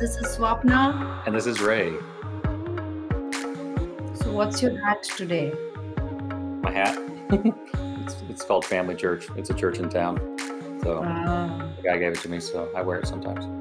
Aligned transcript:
This 0.00 0.16
is 0.18 0.36
Swapna. 0.36 1.26
And 1.26 1.34
this 1.34 1.44
is 1.44 1.60
Ray. 1.60 1.90
So, 4.14 4.30
what's 4.30 4.62
your 4.62 4.80
hat 4.80 5.02
today? 5.02 5.52
My 6.62 6.70
hat. 6.70 6.96
it's, 7.30 8.14
it's 8.28 8.44
called 8.44 8.64
Family 8.64 8.94
Church. 8.94 9.26
It's 9.36 9.50
a 9.50 9.54
church 9.54 9.78
in 9.80 9.88
town. 9.88 10.18
So 10.84 11.02
Ah, 11.04 11.68
the 11.76 11.82
guy 11.82 11.98
gave 11.98 12.12
it 12.12 12.20
to 12.20 12.28
me, 12.28 12.38
so 12.38 12.70
I 12.76 12.82
wear 12.82 13.00
it 13.00 13.08
sometimes. 13.08 13.57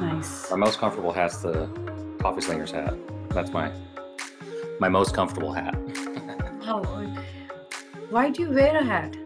Nice. 0.00 0.50
My 0.50 0.56
most 0.56 0.78
comfortable 0.78 1.12
hat's 1.12 1.38
the 1.38 1.66
coffee 2.20 2.40
slinger's 2.40 2.70
hat. 2.70 2.94
That's 3.30 3.52
my 3.52 3.70
my 4.80 4.88
most 4.88 5.14
comfortable 5.14 5.52
hat. 5.52 5.74
How? 6.64 6.82
Why 8.10 8.30
do 8.30 8.42
you 8.42 8.50
wear 8.50 8.76
a 8.76 8.84
hat? 8.84 9.16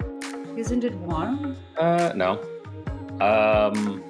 Isn't 0.57 0.85
it 0.85 0.95
warm? 0.95 1.57
Uh, 1.79 2.13
no. 2.15 2.41
Um, 3.21 4.03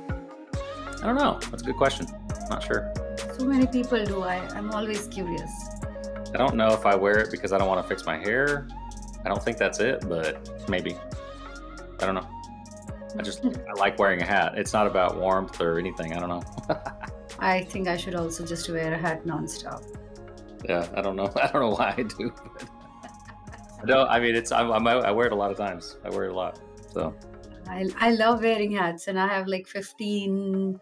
I 1.03 1.07
don't 1.07 1.17
know. 1.17 1.39
That's 1.51 1.63
a 1.63 1.67
good 1.67 1.77
question. 1.77 2.07
Not 2.49 2.63
sure. 2.63 2.93
So 3.39 3.45
many 3.45 3.67
people 3.67 4.05
do. 4.05 4.23
I, 4.23 4.37
I'm 4.55 4.71
always 4.73 5.07
curious. 5.07 5.51
I 6.35 6.39
don't 6.39 6.55
know 6.55 6.73
if 6.73 6.87
I 6.87 6.95
wear 6.95 7.19
it 7.19 7.31
because 7.31 7.53
I 7.53 7.59
don't 7.59 7.69
want 7.69 7.83
to 7.83 7.89
fix 7.89 8.07
my 8.07 8.19
hair. 8.19 8.69
I 9.25 9.29
don't 9.29 9.43
think 9.43 9.59
that's 9.59 9.81
it, 9.81 10.09
but 10.09 10.69
maybe. 10.69 10.97
I 12.01 12.07
don't 12.07 12.15
know. 12.15 12.29
I 13.19 13.23
just 13.23 13.45
I 13.45 13.73
like 13.77 13.99
wearing 13.99 14.23
a 14.23 14.27
hat. 14.27 14.55
It's 14.57 14.73
not 14.73 14.87
about 14.87 15.17
warmth 15.19 15.61
or 15.61 15.79
anything. 15.79 16.13
I 16.15 16.21
don't 16.21 16.29
know. 16.29 16.43
I 17.39 17.63
think 17.65 17.89
I 17.89 17.97
should 17.97 18.15
also 18.15 18.45
just 18.45 18.69
wear 18.69 18.93
a 18.93 18.99
hat 18.99 19.25
nonstop. 19.25 19.83
yeah, 20.69 20.87
I 20.95 21.01
don't 21.01 21.17
know. 21.17 21.31
I 21.43 21.47
don't 21.49 21.63
know 21.63 21.75
why 21.77 21.95
I 21.97 22.03
do. 22.03 22.33
I 23.83 23.87
don't. 23.87 24.09
I 24.09 24.21
mean, 24.21 24.35
it's 24.35 24.53
I'm, 24.53 24.71
I'm, 24.73 24.87
I 24.87 25.11
wear 25.11 25.27
it 25.27 25.33
a 25.33 25.37
lot 25.37 25.51
of 25.51 25.57
times. 25.57 25.97
I 26.05 26.11
wear 26.11 26.25
it 26.25 26.33
a 26.33 26.35
lot. 26.35 26.59
So 26.93 27.15
I, 27.67 27.89
I 27.99 28.11
love 28.13 28.43
wearing 28.43 28.73
hats, 28.73 29.09
and 29.09 29.19
I 29.19 29.27
have 29.29 29.47
like 29.47 29.67
15 29.67 30.79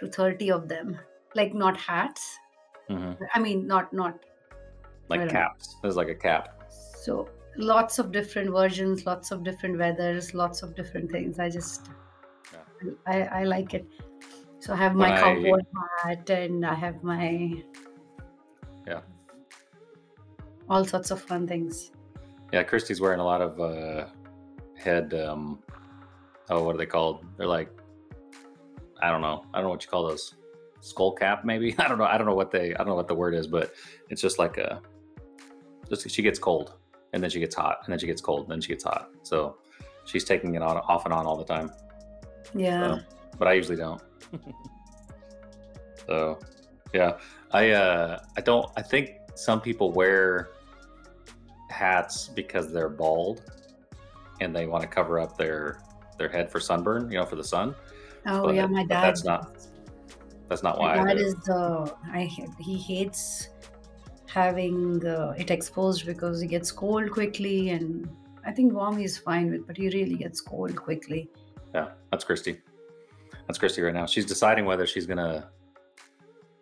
to 0.00 0.06
30 0.08 0.50
of 0.52 0.68
them. 0.68 0.98
Like, 1.34 1.52
not 1.54 1.76
hats. 1.76 2.38
mhm. 2.88 3.16
I 3.34 3.38
mean, 3.38 3.66
not, 3.66 3.92
not. 3.92 4.18
like 5.08 5.28
caps. 5.28 5.76
There's 5.82 5.96
like 5.96 6.08
a 6.08 6.14
cap. 6.14 6.62
So, 7.02 7.28
lots 7.58 7.98
of 7.98 8.12
different 8.12 8.50
versions, 8.50 9.04
lots 9.04 9.30
of 9.30 9.42
different 9.44 9.78
weathers, 9.78 10.32
lots 10.34 10.62
of 10.62 10.74
different 10.74 11.10
things. 11.10 11.38
I 11.38 11.50
just, 11.50 11.88
I, 13.06 13.22
I 13.22 13.44
like 13.44 13.74
it. 13.74 13.86
So 14.60 14.72
I 14.72 14.76
have 14.76 14.94
my 14.94 15.10
When 15.10 15.18
I- 15.18 15.20
cowboy 15.20 15.58
hat 16.02 16.30
and 16.30 16.64
I 16.64 16.74
have 16.74 17.02
my 17.02 17.62
Yeah. 18.86 19.00
all 20.68 20.84
sorts 20.84 21.10
of 21.10 21.20
fun 21.20 21.46
things. 21.46 21.90
Yeah, 22.52 22.62
Christy's 22.62 23.00
wearing 23.00 23.20
a 23.20 23.24
lot 23.24 23.42
of 23.42 23.60
uh, 23.60 24.06
head. 24.76 25.12
Um, 25.14 25.62
oh, 26.48 26.64
what 26.64 26.74
are 26.74 26.78
they 26.78 26.86
called? 26.86 27.24
They're 27.36 27.46
like, 27.46 27.70
I 29.02 29.10
don't 29.10 29.20
know. 29.20 29.44
I 29.52 29.58
don't 29.58 29.64
know 29.64 29.70
what 29.70 29.82
you 29.84 29.90
call 29.90 30.08
those. 30.08 30.34
Skull 30.80 31.12
cap, 31.12 31.44
maybe. 31.44 31.74
I 31.78 31.88
don't 31.88 31.98
know. 31.98 32.04
I 32.04 32.16
don't 32.16 32.26
know 32.26 32.34
what 32.34 32.50
they. 32.50 32.72
I 32.74 32.78
don't 32.78 32.86
know 32.88 32.94
what 32.94 33.08
the 33.08 33.14
word 33.14 33.34
is, 33.34 33.46
but 33.46 33.72
it's 34.08 34.22
just 34.22 34.38
like 34.38 34.56
a. 34.58 34.80
Just 35.90 36.08
she 36.10 36.22
gets 36.22 36.38
cold, 36.38 36.74
and 37.12 37.22
then 37.22 37.30
she 37.30 37.40
gets 37.40 37.54
hot, 37.54 37.78
and 37.84 37.92
then 37.92 37.98
she 37.98 38.06
gets 38.06 38.20
cold, 38.20 38.42
and 38.42 38.50
then 38.52 38.60
she 38.60 38.68
gets 38.68 38.84
hot. 38.84 39.10
So 39.22 39.56
she's 40.04 40.24
taking 40.24 40.54
it 40.54 40.62
on 40.62 40.76
off 40.76 41.04
and 41.04 41.14
on 41.14 41.26
all 41.26 41.36
the 41.36 41.44
time. 41.44 41.70
Yeah. 42.54 42.96
So, 42.98 43.00
but 43.38 43.48
I 43.48 43.52
usually 43.54 43.76
don't. 43.76 44.00
so, 46.06 46.38
yeah, 46.92 47.18
I 47.52 47.70
uh, 47.70 48.18
I 48.36 48.40
don't. 48.40 48.66
I 48.76 48.82
think 48.82 49.10
some 49.34 49.60
people 49.60 49.92
wear 49.92 50.50
hats 51.70 52.28
because 52.28 52.72
they're 52.72 52.88
bald 52.88 53.42
and 54.40 54.54
they 54.56 54.66
want 54.66 54.82
to 54.82 54.88
cover 54.88 55.20
up 55.20 55.36
their 55.36 55.80
their 56.18 56.28
head 56.28 56.50
for 56.50 56.58
sunburn, 56.60 57.10
you 57.10 57.18
know, 57.18 57.26
for 57.26 57.36
the 57.36 57.44
sun. 57.44 57.74
oh 58.26 58.44
but- 58.46 58.54
yeah, 58.54 58.66
my 58.66 58.84
dad. 58.84 59.02
that's 59.04 59.24
not- 59.24 59.56
That's 60.48 60.62
not 60.62 60.78
why. 60.78 60.96
my 60.96 61.12
dad 61.12 61.18
is 61.18 61.34
the 61.44 61.94
I 62.10 62.22
he 62.58 62.76
hates 62.78 63.50
having 64.28 65.04
uh, 65.06 65.34
it 65.36 65.50
exposed 65.50 66.06
because 66.06 66.40
he 66.40 66.46
gets 66.46 66.70
cold 66.70 67.10
quickly, 67.10 67.70
and 67.70 68.08
I 68.46 68.52
think 68.52 68.72
warm 68.72 68.98
is 68.98 69.18
fine 69.18 69.50
with, 69.50 69.66
but 69.66 69.76
he 69.76 69.88
really 69.88 70.16
gets 70.16 70.40
cold 70.40 70.76
quickly. 70.76 71.28
Yeah, 71.74 71.88
that's 72.10 72.24
Christy. 72.24 72.60
That's 73.46 73.58
Christy 73.58 73.82
right 73.82 73.94
now. 73.94 74.06
She's 74.06 74.26
deciding 74.26 74.64
whether 74.64 74.86
she's 74.86 75.06
gonna 75.06 75.50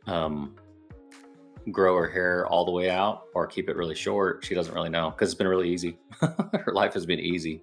um, 0.07 0.55
grow 1.73 1.97
her 1.97 2.09
hair 2.09 2.47
all 2.47 2.65
the 2.65 2.71
way 2.71 2.91
out 2.91 3.25
or 3.35 3.47
keep 3.47 3.69
it 3.69 3.77
really 3.77 3.95
short. 3.95 4.45
She 4.45 4.55
doesn't 4.55 4.75
really 4.75 4.89
know 4.89 5.11
because 5.11 5.31
it's 5.31 5.39
been 5.39 5.49
really 5.49 5.69
easy. 5.69 5.99
her 6.21 6.73
life 6.73 6.95
has 6.95 7.07
been 7.07 7.19
easy. 7.21 7.63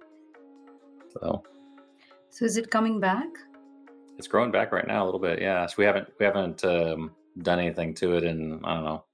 So 1.12 1.42
So 2.30 2.44
is 2.44 2.56
it 2.56 2.70
coming 2.70 3.00
back? 3.00 3.28
it's 4.16 4.28
growing 4.28 4.52
back 4.52 4.70
right 4.72 4.86
now 4.86 5.04
a 5.04 5.06
little 5.06 5.20
bit. 5.20 5.40
Yeah, 5.40 5.66
so 5.66 5.74
we 5.78 5.84
haven't 5.84 6.08
we 6.18 6.24
haven't 6.24 6.64
um, 6.64 7.10
done 7.42 7.58
anything 7.58 7.94
to 7.94 8.16
it 8.16 8.24
in 8.24 8.64
I 8.64 8.74
don't 8.74 8.84
know, 8.84 9.04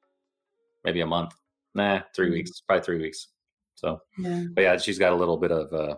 maybe 0.85 1.01
a 1.01 1.07
month. 1.07 1.35
Nah, 1.75 2.03
3 2.15 2.29
Mhm. 2.29 2.33
weeks, 2.33 2.61
probably 2.61 2.85
three 2.85 2.99
weeks. 2.99 3.29
So, 3.75 4.01
Yeah. 4.19 4.45
but 4.53 4.63
yeah, 4.63 4.77
she's 4.77 4.99
got 4.99 5.13
a 5.13 5.17
little 5.17 5.37
bit 5.37 5.53
of 5.53 5.73
uh, 5.73 5.97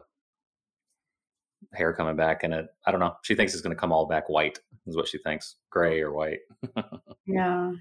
hair 1.73 1.93
coming 1.93 2.17
back, 2.17 2.45
and 2.45 2.53
it 2.55 2.67
I 2.87 2.91
don't 2.91 3.01
know. 3.01 3.17
She 3.23 3.35
thinks 3.35 3.55
it's 3.55 3.63
going 3.63 3.75
to 3.75 3.81
come 3.81 3.93
all 3.93 4.07
back 4.07 4.29
white. 4.29 4.59
Is 4.87 4.97
what 4.97 5.09
she 5.09 5.19
thinks, 5.19 5.57
gray 5.71 6.01
or 6.01 6.13
white. 6.13 6.41
Yeah. 7.27 7.73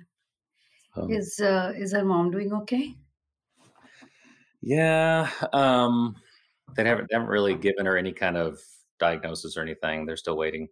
Um, 0.95 1.09
Is 1.11 1.39
uh, 1.39 1.73
is 1.75 1.93
her 1.93 2.03
mom 2.05 2.31
doing 2.31 2.53
okay? 2.53 2.95
yeah, 4.61 5.29
um, 5.53 6.15
they 6.75 6.83
haven't 6.83 7.09
they 7.09 7.15
haven't 7.15 7.29
really 7.29 7.55
given 7.55 7.85
her 7.85 7.97
any 7.97 8.11
kind 8.13 8.37
of 8.37 8.59
diagnosis 8.99 9.57
or 9.57 9.61
anything. 9.61 10.05
They're 10.05 10.17
still 10.17 10.37
waiting. 10.37 10.67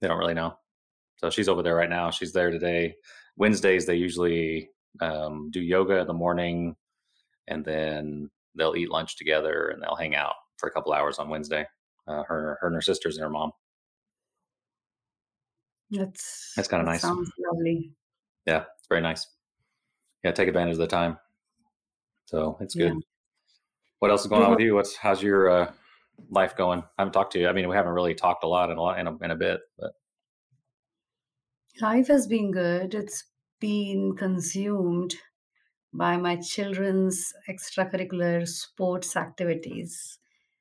They 0.00 0.08
don't 0.08 0.18
really 0.18 0.34
know. 0.34 0.56
So 1.16 1.28
she's 1.28 1.48
over 1.48 1.62
there 1.62 1.74
right 1.76 1.90
now. 1.90 2.10
She's 2.10 2.32
there 2.32 2.50
today. 2.50 2.96
Wednesdays 3.36 3.84
they 3.86 3.96
usually 3.96 4.70
um, 5.00 5.50
do 5.50 5.60
yoga 5.60 5.98
in 5.98 6.06
the 6.06 6.12
morning, 6.12 6.76
and 7.48 7.64
then 7.64 8.30
they'll 8.56 8.76
eat 8.76 8.90
lunch 8.90 9.16
together 9.16 9.68
and 9.68 9.82
they'll 9.82 9.96
hang 9.96 10.14
out 10.14 10.34
for 10.56 10.68
a 10.68 10.72
couple 10.72 10.92
hours 10.92 11.18
on 11.18 11.28
Wednesday. 11.28 11.64
Uh, 12.06 12.22
her, 12.24 12.58
her 12.60 12.66
and 12.66 12.74
her 12.74 12.80
sisters 12.80 13.16
and 13.16 13.22
her 13.22 13.30
mom. 13.30 13.52
That's 15.90 16.52
That's 16.56 16.68
kinda 16.68 16.84
that 16.84 16.90
nice. 16.90 17.02
Sounds 17.02 17.30
lovely. 17.38 17.92
Yeah, 18.46 18.64
it's 18.78 18.88
very 18.88 19.00
nice. 19.00 19.26
Yeah, 20.24 20.32
take 20.32 20.48
advantage 20.48 20.72
of 20.72 20.78
the 20.78 20.86
time. 20.86 21.18
So 22.26 22.56
it's 22.60 22.74
good. 22.74 22.92
Yeah. 22.92 23.00
What 23.98 24.10
else 24.10 24.22
is 24.22 24.28
going 24.28 24.42
on 24.42 24.50
with 24.50 24.60
you? 24.60 24.74
What's 24.74 24.96
how's 24.96 25.22
your 25.22 25.50
uh, 25.50 25.72
life 26.30 26.56
going? 26.56 26.80
I 26.80 27.02
haven't 27.02 27.12
talked 27.12 27.32
to 27.34 27.38
you. 27.40 27.48
I 27.48 27.52
mean, 27.52 27.68
we 27.68 27.76
haven't 27.76 27.92
really 27.92 28.14
talked 28.14 28.44
a 28.44 28.48
lot 28.48 28.70
in 28.70 28.78
a 28.78 28.82
lot 28.82 28.98
in 28.98 29.06
a, 29.06 29.16
in 29.18 29.30
a 29.30 29.36
bit, 29.36 29.60
but 29.78 29.92
Life 31.80 32.08
has 32.08 32.26
been 32.26 32.50
good. 32.50 32.94
It's 32.94 33.24
been 33.60 34.16
consumed 34.16 35.14
by 35.92 36.16
my 36.18 36.36
children's 36.36 37.32
extracurricular 37.48 38.48
sports 38.48 39.16
activities. 39.16 40.18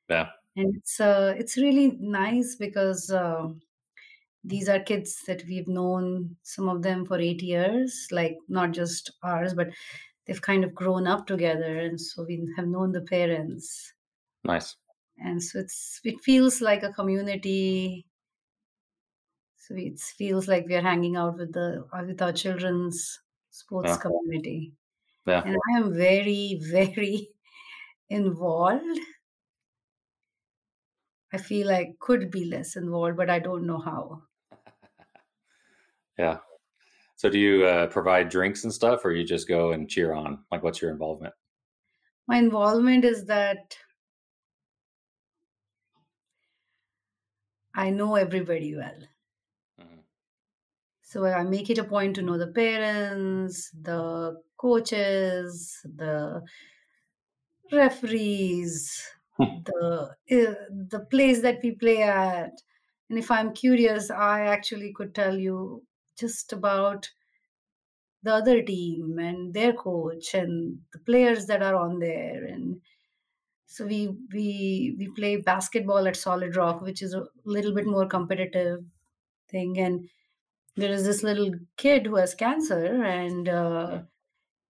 yeah, 0.09 0.31
And 0.55 0.75
it's 0.75 0.99
uh, 0.99 1.35
it's 1.37 1.57
really 1.57 1.97
nice 1.99 2.55
because 2.55 3.11
uh, 3.11 3.49
these 4.43 4.69
are 4.69 4.79
kids 4.81 5.23
that 5.27 5.43
we've 5.45 5.67
known 5.67 6.37
some 6.43 6.69
of 6.69 6.81
them 6.83 7.05
for 7.05 7.19
eight 7.19 7.41
years, 7.43 8.07
like 8.11 8.37
not 8.49 8.71
just 8.71 9.11
ours, 9.23 9.53
but 9.53 9.69
they've 10.25 10.41
kind 10.41 10.63
of 10.65 10.75
grown 10.75 11.07
up 11.07 11.27
together, 11.27 11.77
and 11.79 11.99
so 12.01 12.25
we 12.25 12.47
have 12.57 12.67
known 12.67 12.91
the 12.93 13.01
parents, 13.01 13.93
nice. 14.43 14.75
and 15.17 15.43
so 15.43 15.59
it's 15.59 15.99
it 16.03 16.19
feels 16.21 16.61
like 16.61 16.83
a 16.83 16.93
community. 16.93 18.05
So 19.69 19.75
it 19.77 19.99
feels 20.01 20.47
like 20.49 20.65
we 20.67 20.75
are 20.75 20.81
hanging 20.81 21.15
out 21.15 21.37
with 21.37 21.53
the 21.53 21.87
uh, 21.93 22.03
with 22.05 22.21
our 22.21 22.33
children's 22.33 23.21
sports 23.51 23.95
Yeah. 23.95 23.97
community, 23.97 24.73
Yeah, 25.25 25.45
and 25.45 25.57
I 25.69 25.77
am 25.79 25.93
very 25.95 26.55
very 26.61 27.29
involved. 28.09 28.99
I 31.33 31.39
feel 31.39 31.71
I 31.71 31.95
could 31.99 32.29
be 32.29 32.45
less 32.45 32.75
involved, 32.75 33.17
but 33.17 33.31
I 33.31 33.39
don't 33.39 33.65
know 33.65 33.79
how. 33.79 34.27
yeah. 36.17 36.39
So 37.17 37.29
do 37.29 37.39
you 37.39 37.65
uh, 37.65 37.87
provide 37.87 38.29
drinks 38.29 38.63
and 38.63 38.73
stuff, 38.73 39.05
or 39.05 39.11
you 39.11 39.25
just 39.25 39.47
go 39.47 39.73
and 39.73 39.89
cheer 39.89 40.13
on? 40.13 40.45
Like, 40.51 40.63
what's 40.63 40.81
your 40.81 40.91
involvement? 40.91 41.35
My 42.27 42.37
involvement 42.37 43.03
is 43.03 43.25
that 43.25 43.77
I 47.73 47.89
know 47.89 48.13
everybody 48.13 48.75
well. 48.75 49.07
So 51.09 51.25
I 51.25 51.43
make 51.43 51.69
it 51.69 51.77
a 51.79 51.83
point 51.83 52.15
to 52.15 52.21
know 52.21 52.37
the 52.37 52.47
parents, 52.47 53.71
the 53.71 54.41
coaches, 54.57 55.81
the 55.83 56.43
referees, 57.71 59.05
the 59.65 60.15
uh, 60.31 60.53
the 60.69 61.05
place 61.09 61.41
that 61.41 61.59
we 61.63 61.71
play 61.71 62.01
at. 62.03 62.61
And 63.09 63.17
if 63.17 63.31
I'm 63.31 63.53
curious, 63.53 64.11
I 64.11 64.41
actually 64.41 64.93
could 64.93 65.15
tell 65.15 65.37
you 65.37 65.85
just 66.17 66.53
about 66.53 67.09
the 68.23 68.33
other 68.33 68.61
team 68.61 69.17
and 69.19 69.53
their 69.53 69.73
coach 69.73 70.33
and 70.33 70.81
the 70.91 70.99
players 70.99 71.45
that 71.47 71.61
are 71.61 71.75
on 71.75 71.99
there. 71.99 72.43
And 72.43 72.81
so 73.65 73.85
we 73.85 74.09
we 74.33 74.95
we 74.99 75.09
play 75.15 75.37
basketball 75.37 76.07
at 76.07 76.17
solid 76.17 76.55
rock 76.57 76.81
which 76.81 77.01
is 77.01 77.13
a 77.15 77.27
little 77.45 77.73
bit 77.75 77.87
more 77.87 78.07
competitive 78.07 78.85
thing. 79.49 79.79
And 79.79 80.09
there 80.79 80.91
is 80.91 81.05
this 81.05 81.23
little 81.23 81.51
kid 81.77 82.05
who 82.07 82.15
has 82.15 82.33
cancer 82.35 83.03
and 83.03 83.49
uh, 83.49 84.01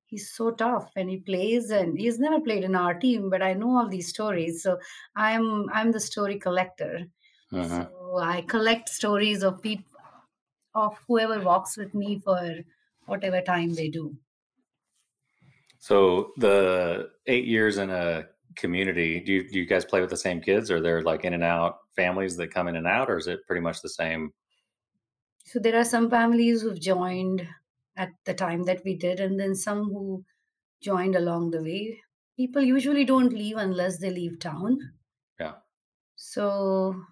he's 0.08 0.32
so 0.32 0.52
tough 0.52 0.92
and 0.96 1.10
he 1.10 1.18
plays 1.18 1.70
and 1.72 1.98
he's 2.00 2.20
never 2.20 2.42
played 2.42 2.64
in 2.64 2.76
our 2.76 2.96
team 3.06 3.30
but 3.30 3.42
i 3.42 3.54
know 3.54 3.72
all 3.78 3.90
these 3.90 4.10
stories 4.10 4.64
so 4.64 4.80
i'm 5.16 5.70
i'm 5.72 5.92
the 5.92 6.00
story 6.10 6.40
collector 6.40 6.94
Uh-huh. 7.52 7.86
so 7.86 8.18
i 8.20 8.42
collect 8.56 8.90
stories 8.90 9.44
of 9.44 9.62
people 9.62 9.86
of 10.76 10.98
whoever 11.08 11.40
walks 11.52 11.78
with 11.78 11.94
me 11.94 12.20
for 12.20 12.42
whatever 13.08 13.42
time 13.42 13.74
they 13.76 13.90
do 13.90 14.06
So 15.80 16.34
the 16.38 17.12
eight 17.28 17.46
years 17.46 17.78
in 17.78 17.90
a 17.90 18.28
community, 18.56 19.20
do 19.20 19.34
you, 19.34 19.50
do 19.50 19.60
you 19.60 19.66
guys 19.66 19.86
play 19.86 20.02
with 20.02 20.10
the 20.10 20.18
same 20.18 20.42
kids, 20.42 20.70
or 20.70 20.82
they're 20.82 21.02
like 21.02 21.24
in 21.24 21.34
and 21.34 21.44
out 21.44 21.78
families 21.96 22.36
that 22.38 22.54
come 22.54 22.68
in 22.68 22.76
and 22.76 22.88
out, 22.88 23.10
or 23.10 23.18
is 23.18 23.28
it 23.28 23.46
pretty 23.48 23.62
much 23.62 23.82
the 23.82 23.90
same? 23.90 24.34
So 25.52 25.60
there 25.60 25.78
are 25.80 25.86
some 25.86 26.10
families 26.10 26.62
who've 26.62 26.80
joined 26.80 27.48
at 27.96 28.12
the 28.26 28.34
time 28.34 28.64
that 28.64 28.84
we 28.86 28.96
did 28.96 29.20
and 29.20 29.40
then 29.40 29.56
some 29.56 29.84
who 29.86 30.24
joined 30.82 31.16
along 31.16 31.52
the 31.52 31.62
way 31.64 32.02
people 32.38 32.62
usually 32.62 33.06
don't 33.06 33.34
leave 33.34 33.58
unless 33.58 34.00
they 34.00 34.12
leave 34.12 34.40
town 34.40 34.80
Yeah. 35.40 35.62
so 36.16 37.06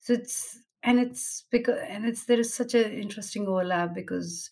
so 0.00 0.12
it's 0.12 0.58
and 0.82 0.98
it's 0.98 1.42
because 1.50 1.78
and 1.88 2.04
it's 2.06 2.24
there 2.26 2.40
is 2.40 2.52
such 2.54 2.74
an 2.74 2.92
interesting 2.92 3.46
overlap 3.46 3.94
because 3.94 4.50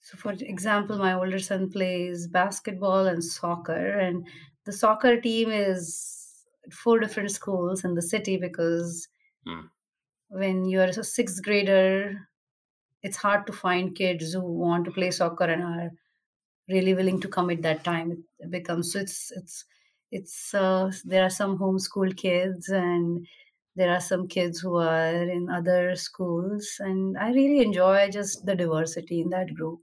so 0.00 0.16
for 0.16 0.32
example 0.32 0.98
my 0.98 1.12
older 1.14 1.38
son 1.38 1.70
plays 1.70 2.26
basketball 2.26 3.06
and 3.06 3.22
soccer 3.24 3.98
and 3.98 4.26
the 4.64 4.72
soccer 4.72 5.20
team 5.20 5.50
is 5.50 6.46
at 6.64 6.72
four 6.72 6.98
different 6.98 7.30
schools 7.30 7.84
in 7.84 7.94
the 7.94 8.02
city 8.02 8.36
because 8.36 9.08
Mm. 9.46 9.70
When 10.28 10.64
you're 10.64 10.84
a 10.84 11.04
sixth 11.04 11.42
grader 11.42 12.28
it's 13.02 13.16
hard 13.16 13.46
to 13.46 13.52
find 13.52 13.94
kids 13.94 14.32
who 14.32 14.40
want 14.40 14.84
to 14.84 14.90
play 14.90 15.10
soccer 15.10 15.44
and 15.44 15.62
are 15.62 15.90
really 16.68 16.94
willing 16.94 17.20
to 17.20 17.28
commit 17.28 17.62
that 17.62 17.84
time. 17.84 18.24
It 18.40 18.50
becomes 18.50 18.92
so 18.92 19.00
it's 19.00 19.32
it's 19.32 19.64
it's 20.10 20.54
uh, 20.54 20.90
there 21.04 21.24
are 21.24 21.30
some 21.30 21.58
homeschool 21.58 22.16
kids 22.16 22.68
and 22.68 23.26
there 23.76 23.90
are 23.90 24.00
some 24.00 24.26
kids 24.26 24.58
who 24.58 24.76
are 24.76 25.22
in 25.22 25.48
other 25.48 25.94
schools 25.94 26.68
and 26.80 27.16
i 27.16 27.30
really 27.30 27.60
enjoy 27.60 28.10
just 28.10 28.44
the 28.44 28.56
diversity 28.56 29.20
in 29.20 29.28
that 29.30 29.54
group. 29.54 29.80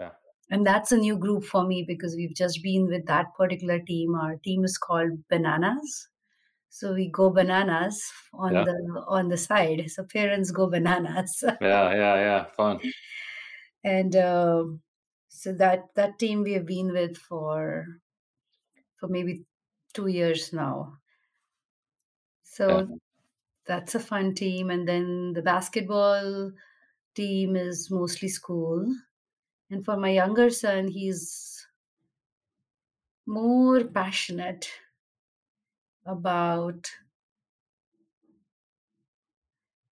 Yeah. 0.00 0.10
and 0.50 0.66
that's 0.66 0.92
a 0.92 0.96
new 0.96 1.16
group 1.16 1.44
for 1.44 1.64
me 1.64 1.84
because 1.86 2.16
we've 2.16 2.34
just 2.34 2.62
been 2.62 2.88
with 2.88 3.06
that 3.06 3.34
particular 3.36 3.78
team. 3.78 4.14
Our 4.14 4.36
team 4.36 4.64
is 4.64 4.76
called 4.78 5.12
bananas 5.28 6.08
so 6.78 6.94
we 6.94 7.08
go 7.10 7.30
bananas 7.30 7.98
on 8.34 8.54
Yeah. 8.54 8.64
the 8.64 8.76
on 9.18 9.28
the 9.28 9.38
side 9.38 9.90
so 9.90 10.04
parents 10.04 10.50
go 10.52 10.68
bananas 10.68 11.44
Yeah. 11.60 11.94
Yeah. 11.94 12.14
Yeah. 12.16 12.44
Fun. 12.56 12.80
and 13.84 14.14
um 14.16 14.82
so 15.28 15.52
that 15.52 15.94
that 15.94 16.18
team 16.18 16.42
we 16.42 16.52
have 16.52 16.66
been 16.66 16.92
with 16.92 17.16
for 17.16 17.86
for 18.96 19.06
maybe 19.08 19.44
two 19.92 20.06
years 20.06 20.50
now 20.52 20.98
Yeah. 22.68 22.82
so 22.84 22.98
that's 23.66 23.94
a 23.94 24.00
fun 24.00 24.34
team 24.34 24.70
and 24.70 24.88
then 24.88 25.32
the 25.34 25.42
basketball 25.42 26.52
team 27.14 27.56
is 27.56 27.90
mostly 27.90 28.28
school 28.28 28.86
and 29.70 29.84
for 29.84 29.96
my 29.98 30.10
younger 30.10 30.50
son 30.50 30.88
he's 30.88 31.66
more 33.26 33.82
passionate 33.84 34.70
about 36.06 36.90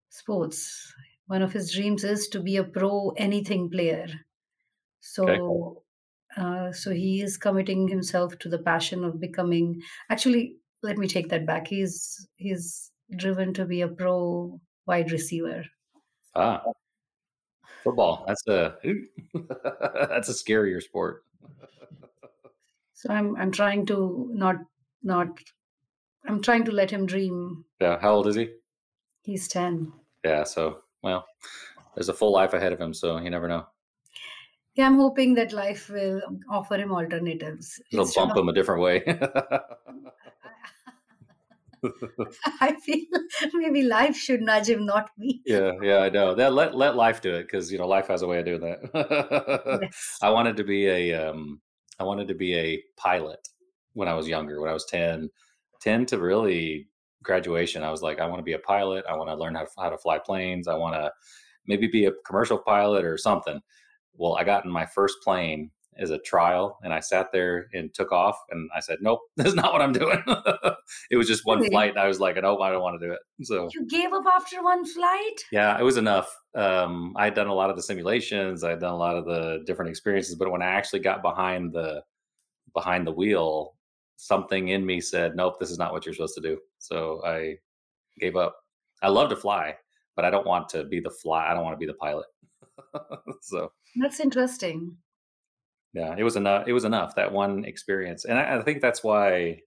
sports 0.09 0.93
one 1.27 1.43
of 1.43 1.53
his 1.53 1.73
dreams 1.73 2.05
is 2.05 2.29
to 2.29 2.41
be 2.41 2.57
a 2.57 2.65
pro 2.65 3.11
anything 3.17 3.71
player 3.71 4.07
Okay. 5.19 5.37
So, 5.39 5.85
uh, 6.37 6.73
so 6.73 6.93
he 6.93 7.23
is 7.23 7.37
committing 7.39 7.89
himself 7.89 8.39
to 8.41 8.49
the 8.49 8.59
passion 8.59 9.05
of 9.05 9.21
becoming. 9.21 9.83
Actually, 10.11 10.59
let 10.83 10.99
me 10.99 11.09
take 11.09 11.29
that 11.31 11.47
back. 11.47 11.69
He's 11.69 12.29
he's 12.37 12.93
driven 13.17 13.55
to 13.55 13.65
be 13.65 13.83
a 13.83 13.89
pro 13.89 14.61
wide 14.87 15.13
receiver. 15.13 15.65
Ah, 16.35 16.65
football. 17.85 18.25
That's 18.27 18.47
a 18.49 18.77
that's 20.09 20.29
a 20.29 20.33
scarier 20.33 20.83
sport. 20.83 21.25
So 22.95 23.13
I'm 23.13 23.37
I'm 23.37 23.51
trying 23.51 23.87
to 23.87 24.29
not 24.33 24.57
not. 25.03 25.41
I'm 26.27 26.43
trying 26.43 26.65
to 26.65 26.73
let 26.73 26.91
him 26.91 27.07
dream. 27.07 27.65
Yeah. 27.81 27.99
How 28.01 28.13
old 28.15 28.27
is 28.27 28.37
he? 28.37 28.49
He's 29.23 29.49
ten. 29.49 29.93
Yeah. 30.25 30.45
So, 30.45 30.81
well, 31.03 31.25
there's 31.95 32.09
a 32.09 32.15
full 32.15 32.33
life 32.33 32.53
ahead 32.55 32.73
of 32.73 32.81
him, 32.81 32.93
so 32.95 33.19
you 33.19 33.31
never 33.31 33.49
know. 33.49 33.67
Yeah, 34.75 34.87
I'm 34.87 34.97
hoping 34.97 35.35
that 35.35 35.53
life 35.53 35.89
will 35.91 36.21
offer 36.49 36.77
him 36.77 36.93
alternatives 36.93 37.81
It'll 37.93 38.05
instead 38.05 38.29
bump 38.29 38.37
him 38.37 38.49
a 38.49 38.53
different 38.53 38.83
way. 38.83 39.03
I 42.61 42.75
feel 42.77 43.07
maybe 43.55 43.83
life 43.83 44.15
should 44.17 44.43
nudge 44.43 44.69
him, 44.69 44.85
not 44.85 45.11
me. 45.17 45.41
yeah. 45.47 45.73
Yeah. 45.83 45.99
I 46.01 46.11
know. 46.11 46.35
That 46.35 46.53
let 46.53 46.75
let 46.75 46.95
life 46.95 47.21
do 47.23 47.35
it 47.35 47.45
because 47.45 47.73
you 47.73 47.79
know 47.79 47.89
life 47.89 48.09
has 48.09 48.23
a 48.23 48.27
way 48.27 48.39
of 48.41 48.45
doing 48.45 48.61
that. 48.61 49.81
Yes. 49.83 50.19
I 50.23 50.31
wanted 50.31 50.57
to 50.59 50.65
be 50.65 50.87
a 50.87 51.15
um, 51.15 51.61
I 51.99 52.05
wanted 52.05 52.29
to 52.29 52.35
be 52.35 52.55
a 52.55 52.83
pilot 52.97 53.49
when 53.95 54.09
I 54.09 54.15
was 54.15 54.29
younger. 54.29 54.61
When 54.61 54.71
I 54.71 54.75
was 54.75 54.85
10, 54.87 55.31
10 55.81 56.07
to 56.07 56.19
really 56.19 56.89
graduation, 57.23 57.83
I 57.83 57.91
was 57.91 58.03
like, 58.03 58.21
I 58.21 58.27
want 58.27 58.39
to 58.39 58.45
be 58.45 58.55
a 58.55 58.59
pilot. 58.59 59.05
I 59.09 59.17
want 59.17 59.29
to 59.31 59.37
learn 59.37 59.55
how 59.55 59.65
to, 59.65 59.71
how 59.79 59.91
to 59.91 59.99
fly 59.99 60.19
planes. 60.19 60.69
I 60.69 60.75
want 60.75 60.95
to 60.95 61.11
maybe 61.67 61.87
be 61.87 62.07
a 62.07 62.13
commercial 62.27 62.59
pilot 62.59 63.05
or 63.05 63.19
something. 63.19 63.61
Well, 64.15 64.37
I 64.37 64.45
got 64.45 64.65
in 64.65 64.71
my 64.71 64.87
first 64.87 65.17
plane 65.23 65.71
as 65.99 66.11
a 66.11 66.19
trial 66.19 66.79
and 66.83 66.95
I 66.95 67.01
sat 67.01 67.31
there 67.33 67.67
and 67.75 67.93
took 67.93 68.11
off 68.11 68.37
and 68.51 68.71
I 68.75 68.81
said, 68.81 68.99
nope, 69.01 69.21
this 69.37 69.49
is 69.49 69.55
not 69.55 69.73
what 69.73 69.83
I'm 69.83 69.93
doing. 69.93 70.23
it 71.11 71.17
was 71.17 71.27
just 71.27 71.45
one 71.45 71.65
flight 71.69 71.91
and 71.91 71.99
I 71.99 72.07
was 72.07 72.21
like, 72.21 72.37
nope, 72.37 72.61
I 72.63 72.71
don't 72.71 72.83
want 72.83 73.01
to 73.01 73.07
do 73.07 73.13
it. 73.13 73.21
So 73.43 73.69
You 73.75 73.87
gave 73.87 74.13
up 74.13 74.25
after 74.27 74.63
one 74.63 74.85
flight? 74.87 75.45
yeah, 75.53 75.79
it 75.79 75.83
was 75.83 75.97
enough. 75.97 76.35
Um, 76.55 77.15
I 77.17 77.25
had 77.25 77.35
done 77.35 77.49
a 77.49 77.55
lot 77.55 77.71
of 77.71 77.77
the 77.77 77.83
simulations. 77.83 78.65
I 78.65 78.71
had 78.71 78.81
done 78.81 78.93
a 78.93 78.97
lot 78.97 79.17
of 79.17 79.27
the 79.27 79.63
different 79.67 79.91
experiences, 79.91 80.37
but 80.37 80.51
when 80.51 80.63
I 80.63 80.67
actually 80.67 81.01
got 81.01 81.23
behind 81.23 81.73
the 81.73 82.03
behind 82.73 83.07
the 83.07 83.13
wheel, 83.13 83.75
something 84.21 84.69
in 84.69 84.85
me 84.85 85.01
said, 85.01 85.35
"Nope, 85.35 85.59
this 85.59 85.71
is 85.71 85.79
not 85.79 85.93
what 85.93 86.05
you're 86.05 86.15
supposed 86.15 86.35
to 86.35 86.41
do." 86.41 86.59
So 86.79 87.23
I 87.25 87.57
gave 88.19 88.37
up. 88.37 88.57
I 89.03 89.09
love 89.09 89.31
to 89.31 89.37
fly, 89.37 89.77
but 90.17 90.25
I 90.25 90.31
don't 90.31 90.47
want 90.47 90.69
to 90.71 90.85
be 90.85 91.01
the 91.01 91.11
fly. 91.11 91.49
I 91.51 91.55
don't 91.55 91.65
want 91.65 91.75
to 91.75 91.79
be 91.79 91.87
the 91.87 91.95
pilot. 91.95 92.27
so 93.41 93.73
That's 93.97 94.21
interesting. 94.21 94.97
yeah, 95.95 96.15
it 96.17 96.23
was 96.23 96.37
enough. 96.37 96.69
It 96.69 96.73
was 96.73 96.85
enough 96.85 97.15
that 97.15 97.33
one 97.33 97.65
experience, 97.65 98.25
and 98.27 98.39
I, 98.39 98.59
I 98.59 98.63
think 98.63 98.83
that's 98.83 99.03
why, 99.03 99.61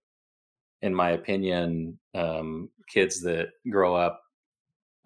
in 0.82 0.94
my 0.94 1.12
opinion, 1.12 2.00
um, 2.14 2.70
kids 2.88 3.22
that 3.22 3.50
grow 3.70 3.96
up 3.96 4.22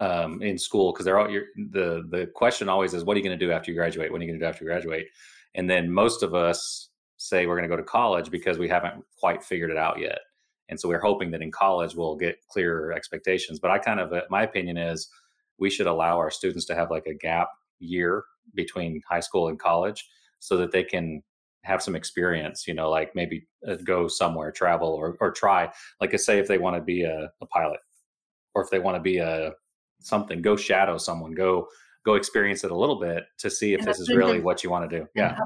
um, 0.00 0.42
in 0.42 0.58
school 0.58 0.92
because 0.92 1.04
they're 1.04 1.18
all 1.18 1.30
you're, 1.30 1.46
the 1.70 2.06
the 2.10 2.26
question 2.34 2.68
always 2.68 2.92
is, 2.94 3.04
"What 3.04 3.16
are 3.16 3.20
you 3.20 3.24
going 3.24 3.38
to 3.38 3.46
do 3.46 3.52
after 3.52 3.70
you 3.70 3.76
graduate? 3.76 4.12
What 4.12 4.20
are 4.20 4.24
you 4.24 4.30
going 4.30 4.40
to 4.40 4.44
do 4.44 4.48
after 4.48 4.64
you 4.64 4.70
graduate?" 4.70 5.06
And 5.54 5.68
then 5.68 5.90
most 5.90 6.22
of 6.22 6.34
us 6.34 6.90
say 7.18 7.46
we're 7.46 7.56
going 7.56 7.68
to 7.68 7.74
go 7.74 7.76
to 7.76 7.82
college 7.86 8.30
because 8.30 8.58
we 8.58 8.68
haven't 8.68 9.04
quite 9.20 9.44
figured 9.44 9.70
it 9.70 9.76
out 9.76 9.98
yet, 9.98 10.18
and 10.68 10.80
so 10.80 10.88
we're 10.88 11.00
hoping 11.00 11.30
that 11.32 11.42
in 11.42 11.50
college 11.50 11.94
we'll 11.94 12.16
get 12.16 12.38
clearer 12.50 12.92
expectations. 12.92 13.58
But 13.58 13.70
I 13.70 13.78
kind 13.78 14.00
of, 14.00 14.12
uh, 14.12 14.22
my 14.30 14.42
opinion 14.42 14.76
is, 14.76 15.08
we 15.58 15.70
should 15.70 15.86
allow 15.86 16.16
our 16.18 16.30
students 16.30 16.64
to 16.66 16.74
have 16.74 16.90
like 16.90 17.06
a 17.06 17.14
gap 17.14 17.48
year 17.80 18.24
between 18.54 19.00
high 19.08 19.20
school 19.20 19.48
and 19.48 19.58
college 19.58 20.08
so 20.38 20.56
that 20.56 20.72
they 20.72 20.84
can 20.84 21.22
have 21.64 21.82
some 21.82 21.94
experience 21.94 22.66
you 22.66 22.74
know 22.74 22.88
like 22.88 23.14
maybe 23.14 23.46
uh, 23.66 23.76
go 23.84 24.08
somewhere 24.08 24.50
travel 24.50 24.88
or, 24.88 25.16
or 25.20 25.30
try 25.32 25.68
like 26.00 26.14
I 26.14 26.16
say 26.16 26.38
if 26.38 26.48
they 26.48 26.58
want 26.58 26.76
to 26.76 26.82
be 26.82 27.02
a, 27.02 27.30
a 27.40 27.46
pilot 27.46 27.80
or 28.54 28.62
if 28.62 28.70
they 28.70 28.78
want 28.78 28.96
to 28.96 29.02
be 29.02 29.18
a 29.18 29.52
something 30.00 30.40
go 30.40 30.56
shadow 30.56 30.96
someone 30.96 31.32
go 31.32 31.66
go 32.04 32.14
experience 32.14 32.64
it 32.64 32.70
a 32.70 32.76
little 32.76 32.98
bit 32.98 33.24
to 33.38 33.50
see 33.50 33.74
if 33.74 33.84
this 33.84 33.98
is 33.98 34.08
really 34.08 34.40
what 34.40 34.62
you 34.62 34.70
want 34.70 34.88
to 34.88 34.98
do 35.00 35.06
yeah 35.14 35.36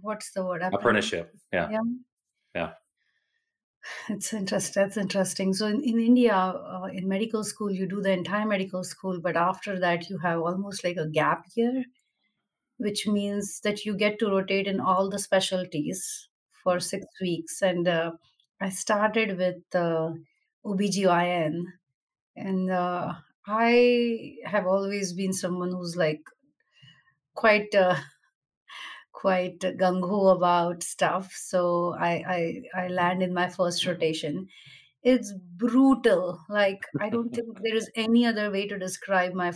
what's 0.00 0.32
the 0.32 0.44
word? 0.44 0.62
Apprenticeship 0.62 1.34
yeah 1.52 1.68
Yeah. 1.70 1.80
yeah 2.54 2.70
It's 4.08 4.32
interesting. 4.32 4.82
That's 4.82 4.96
interesting. 4.96 5.54
So 5.54 5.66
in, 5.66 5.82
in 5.82 6.00
India, 6.00 6.34
uh, 6.34 6.88
in 6.92 7.08
medical 7.08 7.44
school, 7.44 7.70
you 7.70 7.86
do 7.86 8.00
the 8.02 8.12
entire 8.12 8.46
medical 8.46 8.84
school, 8.84 9.20
but 9.20 9.36
after 9.36 9.78
that, 9.80 10.08
you 10.10 10.18
have 10.18 10.40
almost 10.40 10.84
like 10.84 10.96
a 10.96 11.06
gap 11.08 11.44
year, 11.54 11.84
which 12.78 13.06
means 13.06 13.60
that 13.60 13.84
you 13.84 13.96
get 13.96 14.18
to 14.18 14.30
rotate 14.30 14.66
in 14.66 14.80
all 14.80 15.08
the 15.08 15.18
specialties 15.18 16.28
for 16.62 16.80
six 16.80 17.06
weeks. 17.20 17.62
And 17.62 17.88
uh, 17.88 18.12
I 18.60 18.70
started 18.70 19.38
with 19.38 19.62
uh, 19.74 20.10
OBGYN, 20.64 21.62
and 22.36 22.70
uh, 22.70 23.14
I 23.46 24.36
have 24.44 24.66
always 24.66 25.12
been 25.12 25.32
someone 25.32 25.70
who's 25.72 25.96
like 25.96 26.22
quite 27.34 27.74
uh, 27.74 27.96
quite 29.22 29.60
gung 29.82 30.00
ho 30.08 30.28
about 30.28 30.82
stuff. 30.82 31.32
So 31.32 31.94
I, 31.98 32.12
I 32.36 32.82
I 32.84 32.88
land 32.88 33.22
in 33.22 33.34
my 33.34 33.48
first 33.48 33.86
rotation. 33.86 34.48
It's 35.02 35.32
brutal. 35.64 36.40
Like 36.48 36.82
I 37.00 37.10
don't 37.10 37.34
think 37.34 37.58
there 37.62 37.76
is 37.76 37.90
any 37.96 38.26
other 38.26 38.50
way 38.50 38.66
to 38.68 38.78
describe 38.78 39.34
my 39.34 39.52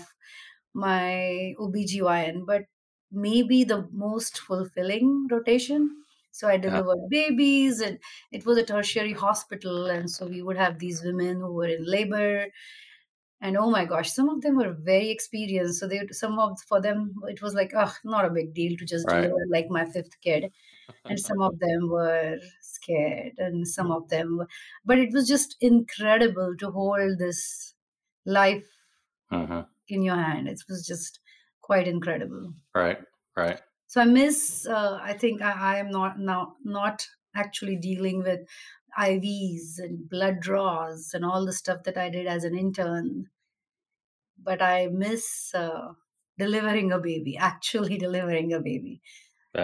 my 0.74 1.54
OBGYN, 1.58 2.44
but 2.46 2.62
maybe 3.10 3.64
the 3.64 3.88
most 3.92 4.38
fulfilling 4.38 5.28
rotation. 5.30 5.96
So 6.30 6.48
I 6.48 6.56
Yeah, 6.64 6.80
delivered 6.80 7.10
babies 7.10 7.80
and 7.80 7.98
it 8.32 8.46
was 8.46 8.56
a 8.56 8.64
tertiary 8.64 9.12
hospital 9.12 9.86
and 9.86 10.10
so 10.10 10.26
we 10.26 10.42
would 10.42 10.56
have 10.56 10.78
these 10.78 11.02
women 11.04 11.40
who 11.40 11.52
were 11.52 11.66
in 11.66 11.84
labor 11.84 12.46
and 13.42 13.58
oh 13.58 13.70
my 13.70 13.84
gosh, 13.84 14.12
some 14.12 14.30
of 14.30 14.42
them 14.42 14.56
were 14.56 14.72
very 14.74 15.10
experienced. 15.10 15.80
So 15.80 15.88
they 15.88 16.06
some 16.12 16.38
of 16.38 16.60
for 16.68 16.80
them 16.80 17.14
it 17.28 17.42
was 17.42 17.54
like, 17.54 17.72
oh, 17.76 17.94
not 18.04 18.24
a 18.26 18.30
big 18.30 18.54
deal 18.54 18.76
to 18.78 18.86
just 18.86 19.08
right. 19.08 19.10
deliver 19.10 19.46
like 19.50 19.68
my 19.70 19.84
fifth 19.86 20.20
kid. 20.22 20.52
And 21.08 21.20
some 21.20 21.42
of 21.42 21.58
them 21.60 21.88
were 21.90 22.38
scared, 22.62 23.34
and 23.38 23.68
some 23.68 23.92
of 23.92 24.08
them 24.08 24.38
were, 24.38 24.48
but 24.84 24.98
it 24.98 25.12
was 25.12 25.28
just 25.28 25.56
incredible 25.60 26.56
to 26.58 26.70
hold 26.70 27.18
this 27.18 27.74
life 28.26 28.68
Mhm. 29.30 29.66
in 29.88 30.02
your 30.02 30.16
hand. 30.16 30.48
It 30.48 30.62
was 30.68 30.84
just 30.86 31.20
quite 31.60 31.86
incredible. 31.86 32.54
Right, 32.74 32.98
right. 33.36 33.62
So 33.86 34.00
I 34.00 34.04
miss. 34.04 34.66
Uh, 34.66 34.98
I 35.00 35.12
think 35.12 35.42
I, 35.42 35.52
I 35.52 35.78
am 35.78 35.90
not 35.90 36.18
now 36.18 36.56
not 36.64 37.06
actually 37.34 37.76
dealing 37.76 38.22
with 38.22 38.48
IVs 38.96 39.78
and 39.78 40.08
blood 40.08 40.40
draws 40.40 41.14
and 41.14 41.24
all 41.24 41.46
the 41.46 41.52
stuff 41.52 41.84
that 41.84 41.96
I 41.96 42.08
did 42.10 42.26
as 42.26 42.44
an 42.44 42.56
intern 42.56 43.30
but 44.42 44.62
I 44.62 44.88
miss 44.88 45.52
uh, 45.54 45.92
delivering 46.38 46.92
a 46.92 46.98
baby, 46.98 47.36
actually 47.38 47.98
delivering 47.98 48.52
a 48.52 48.60
baby, 48.60 49.00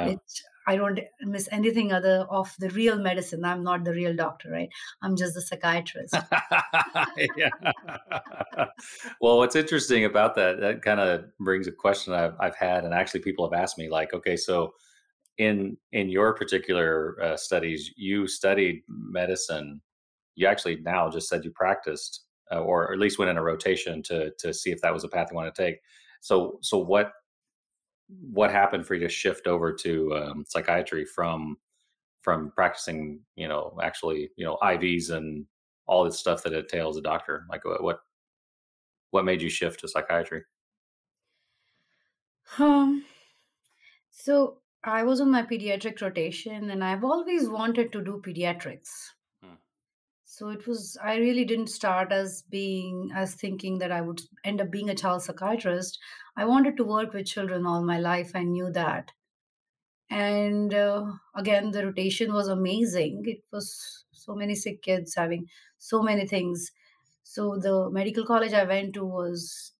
which 0.02 0.42
I 0.66 0.76
don't 0.76 1.00
miss 1.22 1.48
anything 1.50 1.92
other 1.92 2.26
of 2.30 2.54
the 2.58 2.70
real 2.70 2.98
medicine. 2.98 3.44
I'm 3.44 3.64
not 3.64 3.84
the 3.84 3.92
real 3.92 4.14
doctor, 4.14 4.50
right? 4.50 4.68
I'm 5.02 5.16
just 5.16 5.34
the 5.34 5.42
psychiatrist. 5.42 6.14
Well, 9.20 9.38
what's 9.38 9.56
interesting 9.56 10.04
about 10.04 10.34
that, 10.36 10.60
that 10.60 10.84
kinda 10.84 11.26
brings 11.40 11.66
a 11.66 11.72
question 11.72 12.12
I've 12.12 12.34
I've 12.40 12.56
had, 12.56 12.84
and 12.84 12.94
actually 12.94 13.20
people 13.20 13.48
have 13.50 13.58
asked 13.58 13.78
me, 13.78 13.88
like, 13.88 14.12
okay, 14.14 14.36
so 14.36 14.74
in 15.38 15.76
in 15.92 16.08
your 16.10 16.34
particular, 16.34 17.16
uh, 17.22 17.36
studies, 17.36 17.92
you 17.96 18.26
studied 18.28 18.82
medicine. 18.88 19.80
You 20.36 20.46
actually 20.48 20.76
now 20.82 21.10
just 21.10 21.28
said 21.28 21.44
you 21.44 21.52
practiced, 21.52 22.24
uh, 22.52 22.60
or 22.60 22.92
at 22.92 22.98
least 22.98 23.18
went 23.18 23.30
in 23.30 23.38
a 23.38 23.42
rotation 23.42 24.02
to 24.04 24.30
to 24.38 24.52
see 24.52 24.70
if 24.70 24.80
that 24.82 24.92
was 24.92 25.04
a 25.04 25.08
path 25.08 25.28
you 25.30 25.36
wanna 25.36 25.52
take. 25.52 25.80
So 26.20 26.58
so 26.62 26.78
what 26.78 27.12
what 28.08 28.50
happened 28.50 28.86
for 28.86 28.94
you 28.94 29.00
to 29.00 29.08
shift 29.08 29.46
over 29.46 29.72
to, 29.72 30.14
um, 30.16 30.44
psychiatry 30.46 31.04
from 31.04 31.58
from 32.22 32.50
practicing, 32.52 33.20
you 33.36 33.48
know, 33.48 33.78
actually, 33.82 34.30
you 34.36 34.44
know, 34.44 34.58
IVs 34.62 35.10
and 35.10 35.46
all 35.86 36.04
this 36.04 36.18
stuff 36.18 36.42
that 36.42 36.52
entails 36.52 36.96
a 36.96 37.02
doctor? 37.02 37.46
Like, 37.50 37.64
what 37.64 37.82
what 37.82 38.00
what 39.10 39.24
made 39.24 39.42
you 39.42 39.50
shift 39.50 39.80
to 39.80 39.88
psychiatry? 39.88 40.42
Um, 42.58 43.04
so 44.10 44.58
I 44.84 45.02
was 45.02 45.20
on 45.20 45.30
my 45.30 45.42
pediatric 45.42 46.00
rotation 46.00 46.70
and 46.70 46.82
I've 46.84 47.04
always 47.04 47.48
wanted 47.48 47.92
to 47.92 48.02
do 48.02 48.22
pediatrics. 48.24 48.88
So 50.38 50.48
it 50.50 50.66
was, 50.66 50.96
I 51.02 51.16
really 51.16 51.44
didn't 51.44 51.68
start 51.68 52.12
as 52.12 52.42
being, 52.42 53.10
as 53.14 53.34
thinking 53.34 53.78
that 53.78 53.90
I 53.92 54.00
would 54.00 54.22
end 54.44 54.60
up 54.60 54.70
being 54.70 54.88
a 54.90 54.94
child 54.94 55.22
psychiatrist. 55.22 55.98
I 56.36 56.44
wanted 56.44 56.76
to 56.76 56.84
work 56.84 57.12
with 57.12 57.26
children 57.26 57.66
all 57.66 57.84
my 57.84 57.98
life. 57.98 58.32
I 58.34 58.44
knew 58.44 58.70
that. 58.72 59.12
And 60.10 60.72
uh, 60.74 61.12
again, 61.34 61.70
the 61.70 61.86
rotation 61.86 62.32
was 62.32 62.48
amazing. 62.48 63.22
It 63.26 63.44
was 63.52 64.04
so 64.12 64.34
many 64.34 64.54
sick 64.54 64.82
kids 64.82 65.14
having 65.14 65.48
so 65.78 66.02
many 66.02 66.26
things. 66.26 66.70
So 67.22 67.58
the 67.58 67.90
medical 67.90 68.24
college 68.26 68.52
I 68.52 68.64
went 68.64 68.94
to 68.94 69.04
was 69.04 69.74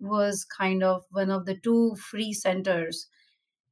was 0.00 0.44
kind 0.44 0.82
of 0.84 1.04
one 1.10 1.30
of 1.30 1.46
the 1.46 1.56
two 1.56 1.96
free 1.96 2.32
centers 2.32 3.08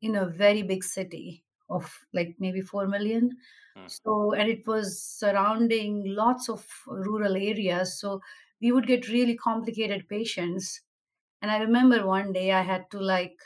in 0.02 0.16
a 0.16 0.26
very 0.26 0.62
big 0.62 0.84
city 0.84 1.44
of 1.72 2.06
like 2.12 2.36
maybe 2.38 2.60
4 2.60 2.86
million. 2.86 3.36
hmm, 3.74 3.86
So 3.86 4.32
and 4.32 4.48
it 4.50 4.66
was 4.66 5.02
surrounding 5.02 6.04
lots 6.06 6.48
of 6.48 6.66
rural 6.86 7.36
areas. 7.36 7.98
So 7.98 8.20
we 8.60 8.72
would 8.72 8.86
get 8.86 9.08
really 9.08 9.36
complicated 9.36 10.08
patients. 10.08 10.80
And 11.42 11.50
I 11.50 11.58
remember 11.58 12.06
one 12.06 12.32
day 12.32 12.52
I 12.52 12.62
had 12.62 12.90
to 12.92 13.00
like 13.00 13.38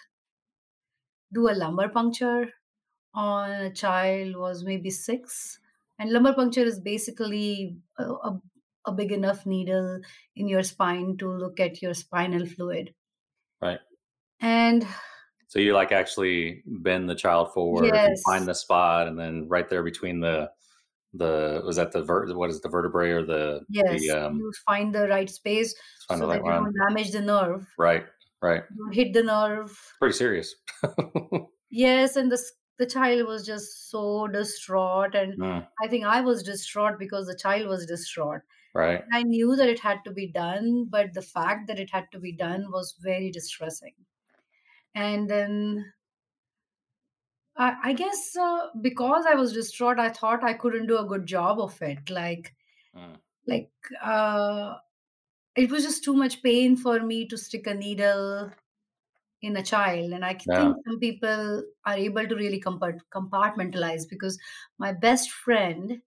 do 1.32 1.48
a 1.48 1.54
lumbar 1.54 1.88
puncture 1.88 2.52
on 3.14 3.50
a 3.50 3.72
child 3.72 4.36
was 4.36 4.64
maybe 4.64 4.90
6 4.90 5.60
and 5.98 6.10
lumbar 6.12 6.34
puncture 6.34 6.62
is 6.64 6.80
basically 6.80 7.78
a, 7.98 8.04
a, 8.04 8.42
a 8.86 8.92
big 8.92 9.12
enough 9.12 9.46
needle 9.46 10.00
in 10.36 10.48
your 10.48 10.62
spine 10.64 11.16
to 11.18 11.30
look 11.30 11.60
at 11.60 11.82
your 11.82 11.94
spinal 11.94 12.46
fluid 12.46 12.94
right. 13.60 13.80
and 14.40 14.86
So 15.48 15.58
you, 15.60 15.74
like, 15.74 15.92
actually 15.92 16.62
bend 16.66 17.08
the 17.08 17.14
child 17.14 17.52
forward, 17.54 17.94
you 17.94 18.14
find 18.24 18.46
the 18.48 18.54
spot, 18.54 19.06
and 19.08 19.18
then 19.18 19.48
right 19.48 19.68
there 19.68 19.82
between 19.82 20.20
the 20.20 20.50
the 21.14 21.62
was 21.64 21.76
that 21.76 21.92
the 21.92 22.02
ver 22.02 22.26
what 22.34 22.50
is 22.50 22.56
it, 22.56 22.62
the 22.62 22.68
vertebrae 22.68 23.10
or 23.10 23.24
the 23.24 23.60
the, 23.70 23.70
yes 23.70 24.02
um 24.10 24.36
you 24.38 24.52
find 24.66 24.94
the 24.94 25.08
right 25.08 25.30
space 25.30 25.74
the 26.08 26.16
so 26.16 26.26
that 26.26 26.42
right 26.42 26.44
you 26.44 26.52
don't 26.52 26.74
damage 26.88 27.10
the 27.12 27.20
nerve 27.20 27.66
Right, 27.78 28.06
right. 28.42 28.64
don't 28.76 28.94
hit 28.94 29.12
the 29.12 29.22
nerve 29.22 29.78
Pretty 29.98 30.14
serious. 30.14 30.54
yes 31.70 32.16
and 32.16 32.30
the 32.32 32.38
the 32.78 32.86
child 32.86 33.26
was 33.26 33.46
just 33.46 33.88
so 33.90 34.26
distraught 34.26 35.14
and 35.14 35.38
Mm, 35.38 35.66
i 35.82 35.88
think 35.88 36.04
i 36.04 36.20
was 36.20 36.42
distraught 36.42 36.98
because 36.98 37.26
the 37.26 37.36
child 37.36 37.66
was 37.68 37.86
distraught 37.86 38.42
right. 38.74 39.04
I 39.12 39.22
knew 39.24 39.56
that 39.56 39.68
it 39.68 39.80
had 39.80 40.04
to 40.04 40.12
be 40.12 40.26
done, 40.32 40.86
but 40.90 41.14
the 41.14 41.22
fact 41.22 41.68
that 41.68 41.78
it 41.80 41.90
had 41.90 42.06
to 42.12 42.18
be 42.20 42.32
done 42.36 42.70
was 42.72 42.96
very 43.02 43.30
distressing. 43.30 43.94
And 44.96 45.30
then 45.30 45.92
I, 47.56 47.76
I 47.84 47.92
guess 47.92 48.36
uh, 48.36 48.68
because 48.80 49.24
I 49.26 49.34
was 49.34 49.52
distraught, 49.52 49.98
I 49.98 50.10
thought 50.10 50.44
I 50.44 50.54
couldn't 50.54 50.86
do 50.86 50.98
a 50.98 51.04
good 51.06 51.26
job 51.26 51.58
of 51.60 51.80
it. 51.82 52.10
Like, 52.10 52.54
Mm, 52.94 53.20
like 53.46 53.72
uh, 54.02 54.76
it 55.56 55.70
was 55.70 55.84
just 55.84 56.04
too 56.04 56.14
much 56.14 56.42
pain 56.42 56.76
for 56.76 57.00
me 57.00 57.26
to 57.28 57.38
stick 57.38 57.66
a 57.66 57.74
needle 57.74 58.52
in 59.42 59.56
a 59.56 59.64
child. 59.64 60.12
And 60.12 60.24
I 60.24 60.34
yeah, 60.46 60.56
think 60.56 60.78
some 60.86 61.00
people 61.00 61.64
are 61.86 61.96
able 61.96 62.26
to 62.28 62.36
really 62.36 62.60
compart- 62.60 63.02
compartmentalize 63.14 64.08
because 64.08 64.38
my 64.78 64.92
best 64.92 65.30
friend 65.30 66.02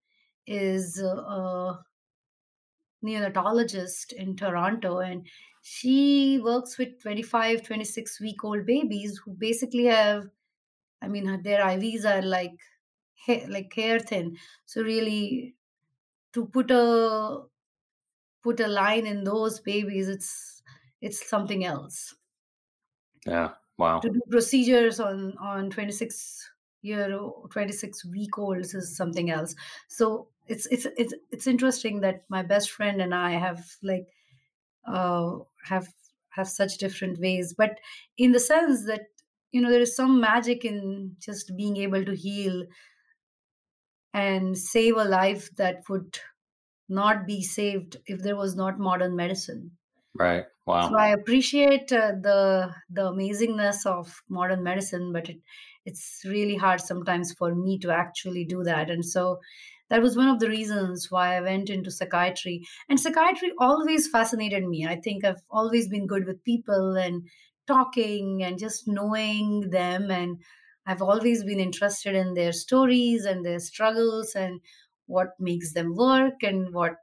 is 0.48 1.00
a 1.02 1.80
neonatologist 3.04 4.14
in 4.14 4.36
Toronto 4.36 5.00
and 5.00 5.28
she 5.72 6.40
works 6.44 6.78
with 6.80 7.00
25, 7.02 7.62
26 7.64 8.20
week 8.20 8.44
old 8.44 8.66
babies 8.66 9.20
who 9.20 9.34
basically 9.34 9.86
have 9.86 10.30
I 11.02 11.08
mean 11.10 11.44
their 11.44 11.64
IVs 11.64 12.06
are 12.06 12.22
like 12.24 12.54
hair, 13.26 13.46
like 13.50 13.74
hair 13.74 14.00
thin 14.00 14.38
so 14.66 14.82
really 14.84 15.56
to 16.34 16.46
put 16.48 16.72
a 16.72 17.44
put 18.44 18.60
a 18.60 18.68
line 18.68 19.06
in 19.08 19.24
those 19.24 19.60
babies 19.62 20.10
it's 20.10 20.62
it's 21.02 21.28
something 21.30 21.66
else 21.66 22.16
yeah. 23.26 23.54
Wow. 23.78 24.00
to 24.02 24.10
do 24.10 24.22
procedures 24.30 25.00
on 25.00 25.38
on 25.38 25.70
26 25.70 26.50
year 26.82 27.14
o- 27.14 27.48
26 27.50 28.06
week 28.06 28.38
olds 28.38 28.74
is 28.74 28.96
something 28.96 29.30
else 29.30 29.56
so 29.88 30.28
it's 30.48 30.66
it's 30.68 30.88
it's 30.98 31.14
it's 31.32 31.48
interesting 31.48 32.02
that 32.02 32.24
my 32.30 32.42
best 32.44 32.72
friend 32.72 33.02
and 33.02 33.14
I 33.14 33.32
have 33.32 33.66
like 33.84 34.08
uh, 34.88 35.40
have 35.64 35.88
have 36.32 36.48
such 36.48 36.78
different 36.78 37.20
ways 37.20 37.54
but 37.58 37.80
in 38.18 38.32
the 38.32 38.40
sense 38.40 38.86
that 38.86 39.02
you 39.52 39.62
know 39.62 39.70
there 39.70 39.82
is 39.82 39.96
some 39.96 40.20
magic 40.20 40.64
in 40.64 41.16
just 41.20 41.52
being 41.58 41.78
able 41.78 42.06
to 42.06 42.16
heal 42.16 42.64
and 44.14 44.56
save 44.56 44.98
a 44.98 45.04
life 45.04 45.50
that 45.56 45.82
would 45.90 46.20
not 46.90 47.26
be 47.28 47.42
saved 47.44 47.98
if 48.06 48.22
there 48.22 48.36
was 48.36 48.56
not 48.56 48.80
modern 48.80 49.16
medicine 49.16 49.78
Right. 50.14 50.46
Wow. 50.66 50.88
So 50.88 50.98
i 50.98 51.08
appreciate 51.10 51.92
uh, 51.92 52.14
the 52.28 52.74
the 52.90 53.04
amazingness 53.12 53.86
of 53.86 54.22
modern 54.38 54.64
medicine 54.64 55.12
but 55.14 55.30
it 55.30 55.42
it's 55.86 56.22
really 56.26 56.56
hard 56.64 56.82
sometimes 56.82 57.34
for 57.34 57.54
me 57.56 57.78
to 57.80 57.92
actually 57.92 58.46
do 58.46 58.64
that 58.64 58.90
and 58.90 59.06
so 59.06 59.40
that 59.90 60.02
was 60.02 60.16
one 60.18 60.28
of 60.30 60.40
the 60.40 60.50
reasons 60.50 61.10
why 61.12 61.36
i 61.36 61.42
went 61.42 61.70
into 61.70 61.92
psychiatry. 61.92 62.64
And 62.90 63.00
psychiatry 63.00 63.52
always 63.60 64.08
fascinated 64.10 64.66
me. 64.68 64.86
I 64.88 65.00
think 65.00 65.26
i've 65.26 65.44
always 65.50 65.90
been 65.90 66.08
good 66.08 66.26
with 66.26 66.44
people 66.44 66.96
and 66.98 67.28
talking 67.68 68.44
and 68.44 68.60
just 68.60 68.88
knowing 68.88 69.70
them. 69.72 70.12
And 70.12 70.42
i've 70.86 71.02
always 71.02 71.44
been 71.44 71.60
interested 71.60 72.16
in 72.16 72.34
their 72.34 72.52
stories 72.54 73.26
and 73.26 73.46
their 73.46 73.60
struggles 73.60 74.36
and 74.36 74.62
what 75.08 75.30
makes 75.40 75.74
them 75.74 75.96
work 75.96 76.44
and 76.44 76.74
what 76.74 76.96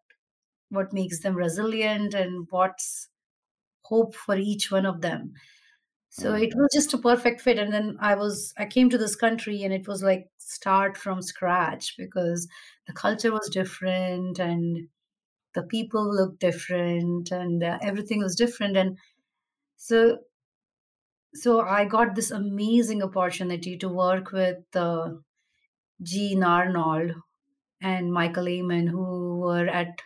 what 0.71 0.93
makes 0.93 1.21
them 1.23 1.37
resilient 1.37 2.15
and 2.15 2.47
what's 2.51 3.09
hope 3.85 4.15
for 4.15 4.37
each 4.37 4.71
one 4.71 4.87
of 4.87 5.01
them. 5.01 5.33
So 6.19 6.33
it 6.33 6.55
was 6.55 6.71
just 6.73 6.95
a 6.95 6.99
perfect 6.99 7.43
fit. 7.43 7.59
And 7.59 7.71
then 7.71 7.99
I 8.01 8.15
was, 8.15 8.55
I 8.57 8.65
came 8.65 8.89
to 8.89 8.97
this 8.97 9.15
country 9.15 9.63
and 9.63 9.75
it 9.75 9.87
was 9.87 10.03
like 10.03 10.29
start 10.39 10.97
from 10.97 11.21
scratch 11.21 11.95
because 11.99 12.49
the 12.87 12.95
culture 12.95 13.31
was 13.31 13.51
different 13.53 14.39
and 14.39 14.89
the 15.55 15.63
people 15.65 16.11
looked 16.15 16.41
different 16.41 17.31
and 17.31 17.63
everything 17.63 18.21
was 18.21 18.35
different. 18.35 18.79
And 18.79 18.97
so, 19.77 20.19
so 21.35 21.61
I 21.61 21.85
got 21.85 22.15
this 22.15 22.31
amazing 22.31 23.03
opportunity 23.03 23.77
to 23.77 23.89
work 23.91 24.33
with 24.33 24.65
uh, 24.75 25.11
Gene 26.03 26.43
Arnold 26.43 27.13
and 27.83 28.11
Michael 28.11 28.49
Aman, 28.49 28.87
who 28.87 29.41
were 29.41 29.69
at 29.69 30.01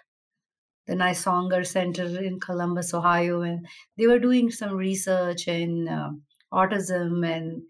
the 0.90 0.96
Nisonger 0.96 1.64
Center 1.64 2.20
in 2.20 2.40
Columbus, 2.40 2.92
Ohio, 2.92 3.42
and 3.42 3.64
they 3.96 4.08
were 4.08 4.18
doing 4.18 4.50
some 4.50 4.76
research 4.76 5.46
in 5.46 5.86
uh, 5.86 6.10
autism, 6.52 7.24
and 7.24 7.62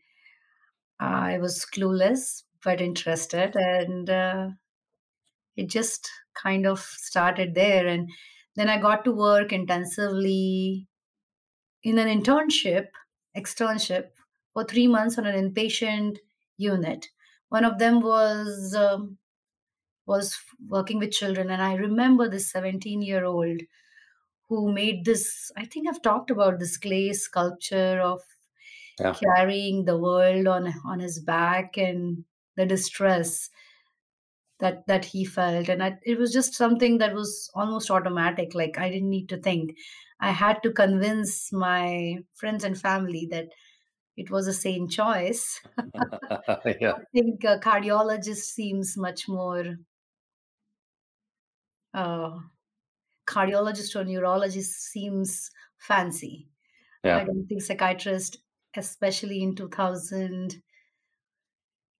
I 0.98 1.36
was 1.36 1.66
clueless 1.66 2.44
but 2.64 2.80
interested, 2.80 3.56
and 3.56 4.08
uh, 4.08 4.48
it 5.54 5.68
just 5.68 6.10
kind 6.34 6.66
of 6.66 6.80
started 6.80 7.54
there. 7.54 7.86
And 7.86 8.08
then 8.56 8.70
I 8.70 8.80
got 8.80 9.04
to 9.04 9.12
work 9.12 9.52
intensively 9.52 10.88
in 11.82 11.98
an 11.98 12.08
internship, 12.08 12.86
externship, 13.36 14.12
for 14.54 14.64
three 14.64 14.88
months 14.88 15.18
on 15.18 15.26
an 15.26 15.36
inpatient 15.36 16.16
unit. 16.56 17.08
One 17.50 17.66
of 17.66 17.78
them 17.78 18.00
was 18.00 18.74
um, 18.74 19.18
was 20.14 20.38
working 20.76 20.98
with 20.98 21.12
children, 21.12 21.50
and 21.50 21.62
I 21.62 21.74
remember 21.74 22.28
this 22.28 22.50
17 22.50 23.02
year 23.02 23.24
old 23.24 23.62
who 24.48 24.72
made 24.72 25.04
this 25.06 25.50
i 25.56 25.64
think 25.64 25.88
i've 25.88 26.02
talked 26.02 26.30
about 26.30 26.58
this 26.58 26.76
clay 26.76 27.12
sculpture 27.12 28.00
of 28.00 28.20
Yeah. 28.98 29.20
carrying 29.22 29.84
the 29.84 29.98
world 29.98 30.46
on 30.46 30.72
on 30.84 31.00
his 31.00 31.20
back 31.20 31.76
and 31.76 32.24
the 32.56 32.66
distress 32.66 33.50
that 34.58 34.86
that 34.86 35.06
he 35.06 35.24
felt 35.24 35.68
and 35.68 35.82
I, 35.82 35.98
it 36.02 36.18
was 36.18 36.32
just 36.32 36.54
something 36.54 36.98
that 36.98 37.14
was 37.14 37.50
almost 37.54 37.90
automatic 37.90 38.54
like 38.54 38.78
i 38.78 38.90
didn't 38.90 39.08
need 39.10 39.28
to 39.30 39.38
think 39.38 39.76
i 40.20 40.30
had 40.30 40.62
to 40.62 40.72
convince 40.72 41.50
my 41.52 42.18
friends 42.34 42.62
and 42.64 42.78
family 42.78 43.26
that 43.30 43.48
it 44.16 44.30
was 44.30 44.46
a 44.48 44.54
sane 44.54 44.88
choice 44.88 45.60
yeah. 46.80 46.94
i 46.98 47.02
think 47.14 47.44
a 47.44 47.58
cardiologist 47.58 48.44
seems 48.58 48.96
much 48.96 49.28
more 49.28 49.76
uh, 51.94 52.38
cardiologist 53.26 53.94
or 53.96 54.04
neurologist 54.04 54.72
seems 54.92 55.50
fancy 55.78 56.48
Yeah. 57.04 57.18
I 57.18 57.24
don't 57.24 57.46
think 57.46 57.62
psychiatrist, 57.62 58.38
especially 58.76 59.42
in 59.42 59.54
2000, 59.54 60.62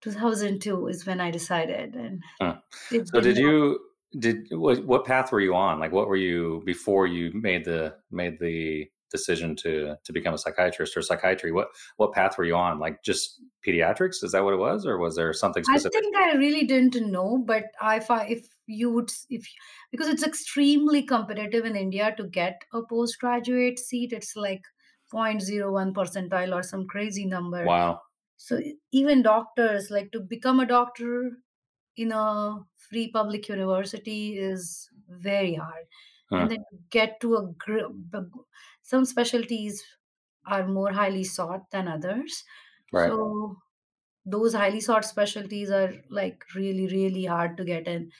2002 0.01 0.87
is 0.87 1.05
when 1.05 1.19
I 1.21 1.31
decided. 1.31 1.95
And 1.95 2.23
Huh. 2.39 2.57
So 3.05 3.21
did 3.21 3.37
you 3.37 3.79
did 4.19 4.47
what, 4.51 4.85
what 4.85 5.05
path 5.05 5.31
were 5.31 5.39
you 5.39 5.55
on? 5.55 5.79
Like 5.79 5.91
what 5.91 6.07
were 6.07 6.17
you 6.17 6.61
before 6.65 7.07
you 7.07 7.31
made 7.33 7.65
the 7.65 7.95
made 8.11 8.39
the 8.39 8.87
decision 9.09 9.55
to 9.57 9.95
to 10.03 10.13
become 10.13 10.33
a 10.33 10.37
psychiatrist 10.37 10.97
or 10.97 11.01
psychiatry? 11.01 11.51
What 11.51 11.67
what 11.97 12.13
path 12.13 12.37
were 12.37 12.45
you 12.45 12.55
on? 12.55 12.79
Like 12.79 13.03
just 13.03 13.41
pediatrics? 13.65 14.23
Is 14.23 14.31
that 14.33 14.43
what 14.43 14.53
it 14.53 14.57
was, 14.57 14.85
or 14.85 14.97
was 14.97 15.15
there 15.15 15.31
something 15.33 15.63
I 15.69 15.77
specific? 15.77 16.01
think 16.01 16.15
I 16.17 16.33
really 16.33 16.65
didn't 16.65 17.11
know, 17.11 17.37
but 17.37 17.65
I, 17.81 17.97
if 17.97 18.11
I, 18.11 18.25
if 18.25 18.47
you 18.67 18.91
would, 18.91 19.11
if, 19.29 19.45
because 19.91 20.07
it's 20.07 20.23
extremely 20.23 21.03
competitive 21.03 21.65
in 21.65 21.75
India 21.75 22.13
to 22.17 22.23
get 22.25 22.61
a 22.73 22.81
postgraduate 22.83 23.79
seat, 23.79 24.13
it's 24.13 24.35
like 24.35 24.63
0.01 25.13 25.93
percentile 25.93 26.55
or 26.55 26.63
some 26.63 26.87
crazy 26.87 27.25
number. 27.25 27.65
Wow. 27.65 28.01
So 28.37 28.59
even 28.91 29.21
doctors, 29.21 29.91
like 29.91 30.11
to 30.13 30.19
become 30.19 30.59
a 30.59 30.65
doctor 30.65 31.31
in 31.95 32.11
a 32.11 32.59
free 32.77 33.11
public 33.11 33.47
university 33.49 34.37
is 34.37 34.89
very 35.09 35.55
hard. 35.55 35.85
Huh. 36.29 36.37
And 36.37 36.51
then 36.51 36.65
get 36.89 37.19
to 37.21 37.35
a 37.35 37.53
some 38.81 39.05
specialties 39.05 39.83
are 40.45 40.67
more 40.67 40.91
highly 40.91 41.23
sought 41.23 41.69
than 41.71 41.87
others. 41.87 42.43
Right. 42.91 43.09
So 43.09 43.57
those 44.25 44.53
highly 44.53 44.79
sought 44.79 45.05
specialties 45.05 45.69
are 45.69 45.93
like 46.09 46.43
really, 46.55 46.87
really 46.87 47.25
hard 47.25 47.57
to 47.57 47.65
get 47.65 47.87
in. 47.87 48.11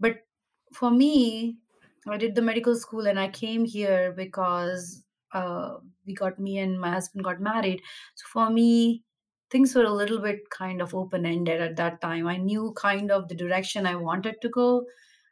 But 0.00 0.26
for 0.72 0.90
me, 0.90 1.58
I 2.06 2.16
did 2.16 2.34
the 2.34 2.42
medical 2.42 2.76
school 2.76 3.06
and 3.06 3.18
I 3.18 3.28
came 3.28 3.64
here 3.64 4.12
because 4.12 5.04
uh, 5.32 5.78
we 6.06 6.14
got 6.14 6.38
me 6.38 6.58
and 6.58 6.80
my 6.80 6.90
husband 6.90 7.24
got 7.24 7.40
married. 7.40 7.82
So 8.14 8.26
for 8.32 8.50
me, 8.50 9.04
things 9.50 9.74
were 9.74 9.84
a 9.84 9.90
little 9.92 10.20
bit 10.20 10.50
kind 10.50 10.80
of 10.82 10.94
open 10.94 11.26
ended 11.26 11.60
at 11.60 11.76
that 11.76 12.00
time. 12.00 12.26
I 12.26 12.36
knew 12.36 12.72
kind 12.76 13.10
of 13.10 13.28
the 13.28 13.34
direction 13.34 13.86
I 13.86 13.96
wanted 13.96 14.40
to 14.42 14.48
go 14.48 14.86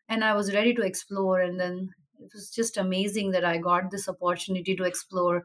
and 0.08 0.24
I 0.24 0.34
was 0.34 0.54
ready 0.54 0.74
to 0.74 0.82
explore. 0.82 1.40
And 1.40 1.60
then 1.60 1.90
it 2.18 2.30
was 2.32 2.50
just 2.50 2.76
amazing 2.76 3.30
that 3.32 3.44
I 3.44 3.58
got 3.58 3.90
this 3.90 4.08
opportunity 4.08 4.76
to 4.76 4.84
explore 4.84 5.44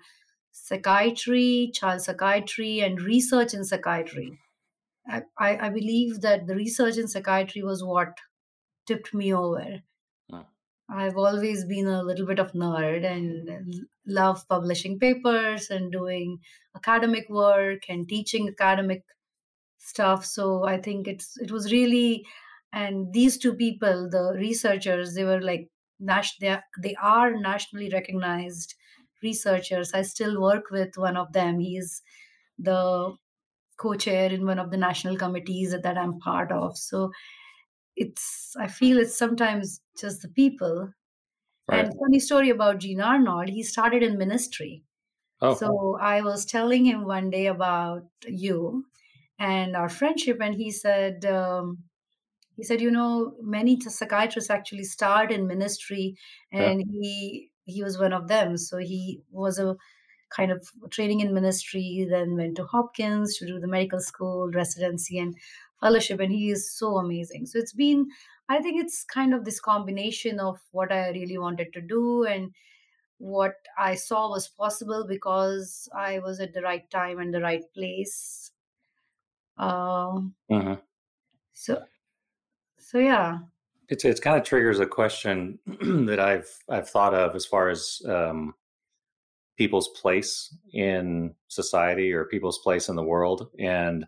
psychiatry, 0.51 1.71
child 1.73 2.01
psychiatry, 2.01 2.81
and 2.81 3.01
research 3.01 3.53
in 3.53 3.63
psychiatry. 3.63 4.37
I, 5.07 5.23
I, 5.37 5.67
I 5.67 5.69
believe 5.69 6.21
that 6.21 6.47
the 6.47 6.55
research 6.55 6.97
in 6.97 7.07
psychiatry 7.07 7.63
was 7.63 7.83
what 7.83 8.17
tipped 8.85 9.13
me 9.13 9.33
over. 9.33 9.81
I've 10.89 11.17
always 11.17 11.65
been 11.65 11.87
a 11.87 12.03
little 12.03 12.25
bit 12.25 12.39
of 12.39 12.51
nerd 12.51 13.05
and 13.05 13.87
love 14.05 14.47
publishing 14.49 14.99
papers 14.99 15.69
and 15.69 15.91
doing 15.91 16.39
academic 16.75 17.29
work 17.29 17.89
and 17.89 18.07
teaching 18.07 18.49
academic 18.49 19.03
stuff. 19.79 20.25
So 20.25 20.65
I 20.65 20.79
think 20.81 21.07
it's 21.07 21.37
it 21.39 21.51
was 21.51 21.71
really 21.71 22.25
and 22.73 23.13
these 23.13 23.37
two 23.37 23.55
people, 23.55 24.09
the 24.09 24.33
researchers, 24.37 25.13
they 25.15 25.23
were 25.25 25.41
like 25.41 25.69
they 25.99 26.59
they 26.81 26.95
are 26.95 27.33
nationally 27.37 27.89
recognized 27.91 28.75
researchers. 29.23 29.93
I 29.93 30.01
still 30.03 30.41
work 30.41 30.71
with 30.71 30.97
one 30.97 31.17
of 31.17 31.33
them. 31.33 31.59
He's 31.59 32.01
the 32.59 33.15
co-chair 33.77 34.31
in 34.31 34.45
one 34.45 34.59
of 34.59 34.71
the 34.71 34.77
national 34.77 35.17
committees 35.17 35.71
that 35.81 35.97
I'm 35.97 36.19
part 36.19 36.51
of. 36.51 36.77
So 36.77 37.11
it's 38.01 38.55
I 38.59 38.67
feel 38.67 38.99
it's 38.99 39.17
sometimes 39.17 39.81
just 39.97 40.21
the 40.21 40.29
people. 40.29 40.93
Right. 41.67 41.85
And 41.85 41.93
funny 41.99 42.19
story 42.19 42.49
about 42.49 42.79
Gene 42.79 43.01
Arnold, 43.01 43.49
he 43.49 43.63
started 43.63 44.03
in 44.03 44.17
ministry. 44.17 44.83
Oh. 45.41 45.53
So 45.55 45.97
I 45.99 46.21
was 46.21 46.45
telling 46.45 46.85
him 46.85 47.05
one 47.05 47.29
day 47.29 47.47
about 47.47 48.07
you 48.27 48.85
and 49.39 49.75
our 49.75 49.89
friendship, 49.89 50.39
and 50.41 50.55
he 50.55 50.71
said, 50.71 51.25
um, 51.25 51.83
he 52.55 52.63
said, 52.63 52.81
you 52.81 52.91
know, 52.91 53.35
many 53.41 53.79
psychiatrists 53.79 54.49
actually 54.49 54.83
start 54.83 55.31
in 55.31 55.47
ministry, 55.47 56.15
Yeah. 56.51 56.71
and 56.71 56.81
he 56.91 57.51
he 57.65 57.83
was 57.83 57.97
one 57.99 58.13
of 58.13 58.27
them. 58.27 58.57
So 58.57 58.77
he 58.77 59.21
was 59.31 59.59
a 59.59 59.77
kind 60.29 60.51
of 60.51 60.67
training 60.91 61.19
in 61.21 61.33
ministry, 61.33 62.07
then 62.09 62.35
went 62.37 62.55
to 62.57 62.65
Hopkins 62.65 63.37
to 63.37 63.45
do 63.47 63.59
the 63.59 63.67
medical 63.67 63.99
school 63.99 64.49
residency 64.51 65.19
and 65.19 65.35
fellowship, 65.81 66.19
and 66.21 66.31
he 66.31 66.51
is 66.51 66.71
so 66.71 66.97
amazing. 66.97 67.47
So 67.47 67.59
it's 67.59 67.73
been, 67.73 68.09
I 68.49 68.61
think 68.61 68.81
it's 68.83 69.03
kind 69.03 69.33
of 69.33 69.45
this 69.45 69.59
combination 69.59 70.39
of 70.39 70.59
what 70.71 70.91
I 70.91 71.09
really 71.11 71.37
wanted 71.37 71.73
to 71.73 71.81
do 71.81 72.23
and 72.25 72.53
what 73.19 73.55
I 73.77 73.95
saw 73.95 74.29
was 74.29 74.47
possible 74.49 75.05
because 75.07 75.89
I 75.95 76.19
was 76.19 76.39
at 76.39 76.53
the 76.53 76.61
right 76.61 76.89
time 76.91 77.19
and 77.19 77.33
the 77.33 77.41
right 77.41 77.63
place. 77.73 78.51
Um, 79.57 80.35
Mhm. 80.49 80.81
so 81.53 81.85
so 82.79 82.99
yeah, 82.99 83.39
It's 83.89 84.05
it's 84.05 84.19
kind 84.19 84.37
of 84.37 84.43
triggers 84.45 84.79
a 84.79 84.87
question 84.87 85.59
that 85.65 86.19
I've 86.19 86.49
I've 86.69 86.89
thought 86.89 87.13
of 87.13 87.35
as 87.35 87.45
far 87.45 87.69
as 87.69 88.01
um, 88.07 88.55
people's 89.57 89.89
place 89.89 90.55
in 90.73 91.35
society 91.47 92.11
or 92.11 92.25
people's 92.25 92.59
place 92.59 92.89
in 92.89 92.95
the 92.95 93.03
world. 93.03 93.51
And 93.59 94.07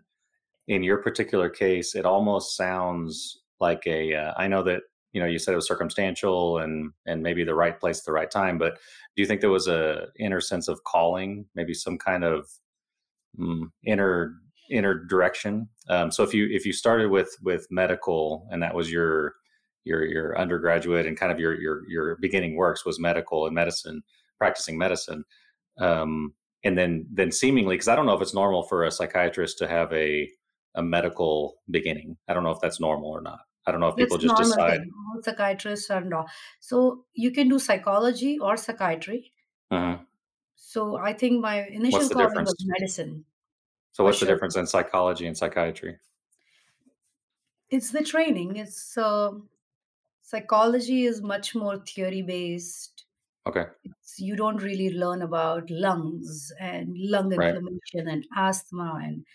in 0.68 0.82
your 0.82 0.98
particular 0.98 1.48
case, 1.48 1.94
it 1.94 2.04
almost 2.04 2.56
sounds 2.56 3.40
like 3.60 3.82
a. 3.86 4.14
Uh, 4.14 4.32
I 4.36 4.48
know 4.48 4.62
that 4.64 4.82
you 5.12 5.20
know 5.20 5.26
you 5.26 5.38
said 5.38 5.52
it 5.52 5.56
was 5.56 5.68
circumstantial 5.68 6.58
and 6.58 6.92
and 7.06 7.22
maybe 7.22 7.44
the 7.44 7.54
right 7.54 7.78
place 7.78 7.98
at 7.98 8.04
the 8.04 8.12
right 8.12 8.30
time, 8.30 8.58
but 8.58 8.74
do 9.16 9.22
you 9.22 9.26
think 9.26 9.40
there 9.40 9.50
was 9.50 9.68
a 9.68 10.06
inner 10.18 10.40
sense 10.40 10.68
of 10.68 10.84
calling, 10.84 11.46
maybe 11.54 11.74
some 11.74 11.98
kind 11.98 12.24
of 12.24 12.48
mm, 13.38 13.64
inner 13.86 14.34
inner 14.70 14.94
direction? 14.94 15.68
Um, 15.88 16.10
so 16.10 16.22
if 16.22 16.34
you 16.34 16.48
if 16.50 16.66
you 16.66 16.72
started 16.72 17.10
with 17.10 17.36
with 17.42 17.66
medical 17.70 18.46
and 18.50 18.62
that 18.62 18.74
was 18.74 18.90
your 18.90 19.34
your 19.84 20.04
your 20.04 20.38
undergraduate 20.38 21.06
and 21.06 21.18
kind 21.18 21.30
of 21.30 21.38
your 21.38 21.60
your 21.60 21.88
your 21.88 22.16
beginning 22.20 22.56
works 22.56 22.86
was 22.86 22.98
medical 22.98 23.46
and 23.46 23.54
medicine, 23.54 24.02
practicing 24.38 24.78
medicine 24.78 25.24
um, 25.78 26.34
and 26.64 26.78
then 26.78 27.06
then 27.12 27.30
seemingly 27.30 27.74
because 27.74 27.88
I 27.88 27.96
don't 27.96 28.06
know 28.06 28.14
if 28.14 28.22
it's 28.22 28.34
normal 28.34 28.62
for 28.62 28.84
a 28.84 28.90
psychiatrist 28.90 29.58
to 29.58 29.68
have 29.68 29.92
a 29.92 30.28
a 30.74 30.82
medical 30.82 31.62
beginning. 31.70 32.16
I 32.28 32.34
don't 32.34 32.44
know 32.44 32.50
if 32.50 32.60
that's 32.60 32.80
normal 32.80 33.10
or 33.10 33.20
not. 33.20 33.40
I 33.66 33.72
don't 33.72 33.80
know 33.80 33.88
if 33.88 33.96
people 33.98 34.18
it's 34.18 34.32
just 34.34 34.34
decide. 34.34 34.62
thing. 34.66 34.90
All 35.14 35.22
psychiatrists 35.22 35.90
are 35.90 36.00
not. 36.04 36.30
So 36.60 37.06
you 37.14 37.30
can 37.30 37.48
do 37.48 37.58
psychology 37.58 38.38
or 38.38 38.56
psychiatry, 38.56 39.32
Mhm. 39.70 40.06
So 40.56 40.96
I 40.96 41.12
think 41.12 41.40
my 41.40 41.64
initial 41.68 42.10
calling 42.10 42.42
was 42.42 42.56
medicine, 42.66 43.24
So 43.92 44.04
what's 44.04 44.20
the 44.20 44.26
sure. 44.26 44.26
difference 44.26 44.56
in 44.56 44.66
psychology 44.66 45.26
and 45.26 45.38
psychiatry? 45.38 45.98
It's 47.70 47.90
the 47.90 48.02
training. 48.04 48.56
It's 48.56 48.96
uh, 48.96 49.32
psychology 50.22 51.04
is 51.04 51.22
much 51.22 51.54
more 51.54 51.78
theory 51.78 52.22
based. 52.22 53.06
Okay. 53.46 53.66
It's, 53.84 54.20
you 54.20 54.36
don't 54.36 54.62
really 54.62 54.90
learn 54.92 55.22
about 55.22 55.70
lungs 55.70 56.52
and 56.60 56.96
lung 56.98 57.32
Right. 57.36 57.58
inflammation 57.58 58.08
and 58.08 58.26
asthma 58.36 59.00
and 59.02 59.26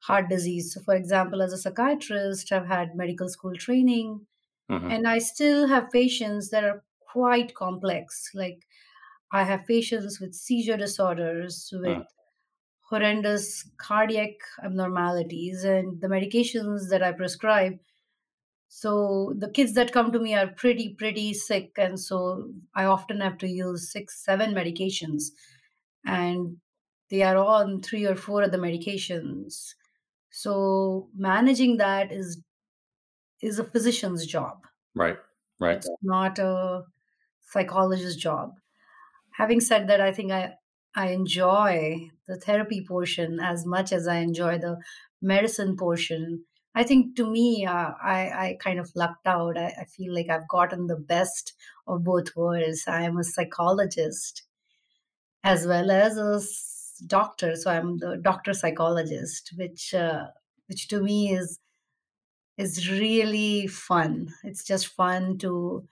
heart 0.00 0.28
disease. 0.28 0.74
So, 0.74 0.80
for 0.82 0.94
example, 0.94 1.42
as 1.42 1.52
a 1.52 1.58
psychiatrist, 1.58 2.52
I've 2.52 2.66
had 2.66 2.96
medical 2.96 3.28
school 3.28 3.54
training, 3.54 4.26
Mhm. 4.68 4.94
and 4.94 5.08
I 5.08 5.18
still 5.20 5.68
have 5.68 5.90
patients 5.92 6.50
that 6.50 6.64
are 6.64 6.84
quite 7.12 7.54
complex. 7.54 8.30
Like 8.34 8.66
I 9.32 9.44
have 9.44 9.66
patients 9.66 10.20
with 10.20 10.34
seizure 10.34 10.76
disorders, 10.78 11.70
with 11.74 11.98
Mm. 11.98 12.06
horrendous 12.90 13.70
cardiac 13.78 14.32
abnormalities, 14.64 15.64
and 15.64 16.00
the 16.00 16.08
medications 16.08 16.90
that 16.90 17.02
I 17.02 17.12
prescribe 17.12 17.78
So 18.68 19.34
the 19.36 19.50
kids 19.50 19.74
that 19.74 19.92
come 19.92 20.12
to 20.12 20.18
me 20.18 20.34
are 20.34 20.48
pretty, 20.48 20.94
pretty 20.94 21.32
sick. 21.34 21.72
And 21.78 21.98
so 21.98 22.52
I 22.74 22.84
often 22.84 23.20
have 23.20 23.38
to 23.38 23.48
use 23.48 23.90
six, 23.90 24.22
seven 24.24 24.52
medications. 24.54 25.30
And 26.04 26.60
they 27.10 27.22
are 27.22 27.36
on 27.38 27.82
three 27.82 28.06
or 28.06 28.16
four 28.16 28.42
of 28.42 28.52
the 28.52 28.58
medications. 28.58 29.74
So 30.42 31.10
managing 31.14 31.78
that 31.78 32.12
is 32.12 32.42
is 33.42 33.58
a 33.58 33.64
physician's 33.64 34.26
job. 34.26 34.66
Right. 34.94 35.18
Right. 35.58 35.78
It's 35.78 35.88
not 36.02 36.38
a 36.38 36.84
psychologist's 37.42 38.16
job. 38.20 38.54
Having 39.32 39.60
said 39.60 39.88
that, 39.88 40.00
I 40.00 40.12
think 40.12 40.32
I 40.32 40.54
I 40.94 41.08
enjoy 41.10 42.10
the 42.28 42.36
therapy 42.38 42.84
portion 42.86 43.40
as 43.40 43.66
much 43.66 43.92
as 43.92 44.08
I 44.08 44.18
enjoy 44.18 44.58
the 44.58 44.78
medicine 45.22 45.76
portion. 45.76 46.44
I 46.74 46.84
think 46.84 47.16
to 47.16 47.30
me, 47.30 47.66
uh, 47.66 47.92
I 48.02 48.20
I 48.44 48.58
kind 48.60 48.80
of 48.80 48.92
lucked 48.96 49.26
out. 49.26 49.58
I, 49.58 49.68
I 49.82 49.84
feel 49.86 50.14
like 50.14 50.30
I've 50.30 50.48
gotten 50.48 50.86
the 50.88 50.96
best 51.14 51.54
of 51.86 52.04
both 52.04 52.36
worlds. 52.36 52.84
I 52.88 53.02
am 53.02 53.18
a 53.18 53.24
psychologist 53.24 54.42
as 55.44 55.66
well 55.66 55.90
as 55.90 56.16
a 56.16 56.40
doctor, 57.00 57.56
so 57.56 57.70
I'm 57.70 57.98
the 57.98 58.16
doctor 58.16 58.52
psychologist, 58.54 59.52
which 59.56 59.94
uh, 59.94 60.28
which 60.66 60.88
to 60.88 61.02
me 61.02 61.32
is 61.32 61.58
is 62.58 62.90
really 62.90 63.66
fun. 63.66 64.34
It's 64.44 64.64
just 64.64 64.88
fun 64.88 65.38
to 65.38 65.88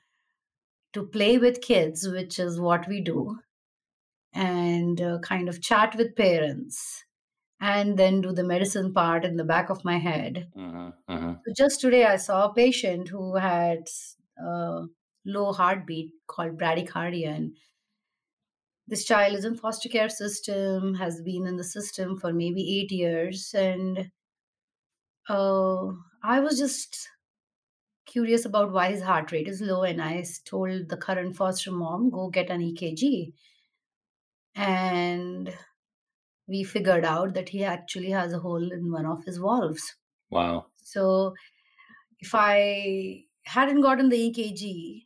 to 0.93 1.07
play 1.07 1.39
with 1.39 1.61
kids, 1.61 2.09
which 2.09 2.39
is 2.39 2.61
what 2.61 2.89
we 2.89 3.01
do 3.01 3.41
and 4.33 5.01
uh, 5.01 5.19
kind 5.21 5.49
of 5.49 5.63
chat 5.63 5.95
with 5.97 6.17
parents 6.17 7.05
and 7.61 7.99
then 7.99 8.21
do 8.23 8.33
the 8.33 8.45
medicine 8.45 8.93
part 8.95 9.25
in 9.25 9.37
the 9.37 9.45
back 9.45 9.71
of 9.71 9.85
my 9.85 9.99
head. 9.99 10.53
Mhm. 10.55 10.93
Mhm. 11.09 11.47
So 11.47 11.53
just 11.57 11.81
today, 11.81 12.05
I 12.05 12.17
saw 12.17 12.47
a 12.49 12.55
patient 12.55 13.09
who 13.09 13.37
had 13.37 13.89
a 14.39 14.87
low 15.25 15.53
heartbeat 15.53 16.13
called 16.27 16.59
bradycardia, 16.59 17.29
and 17.29 17.57
this 18.89 19.05
child 19.05 19.35
is 19.35 19.45
in 19.45 19.57
foster 19.57 19.89
care 19.89 20.09
system, 20.09 20.95
has 20.95 21.21
been 21.21 21.47
in 21.47 21.57
the 21.57 21.65
system 21.65 22.17
for 22.17 22.33
maybe 22.33 22.81
eight 22.81 22.93
years, 22.93 23.55
and 23.55 24.11
uh, 25.29 25.87
I 26.23 26.41
was 26.41 26.59
just 26.59 27.09
curious 28.07 28.45
about 28.45 28.73
why 28.73 28.91
his 28.91 29.03
heart 29.03 29.33
rate 29.33 29.49
is 29.49 29.61
low, 29.61 29.83
and 29.83 30.01
i 30.01 30.25
told 30.45 30.89
the 30.89 30.97
current 30.97 31.37
foster 31.37 31.73
mom, 31.73 32.11
go 32.11 32.29
get 32.29 32.51
an 32.51 32.61
EKG, 32.61 33.33
and 34.55 35.53
we 36.49 36.63
figured 36.63 37.05
out 37.05 37.35
that 37.35 37.49
he 37.49 37.65
actually 37.65 38.11
has 38.11 38.33
a 38.33 38.39
hole 38.39 38.73
in 38.73 38.93
one 38.93 39.07
of 39.07 39.25
his 39.25 39.39
valves. 39.39 39.97
Wow. 40.31 40.67
So 40.77 41.35
if 42.21 42.35
I 42.35 43.25
hadn't 43.45 43.81
gotten 43.81 44.09
the 44.09 44.31
EKG, 44.31 45.06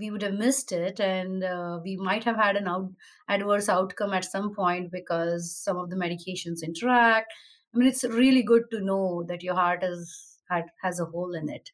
we 0.00 0.10
would 0.10 0.22
have 0.22 0.34
missed 0.34 0.72
it, 0.72 0.98
and 0.98 1.44
uh, 1.44 1.78
we 1.84 1.96
might 1.96 2.24
have 2.24 2.36
had 2.36 2.56
an 2.56 2.66
out- 2.66 2.92
adverse 3.28 3.68
outcome 3.68 4.14
at 4.14 4.24
some 4.24 4.54
point 4.54 4.90
because 4.90 5.54
some 5.54 5.76
of 5.76 5.90
the 5.90 5.96
medications 5.96 6.64
interact. 6.64 7.32
I 7.74 7.78
mean, 7.78 7.88
it's 7.88 8.02
really 8.02 8.42
good 8.42 8.64
to 8.72 8.80
know 8.80 9.24
that 9.28 9.42
your 9.42 9.54
heart 9.54 9.84
is 9.84 10.38
had, 10.48 10.64
has 10.82 10.98
a 10.98 11.04
hole 11.04 11.34
in 11.34 11.48
it, 11.48 11.70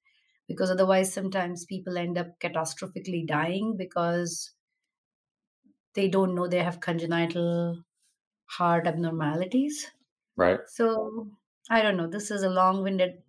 because 0.48 0.70
otherwise, 0.70 1.12
sometimes 1.12 1.64
people 1.64 1.96
end 1.96 2.18
up 2.18 2.38
catastrophically 2.40 3.26
dying 3.26 3.76
because 3.78 4.52
they 5.94 6.08
don't 6.08 6.34
know 6.34 6.46
they 6.46 6.62
have 6.62 6.80
congenital 6.80 7.82
heart 8.58 8.86
abnormalities. 8.86 9.90
Right. 10.36 10.60
So 10.66 11.28
I 11.70 11.80
don't 11.82 11.96
know. 11.96 12.08
This 12.08 12.30
is 12.30 12.42
a 12.42 12.50
long-winded 12.50 13.22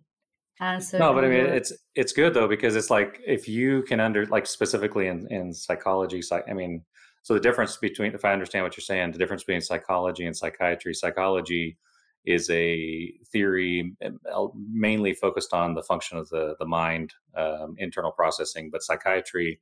answer 0.60 0.98
No, 0.98 1.12
but 1.12 1.24
I 1.24 1.28
mean, 1.28 1.46
it's 1.46 1.72
it's 1.94 2.12
good 2.12 2.34
though 2.34 2.48
because 2.48 2.76
it's 2.76 2.90
like 2.90 3.20
if 3.26 3.48
you 3.48 3.82
can 3.82 4.00
under 4.00 4.26
like 4.26 4.46
specifically 4.46 5.08
in 5.08 5.26
in 5.30 5.52
psychology, 5.52 6.22
psych. 6.22 6.44
I 6.48 6.52
mean, 6.52 6.82
so 7.22 7.34
the 7.34 7.40
difference 7.40 7.76
between 7.76 8.14
if 8.14 8.24
I 8.24 8.32
understand 8.32 8.64
what 8.64 8.76
you're 8.76 8.82
saying, 8.82 9.12
the 9.12 9.18
difference 9.18 9.44
between 9.44 9.60
psychology 9.60 10.26
and 10.26 10.36
psychiatry. 10.36 10.94
Psychology 10.94 11.76
is 12.24 12.50
a 12.50 13.12
theory 13.32 13.96
uh, 14.04 14.46
mainly 14.70 15.14
focused 15.14 15.54
on 15.54 15.74
the 15.74 15.82
function 15.82 16.18
of 16.18 16.28
the 16.28 16.56
the 16.58 16.66
mind, 16.66 17.14
um, 17.36 17.74
internal 17.78 18.12
processing, 18.12 18.70
but 18.70 18.82
psychiatry 18.82 19.60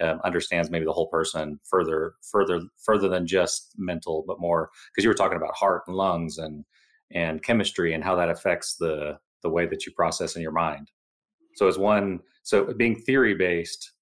um, 0.00 0.20
understands 0.24 0.70
maybe 0.70 0.84
the 0.84 0.92
whole 0.92 1.08
person 1.08 1.58
further, 1.64 2.14
further, 2.22 2.60
further 2.76 3.08
than 3.08 3.26
just 3.26 3.74
mental, 3.76 4.24
but 4.26 4.40
more 4.40 4.70
because 4.90 5.04
you 5.04 5.10
were 5.10 5.14
talking 5.14 5.36
about 5.36 5.54
heart 5.54 5.82
and 5.86 5.96
lungs 5.96 6.38
and 6.38 6.64
and 7.10 7.42
chemistry 7.42 7.94
and 7.94 8.04
how 8.04 8.14
that 8.14 8.28
affects 8.28 8.76
the 8.76 9.18
the 9.42 9.50
way 9.50 9.66
that 9.66 9.86
you 9.86 9.92
process 9.92 10.36
in 10.36 10.42
your 10.42 10.52
mind. 10.52 10.90
So 11.54 11.66
as 11.68 11.78
one, 11.78 12.20
so 12.42 12.72
being 12.74 12.96
theory 12.96 13.34
based, 13.34 13.92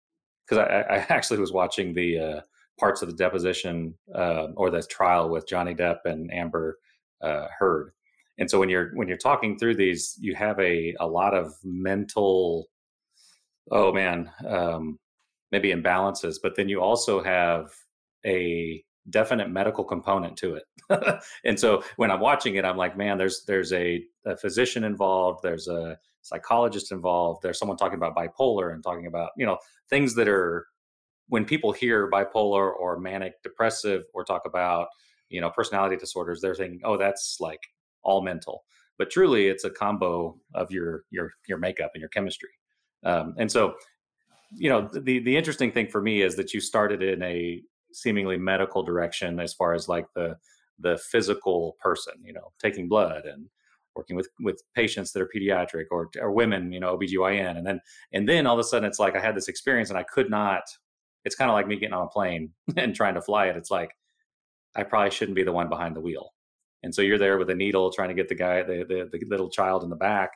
because 0.47 0.67
I, 0.67 0.95
I 0.95 0.97
actually 1.09 1.41
was 1.41 1.53
watching 1.53 1.95
the 1.95 2.19
uh, 2.19 2.41
parts 2.79 3.03
of 3.03 3.09
the 3.09 3.15
deposition 3.15 3.95
uh, 4.15 4.49
or 4.57 4.71
the 4.71 4.83
trial 4.83 5.29
with 5.29 5.49
Johnny 5.49 5.75
Depp 5.75 5.99
and 6.05 6.33
Amber 6.33 6.79
uh, 7.23 7.47
Heard, 7.59 7.93
and 8.39 8.51
so 8.51 8.59
when 8.59 8.69
you're 8.69 8.91
when 8.95 9.09
you're 9.09 9.17
talking 9.17 9.59
through 9.59 9.77
these, 9.77 10.17
you 10.21 10.35
have 10.35 10.59
a 10.61 10.95
a 11.01 11.07
lot 11.07 11.35
of 11.35 11.55
mental, 11.65 12.67
oh 13.71 13.93
man, 13.93 14.31
um, 14.47 14.99
maybe 15.53 15.73
imbalances, 15.73 16.37
but 16.43 16.55
then 16.57 16.69
you 16.69 16.81
also 16.81 17.23
have 17.23 17.71
a 18.27 18.85
definite 19.11 19.51
medical 19.51 19.85
component 19.85 20.37
to 20.39 20.57
it. 20.57 21.21
and 21.45 21.59
so 21.59 21.83
when 21.97 22.11
I'm 22.11 22.21
watching 22.21 22.57
it, 22.57 22.65
I'm 22.65 22.77
like, 22.77 22.97
man, 22.97 23.19
there's 23.19 23.45
there's 23.47 23.73
a, 23.73 24.05
a 24.25 24.37
physician 24.37 24.85
involved, 24.85 25.41
there's 25.43 25.69
a 25.69 25.99
psychologist 26.23 26.93
involved, 26.93 27.43
there's 27.43 27.59
someone 27.59 27.77
talking 27.77 27.97
about 27.97 28.17
bipolar 28.17 28.73
and 28.73 28.83
talking 28.83 29.07
about, 29.07 29.31
you 29.37 29.47
know, 29.47 29.59
things 29.89 30.15
that 30.17 30.29
are 30.29 30.67
when 31.29 31.45
people 31.45 31.73
hear 31.73 32.11
bipolar 32.11 32.73
or 32.73 32.99
manic 32.99 33.43
depressive 33.43 34.03
or 34.15 34.25
talk 34.25 34.43
about, 34.47 34.89
you 35.29 35.41
know, 35.41 35.51
personality 35.51 35.97
disorders, 35.97 36.41
they're 36.41 36.55
thinking, 36.55 36.81
oh, 36.85 36.97
that's 36.97 37.39
like 37.41 37.61
all 38.03 38.23
mental. 38.23 38.65
But 38.99 39.11
truly 39.11 39.49
it's 39.49 39.65
a 39.65 39.71
combo 39.71 40.39
of 40.55 40.71
your 40.71 41.03
your 41.11 41.33
your 41.49 41.59
makeup 41.59 41.91
and 41.95 42.01
your 42.01 42.09
chemistry. 42.09 42.51
Um, 43.05 43.35
and 43.39 43.51
so 43.51 43.75
you 44.53 44.69
know 44.71 44.89
the 44.93 45.19
the 45.19 45.37
interesting 45.37 45.73
thing 45.73 45.89
for 45.89 46.01
me 46.01 46.23
is 46.23 46.37
that 46.37 46.55
you 46.55 46.61
started 46.61 47.03
in 47.03 47.23
a 47.23 47.63
seemingly 47.97 48.37
medical 48.37 48.83
direction 48.83 49.41
as 49.41 49.55
far 49.55 49.75
as 49.75 49.89
like 49.89 50.07
the 50.15 50.37
the 50.81 50.99
physical 50.99 51.77
person 51.81 52.13
you 52.23 52.33
know 52.33 52.53
taking 52.61 52.89
blood 52.89 53.25
and 53.25 53.47
working 53.95 54.15
with 54.15 54.29
with 54.41 54.63
patients 54.75 55.13
that 55.13 55.23
are 55.23 55.31
pediatric 55.35 55.87
or 55.91 56.11
or 56.21 56.33
women 56.33 56.71
you 56.71 56.81
know 56.81 56.99
OBGYN 56.99 57.57
and 57.57 57.67
then 57.67 57.81
and 58.13 58.29
then 58.29 58.47
all 58.47 58.55
of 58.55 58.61
a 58.61 58.65
sudden 58.65 58.87
it's 58.87 58.99
like 58.99 59.17
I 59.17 59.21
had 59.21 59.35
this 59.35 59.49
experience 59.49 59.89
and 59.89 59.99
I 59.99 60.03
could 60.03 60.31
not 60.31 60.63
it's 61.27 61.35
kind 61.35 61.51
of 61.51 61.55
like 61.55 61.67
me 61.67 61.77
getting 61.77 61.93
on 61.93 62.07
a 62.07 62.09
plane 62.09 62.51
and 62.77 62.95
trying 62.95 63.15
to 63.15 63.21
fly 63.21 63.47
it. 63.47 63.57
It's 63.57 63.71
like 63.71 63.91
I 64.75 64.85
probably 64.85 65.11
shouldn't 65.11 65.35
be 65.35 65.43
the 65.43 65.53
one 65.53 65.69
behind 65.69 65.97
the 65.97 66.01
wheel. 66.01 66.33
And 66.83 66.95
so 66.95 67.03
you're 67.03 67.19
there 67.19 67.37
with 67.37 67.51
a 67.51 67.55
needle 67.55 67.91
trying 67.91 68.11
to 68.11 68.15
get 68.15 68.29
the 68.29 68.35
guy, 68.35 68.63
the, 68.63 68.85
the, 68.89 69.09
the 69.11 69.27
little 69.27 69.51
child 69.51 69.83
in 69.83 69.91
the 69.91 69.97
back, 69.97 70.31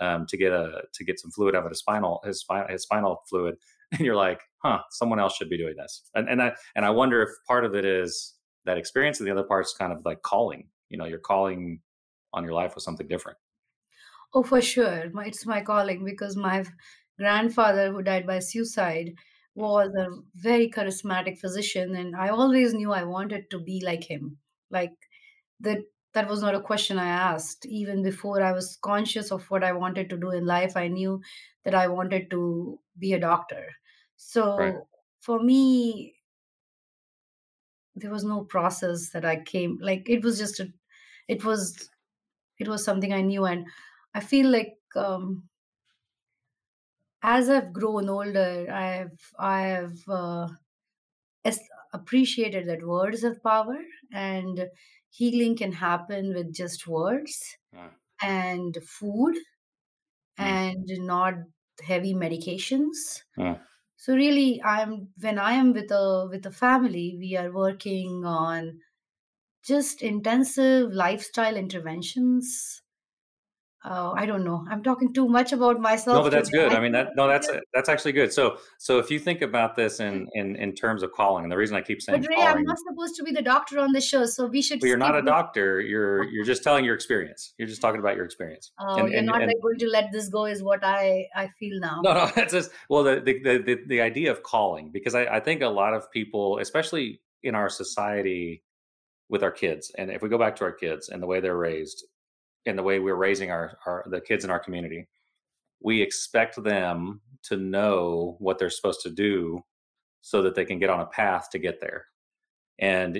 um, 0.00 0.26
to 0.26 0.36
get 0.36 0.52
a 0.52 0.82
to 0.94 1.04
get 1.04 1.20
some 1.20 1.30
fluid 1.30 1.54
out 1.54 1.64
of 1.64 1.70
his 1.70 1.78
spinal 1.78 2.20
his 2.24 2.40
spinal 2.40 2.66
his 2.68 2.82
spinal 2.82 3.22
fluid, 3.28 3.56
and 3.98 4.00
you're 4.00 4.16
like, 4.16 4.40
huh, 4.62 4.80
someone 4.90 5.20
else 5.20 5.36
should 5.36 5.50
be 5.50 5.58
doing 5.58 5.74
this. 5.76 6.02
And 6.14 6.28
and 6.28 6.42
I 6.42 6.52
and 6.74 6.84
I 6.84 6.90
wonder 6.90 7.22
if 7.22 7.30
part 7.46 7.64
of 7.64 7.74
it 7.74 7.84
is 7.84 8.34
that 8.64 8.78
experience, 8.78 9.20
and 9.20 9.26
the 9.26 9.32
other 9.32 9.44
part's 9.44 9.74
kind 9.74 9.92
of 9.92 9.98
like 10.04 10.22
calling. 10.22 10.68
You 10.88 10.98
know, 10.98 11.04
you're 11.06 11.18
calling 11.18 11.80
on 12.34 12.44
your 12.44 12.52
life 12.54 12.74
with 12.74 12.84
something 12.84 13.08
different. 13.08 13.38
Oh, 14.34 14.42
for 14.42 14.60
sure. 14.62 15.10
It's 15.26 15.46
my 15.46 15.60
calling 15.62 16.04
because 16.04 16.36
my 16.36 16.64
grandfather, 17.18 17.92
who 17.92 18.02
died 18.02 18.26
by 18.26 18.38
suicide, 18.40 19.14
was 19.54 19.90
a 19.94 20.08
very 20.34 20.70
charismatic 20.70 21.38
physician, 21.38 21.94
and 21.94 22.16
I 22.16 22.28
always 22.28 22.72
knew 22.74 22.92
I 22.92 23.04
wanted 23.04 23.50
to 23.50 23.58
be 23.58 23.82
like 23.84 24.04
him. 24.04 24.38
Like 24.70 24.92
that, 25.60 25.78
that 26.14 26.28
was 26.28 26.40
not 26.42 26.54
a 26.54 26.60
question 26.60 26.98
I 26.98 27.08
asked. 27.08 27.66
Even 27.66 28.02
before 28.02 28.42
I 28.42 28.52
was 28.52 28.78
conscious 28.82 29.30
of 29.30 29.50
what 29.50 29.64
I 29.64 29.72
wanted 29.72 30.08
to 30.10 30.16
do 30.16 30.30
in 30.30 30.46
life, 30.46 30.76
I 30.76 30.88
knew 30.88 31.20
that 31.64 31.74
I 31.74 31.88
wanted 31.88 32.30
to 32.30 32.78
be 32.98 33.12
a 33.12 33.20
doctor. 33.20 33.68
Right. 34.56 34.74
So 34.74 34.88
for 35.20 35.40
me, 35.42 36.16
there 37.94 38.10
was 38.10 38.24
no 38.24 38.44
process 38.44 39.10
that 39.10 39.24
I 39.24 39.42
came 39.42 39.78
like 39.80 40.08
it 40.08 40.22
was 40.24 40.38
just 40.38 40.60
a 40.60 40.72
it 41.28 41.44
was 41.44 41.90
it 42.58 42.68
was 42.68 42.84
something 42.84 43.12
I 43.12 43.22
knew 43.22 43.46
and 43.46 43.66
I 44.14 44.20
feel 44.20 44.50
like 44.50 44.78
um 44.96 45.48
as 47.22 47.48
I've 47.48 47.72
grown 47.72 48.08
older, 48.08 48.70
I've 48.70 49.18
I've 49.38 50.02
uh, 50.08 50.48
appreciated 51.92 52.66
that 52.66 52.86
words 52.86 53.22
have 53.22 53.42
power 53.42 53.78
and 54.12 54.68
healing 55.10 55.56
can 55.56 55.72
happen 55.72 56.34
with 56.34 56.54
just 56.54 56.86
words 56.86 57.56
Mm, 57.72 57.92
and 58.22 58.76
food 58.84 59.36
mm, 60.38 60.56
and 60.56 60.86
not 61.00 61.34
heavy 61.82 62.14
medications. 62.14 63.22
mm. 63.36 63.62
So 64.02 64.14
really, 64.14 64.62
I'm 64.62 65.08
when 65.18 65.38
I 65.38 65.52
am 65.52 65.72
with 65.72 65.90
a 65.90 66.28
with 66.30 66.44
a 66.44 66.50
family, 66.52 67.16
we 67.18 67.36
are 67.36 67.50
working 67.50 68.22
on 68.26 68.80
just 69.64 70.02
intensive 70.02 70.92
lifestyle 70.92 71.56
interventions. 71.56 72.81
Uh, 73.84 74.12
I 74.14 74.26
don't 74.26 74.44
know. 74.44 74.64
I'm 74.70 74.82
talking 74.82 75.12
too 75.12 75.28
much 75.28 75.52
about 75.52 75.80
myself. 75.80 76.16
No, 76.16 76.22
but 76.22 76.30
today. 76.30 76.36
that's 76.36 76.50
good. 76.50 76.72
I 76.72 76.80
mean, 76.80 76.92
that 76.92 77.16
no, 77.16 77.26
that's 77.26 77.48
that's 77.74 77.88
actually 77.88 78.12
good. 78.12 78.32
So, 78.32 78.58
so 78.78 79.00
if 79.00 79.10
you 79.10 79.18
think 79.18 79.42
about 79.42 79.74
this 79.74 79.98
in 79.98 80.28
in 80.34 80.54
in 80.54 80.72
terms 80.72 81.02
of 81.02 81.10
calling, 81.10 81.44
and 81.44 81.50
the 81.50 81.56
reason 81.56 81.76
I 81.76 81.80
keep 81.80 82.00
saying, 82.00 82.20
But 82.20 82.28
Ray, 82.30 82.36
I'm 82.36 82.62
not 82.62 82.78
supposed 82.78 83.16
to 83.16 83.24
be 83.24 83.32
the 83.32 83.42
doctor 83.42 83.80
on 83.80 83.90
the 83.92 84.00
show, 84.00 84.24
so 84.26 84.46
we 84.46 84.62
should 84.62 84.78
but 84.78 84.86
you're 84.86 84.96
not 84.96 85.16
a 85.16 85.22
doctor. 85.22 85.80
You're 85.80 86.22
you're 86.30 86.44
just 86.44 86.62
telling 86.62 86.84
your 86.84 86.94
experience. 86.94 87.54
You're 87.58 87.66
just 87.66 87.80
talking 87.82 87.98
about 87.98 88.14
your 88.14 88.24
experience. 88.24 88.70
Oh, 88.78 88.98
And 88.98 89.08
you're 89.08 89.18
and 89.18 89.26
not 89.26 89.42
and 89.42 89.48
like 89.48 89.60
going 89.60 89.78
to 89.78 89.88
let 89.88 90.12
this 90.12 90.28
go, 90.28 90.44
is 90.46 90.62
what 90.62 90.84
I 90.84 91.26
I 91.34 91.48
feel 91.58 91.80
now. 91.80 92.02
no, 92.04 92.14
no, 92.14 92.30
that's 92.36 92.52
just 92.52 92.70
well 92.88 93.02
the 93.02 93.20
the 93.20 93.42
the, 93.42 93.58
the, 93.58 93.78
the 93.88 94.00
idea 94.00 94.30
of 94.30 94.44
calling 94.44 94.90
because 94.92 95.16
I, 95.16 95.24
I 95.24 95.40
think 95.40 95.60
a 95.60 95.68
lot 95.68 95.92
of 95.92 96.08
people, 96.12 96.58
especially 96.58 97.20
in 97.42 97.56
our 97.56 97.68
society 97.68 98.62
with 99.28 99.42
our 99.42 99.50
kids, 99.50 99.90
and 99.98 100.08
if 100.08 100.22
we 100.22 100.28
go 100.28 100.38
back 100.38 100.54
to 100.56 100.64
our 100.64 100.72
kids 100.72 101.08
and 101.08 101.20
the 101.20 101.26
way 101.26 101.40
they're 101.40 101.56
raised, 101.56 102.04
and 102.66 102.78
the 102.78 102.82
way 102.82 102.98
we're 102.98 103.14
raising 103.14 103.50
our, 103.50 103.78
our 103.86 104.04
the 104.08 104.20
kids 104.20 104.44
in 104.44 104.50
our 104.50 104.60
community, 104.60 105.08
we 105.80 106.00
expect 106.00 106.62
them 106.62 107.20
to 107.44 107.56
know 107.56 108.36
what 108.38 108.58
they're 108.58 108.70
supposed 108.70 109.00
to 109.02 109.10
do 109.10 109.60
so 110.20 110.42
that 110.42 110.54
they 110.54 110.64
can 110.64 110.78
get 110.78 110.90
on 110.90 111.00
a 111.00 111.06
path 111.06 111.50
to 111.50 111.58
get 111.58 111.80
there. 111.80 112.06
And 112.78 113.18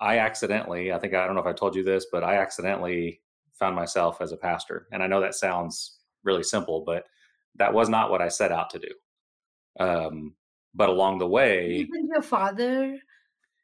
I 0.00 0.18
accidentally, 0.18 0.92
I 0.92 0.98
think 0.98 1.14
I 1.14 1.26
don't 1.26 1.34
know 1.34 1.40
if 1.40 1.46
I 1.46 1.52
told 1.52 1.74
you 1.74 1.82
this, 1.82 2.06
but 2.10 2.22
I 2.22 2.36
accidentally 2.36 3.20
found 3.54 3.74
myself 3.74 4.20
as 4.20 4.32
a 4.32 4.36
pastor. 4.36 4.86
And 4.92 5.02
I 5.02 5.06
know 5.06 5.20
that 5.20 5.34
sounds 5.34 5.98
really 6.22 6.42
simple, 6.42 6.84
but 6.84 7.04
that 7.56 7.74
was 7.74 7.88
not 7.88 8.10
what 8.10 8.22
I 8.22 8.28
set 8.28 8.52
out 8.52 8.70
to 8.70 8.78
do. 8.78 8.88
Um, 9.80 10.34
but 10.74 10.88
along 10.88 11.18
the 11.18 11.26
way, 11.26 11.72
Even 11.76 12.08
your 12.12 12.22
father. 12.22 12.96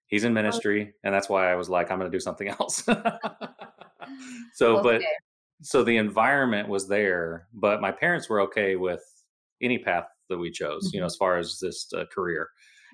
he's 0.07 0.25
in 0.25 0.33
uh, 0.33 0.35
ministry, 0.35 0.95
and 1.05 1.15
that's 1.15 1.29
why 1.29 1.51
I 1.53 1.57
was 1.57 1.69
like, 1.69 1.91
I'm 1.91 1.99
going 1.99 2.11
to 2.11 2.17
do 2.17 2.21
something 2.21 2.49
else. 2.61 2.89
So, 4.55 4.83
but 4.83 5.03
so 5.63 5.85
the 5.85 5.97
environment 5.97 6.69
was 6.69 6.89
there, 6.89 7.49
but 7.55 7.81
my 7.81 7.93
parents 7.93 8.29
were 8.29 8.41
okay 8.43 8.77
with 8.77 9.03
any 9.61 9.79
path 9.79 10.07
that 10.29 10.39
we 10.39 10.51
chose, 10.51 10.91
you 10.93 11.01
know, 11.01 11.07
Mhm. 11.07 11.13
as 11.13 11.17
far 11.17 11.39
as 11.39 11.59
this 11.61 11.93
uh, 11.95 12.05
career. 12.13 12.49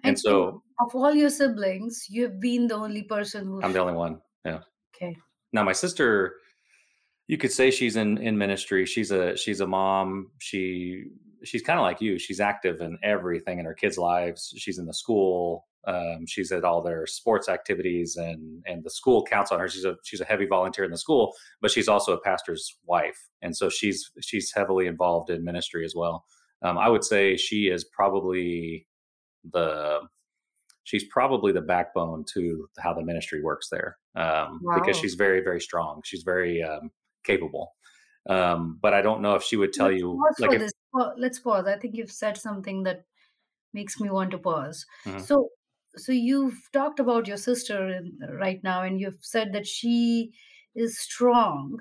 And 0.04 0.10
And 0.10 0.18
so 0.18 0.62
of 0.80 0.94
all 0.94 1.14
your 1.14 1.30
siblings, 1.30 2.06
you've 2.08 2.38
been 2.40 2.66
the 2.68 2.74
only 2.74 3.02
person 3.04 3.46
who. 3.46 3.62
I'm 3.62 3.72
the 3.72 3.80
only 3.80 3.94
one. 3.94 4.20
Yeah. 4.44 4.60
okay. 4.94 5.16
Now 5.52 5.64
my 5.64 5.72
sister, 5.72 6.34
you 7.26 7.38
could 7.38 7.52
say 7.52 7.70
she's 7.70 7.96
in 7.96 8.18
in 8.18 8.36
ministry. 8.38 8.86
She's 8.86 9.10
a 9.10 9.36
she's 9.36 9.60
a 9.60 9.66
mom. 9.66 10.30
She 10.38 11.04
she's 11.44 11.62
kind 11.62 11.78
of 11.78 11.84
like 11.84 12.00
you. 12.00 12.18
She's 12.18 12.40
active 12.40 12.80
in 12.80 12.98
everything 13.02 13.58
in 13.58 13.64
her 13.64 13.74
kids' 13.74 13.98
lives. 13.98 14.52
She's 14.56 14.78
in 14.78 14.86
the 14.86 14.94
school. 14.94 15.67
Um, 15.86 16.26
she's 16.26 16.52
at 16.52 16.64
all 16.64 16.82
their 16.82 17.06
sports 17.06 17.48
activities, 17.48 18.16
and 18.16 18.62
and 18.66 18.84
the 18.84 18.90
school 18.90 19.24
counts 19.24 19.52
on 19.52 19.60
her. 19.60 19.68
She's 19.68 19.84
a 19.84 19.96
she's 20.04 20.20
a 20.20 20.24
heavy 20.24 20.46
volunteer 20.46 20.84
in 20.84 20.90
the 20.90 20.98
school, 20.98 21.34
but 21.60 21.70
she's 21.70 21.88
also 21.88 22.12
a 22.12 22.20
pastor's 22.20 22.76
wife, 22.84 23.28
and 23.42 23.56
so 23.56 23.68
she's 23.68 24.10
she's 24.20 24.52
heavily 24.52 24.86
involved 24.86 25.30
in 25.30 25.44
ministry 25.44 25.84
as 25.84 25.94
well. 25.94 26.24
Um, 26.62 26.76
I 26.76 26.88
would 26.88 27.04
say 27.04 27.36
she 27.36 27.68
is 27.68 27.84
probably 27.84 28.86
the 29.50 30.00
she's 30.84 31.04
probably 31.04 31.52
the 31.52 31.60
backbone 31.60 32.24
to 32.34 32.68
how 32.78 32.92
the 32.92 33.04
ministry 33.04 33.42
works 33.42 33.68
there 33.68 33.98
um, 34.16 34.60
because 34.74 34.96
she's 34.96 35.14
very 35.14 35.40
very 35.42 35.60
strong 35.60 36.00
she's 36.04 36.22
very 36.24 36.62
um, 36.62 36.90
capable 37.24 37.74
um, 38.28 38.78
but 38.82 38.92
i 38.92 39.00
don't 39.00 39.22
know 39.22 39.34
if 39.34 39.42
she 39.44 39.56
would 39.56 39.72
tell 39.72 39.86
Let's 39.86 40.00
you 40.00 40.20
pause 40.20 40.40
like 40.40 40.60
if. 40.60 40.72
Pa- 40.92 41.12
Let's 41.16 41.38
pause. 41.38 41.66
I 41.66 41.76
think 41.76 41.94
you've 41.94 42.10
said 42.10 42.36
something 42.36 42.82
that 42.84 43.04
makes 43.74 44.00
me 44.00 44.10
want 44.10 44.30
to 44.30 44.38
pause. 44.38 44.86
Mhm. 45.04 45.20
So, 45.20 45.50
so 45.98 46.12
you've 46.12 46.70
talked 46.72 47.00
about 47.00 47.26
your 47.28 47.36
sister 47.36 47.88
in, 47.88 48.18
right 48.32 48.62
now, 48.64 48.82
and 48.82 49.00
you've 49.00 49.24
said 49.24 49.52
that 49.54 49.66
she 49.66 50.32
is 50.74 50.98
strong 50.98 51.80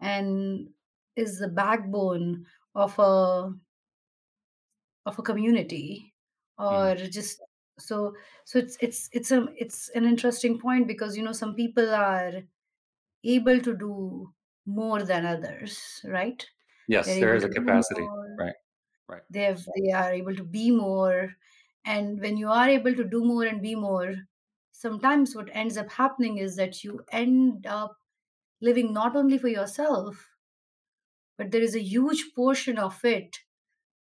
and 0.00 0.70
is 1.16 1.38
the 1.38 1.48
backbone 1.48 2.46
of 2.74 2.98
a 2.98 3.52
of 5.06 5.18
a 5.18 5.22
community, 5.22 6.14
Mhm. 6.70 6.88
or 6.88 6.94
just 6.96 7.40
so. 7.78 8.14
So 8.44 8.58
it's 8.58 8.76
it's 8.80 9.08
it's 9.12 9.30
a 9.30 9.46
it's 9.56 9.88
an 9.90 10.04
interesting 10.04 10.58
point 10.58 10.86
because 10.86 11.16
you 11.16 11.22
know 11.22 11.32
some 11.32 11.54
people 11.54 11.88
are 11.94 12.42
able 13.24 13.60
to 13.60 13.76
do 13.76 14.34
more 14.66 15.02
than 15.04 15.26
others, 15.26 16.02
right? 16.06 16.46
yes 16.88 17.18
They're 17.18 17.34
there 17.34 17.34
is 17.36 17.44
a 17.44 17.48
capacity 17.48 18.10
more. 18.10 18.38
right 18.38 18.54
right 19.08 19.22
They 19.30 19.44
have 19.44 19.66
they 19.76 19.92
are 19.92 20.12
able 20.12 20.36
to 20.36 20.44
be 20.44 20.70
more, 20.70 21.34
and 21.88 22.20
when 22.20 22.36
you 22.36 22.48
are 22.50 22.68
able 22.68 22.94
to 22.94 23.04
do 23.04 23.24
more 23.24 23.44
and 23.44 23.62
be 23.62 23.74
more, 23.74 24.14
sometimes 24.72 25.34
what 25.36 25.50
ends 25.52 25.76
up 25.78 25.90
happening 25.92 26.38
is 26.38 26.56
that 26.56 26.84
you 26.84 27.04
end 27.10 27.66
up 27.66 27.96
living 28.60 28.92
not 28.92 29.16
only 29.16 29.38
for 29.38 29.48
yourself, 29.48 30.30
but 31.38 31.50
there 31.52 31.62
is 31.62 31.74
a 31.74 31.80
huge 31.82 32.34
portion 32.34 32.78
of 32.78 33.02
it 33.02 33.38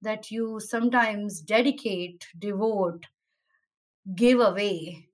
that 0.02 0.30
you 0.30 0.60
sometimes 0.60 1.40
dedicate, 1.42 2.28
devote, 2.38 3.06
give 4.14 4.40
away. 4.40 5.04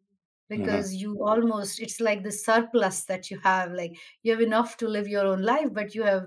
Hmm 0.55 0.85
because 0.85 0.94
you 0.94 1.24
almost 1.24 1.81
it's 1.81 2.00
like 2.00 2.22
the 2.24 2.33
surplus 2.33 3.05
that 3.07 3.31
you 3.31 3.38
have 3.40 3.72
like 3.72 3.94
you 4.22 4.33
have 4.33 4.40
enough 4.42 4.77
to 4.79 4.88
live 4.88 5.09
your 5.09 5.27
own 5.27 5.42
life 5.42 5.70
but 5.79 5.94
you 5.96 6.05
have 6.05 6.27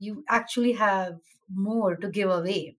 you 0.00 0.24
actually 0.28 0.72
have 0.72 1.20
more 1.68 1.96
to 1.96 2.10
give 2.18 2.30
away 2.30 2.76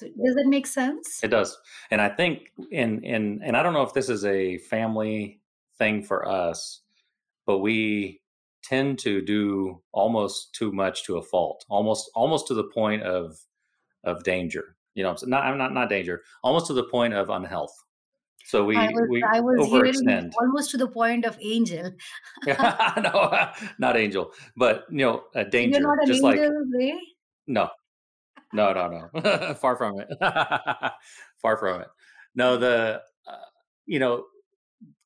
so 0.00 0.06
does 0.24 0.34
that 0.34 0.46
make 0.46 0.66
sense 0.66 1.22
it 1.22 1.28
does 1.28 1.58
and 1.90 2.00
i 2.00 2.08
think 2.08 2.52
in 2.70 3.02
in 3.04 3.40
and 3.44 3.56
i 3.56 3.62
don't 3.62 3.72
know 3.72 3.82
if 3.82 3.92
this 3.94 4.08
is 4.08 4.24
a 4.24 4.58
family 4.58 5.40
thing 5.78 6.02
for 6.02 6.26
us 6.28 6.80
but 7.46 7.58
we 7.58 8.20
tend 8.62 8.98
to 8.98 9.22
do 9.22 9.80
almost 9.92 10.54
too 10.54 10.70
much 10.72 11.04
to 11.04 11.16
a 11.16 11.22
fault 11.22 11.64
almost 11.68 12.10
almost 12.14 12.46
to 12.46 12.54
the 12.54 12.64
point 12.64 13.02
of 13.02 13.38
of 14.04 14.22
danger. 14.24 14.76
You 14.94 15.04
know, 15.04 15.16
not 15.24 15.44
I'm 15.44 15.58
not 15.58 15.72
not 15.72 15.88
danger, 15.88 16.22
almost 16.42 16.66
to 16.66 16.72
the 16.72 16.84
point 16.84 17.14
of 17.14 17.30
unhealth. 17.30 17.72
So 18.44 18.64
i 18.74 18.88
we 18.88 18.94
was 18.94 19.08
we 19.08 19.22
i 19.22 19.40
was 19.40 19.58
overextend. 19.68 20.30
almost 20.40 20.70
to 20.72 20.76
the 20.76 20.88
point 20.88 21.24
of 21.24 21.38
angel 21.42 21.92
no, 22.46 23.48
not 23.78 23.96
angel, 23.96 24.32
but 24.56 24.84
you 24.90 24.98
know, 24.98 25.24
a 25.34 25.44
so 25.52 25.68
you're 25.68 25.80
danger. 25.80 25.80
not 25.80 25.98
an 26.00 26.06
Just 26.06 26.22
like 26.22 26.38
angel 26.38 26.64
ray 26.76 26.98
no, 27.46 27.70
no, 28.52 28.72
no, 28.72 29.10
no. 29.14 29.54
Far 29.60 29.76
from 29.76 30.00
it. 30.00 30.08
Far 31.42 31.56
from 31.56 31.82
it. 31.82 31.88
No, 32.34 32.56
the 32.56 33.00
uh, 33.26 33.36
you 33.86 33.98
know 33.98 34.24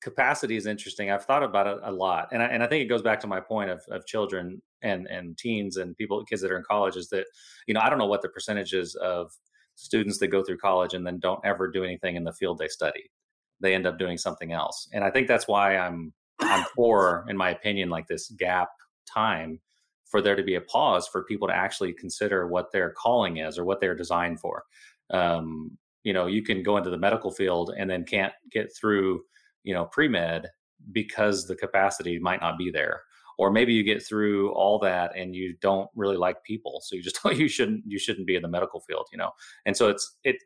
capacity 0.03 0.57
is 0.57 0.67
interesting. 0.67 1.11
I've 1.11 1.25
thought 1.25 1.43
about 1.43 1.67
it 1.67 1.79
a 1.83 1.93
lot, 1.93 2.29
and 2.33 2.43
I, 2.43 2.47
and 2.47 2.63
I 2.63 2.67
think 2.67 2.83
it 2.83 2.89
goes 2.89 3.03
back 3.03 3.21
to 3.21 3.27
my 3.27 3.41
point 3.41 3.71
of 3.71 3.83
of 3.91 4.07
children 4.07 4.63
and 4.83 5.07
and 5.07 5.37
teens 5.37 5.77
and 5.77 5.97
people 5.97 6.25
kids 6.25 6.43
that 6.43 6.51
are 6.51 6.57
in 6.57 6.65
college 6.69 6.97
is 6.97 7.09
that 7.09 7.27
you 7.67 7.75
know 7.75 7.81
I 7.81 7.89
don't 7.89 7.99
know 7.99 8.07
what 8.07 8.23
the 8.23 8.29
percentages 8.29 8.95
of 8.97 9.31
students 9.77 10.19
that 10.19 10.29
go 10.29 10.43
through 10.45 10.59
college 10.59 10.95
and 10.95 11.07
then 11.07 11.19
don't 11.19 11.41
ever 11.45 11.69
do 11.71 11.85
anything 11.85 12.17
in 12.17 12.25
the 12.25 12.33
field 12.33 12.59
they 12.59 12.69
study. 12.69 13.11
They 13.61 13.75
end 13.75 13.87
up 13.87 13.99
doing 13.99 14.19
something 14.19 14.53
else, 14.53 14.89
and 14.93 15.05
I 15.05 15.11
think 15.11 15.29
that's 15.29 15.49
why 15.49 15.77
I'm 15.77 16.13
I'm 16.41 16.65
for, 16.77 17.25
in 17.29 17.37
my 17.37 17.51
opinion, 17.51 17.91
like 17.91 18.07
this 18.07 18.31
gap 18.31 18.69
time 19.13 19.61
for 20.15 20.23
there 20.23 20.37
to 20.37 20.45
be 20.45 20.55
a 20.55 20.61
pause 20.61 21.09
for 21.09 21.25
people 21.25 21.49
to 21.49 21.57
actually 21.57 21.93
consider 21.93 22.47
what 22.47 22.71
their 22.71 22.91
calling 22.91 23.39
is 23.39 23.59
or 23.59 23.65
what 23.65 23.81
they're 23.81 23.97
designed 23.97 24.39
for. 24.39 24.63
Um, 25.11 25.77
you 26.05 26.13
know, 26.13 26.27
you 26.29 26.41
can 26.41 26.63
go 26.63 26.77
into 26.77 26.89
the 26.89 26.97
medical 26.97 27.33
field 27.33 27.75
and 27.77 27.91
then 27.91 28.05
can't 28.05 28.33
get 28.53 28.71
through 28.77 29.23
you 29.65 29.75
know 29.75 29.87
pre-med 29.87 30.47
because 30.93 31.49
the 31.49 31.57
capacity 31.57 32.21
might 32.21 32.41
not 32.41 32.57
be 32.57 32.71
there. 32.71 33.03
Or 33.39 33.51
maybe 33.51 33.73
you 33.73 33.83
get 33.83 34.07
through 34.07 34.53
all 34.53 34.79
that 34.79 35.17
and 35.17 35.35
you 35.35 35.57
don't 35.61 35.91
really 35.97 36.17
like 36.17 36.45
people 36.45 36.81
so 36.81 36.95
you 36.95 37.03
just 37.03 37.19
you 37.33 37.49
shouldn't 37.49 37.83
you 37.85 37.99
shouldn't 37.99 38.29
be 38.29 38.37
in 38.37 38.43
the 38.43 38.49
medical 38.49 38.79
field 38.79 39.09
you 39.11 39.19
know? 39.19 39.33
And 39.67 39.77
so 39.77 39.89
it's 39.89 40.17
it 40.23 40.37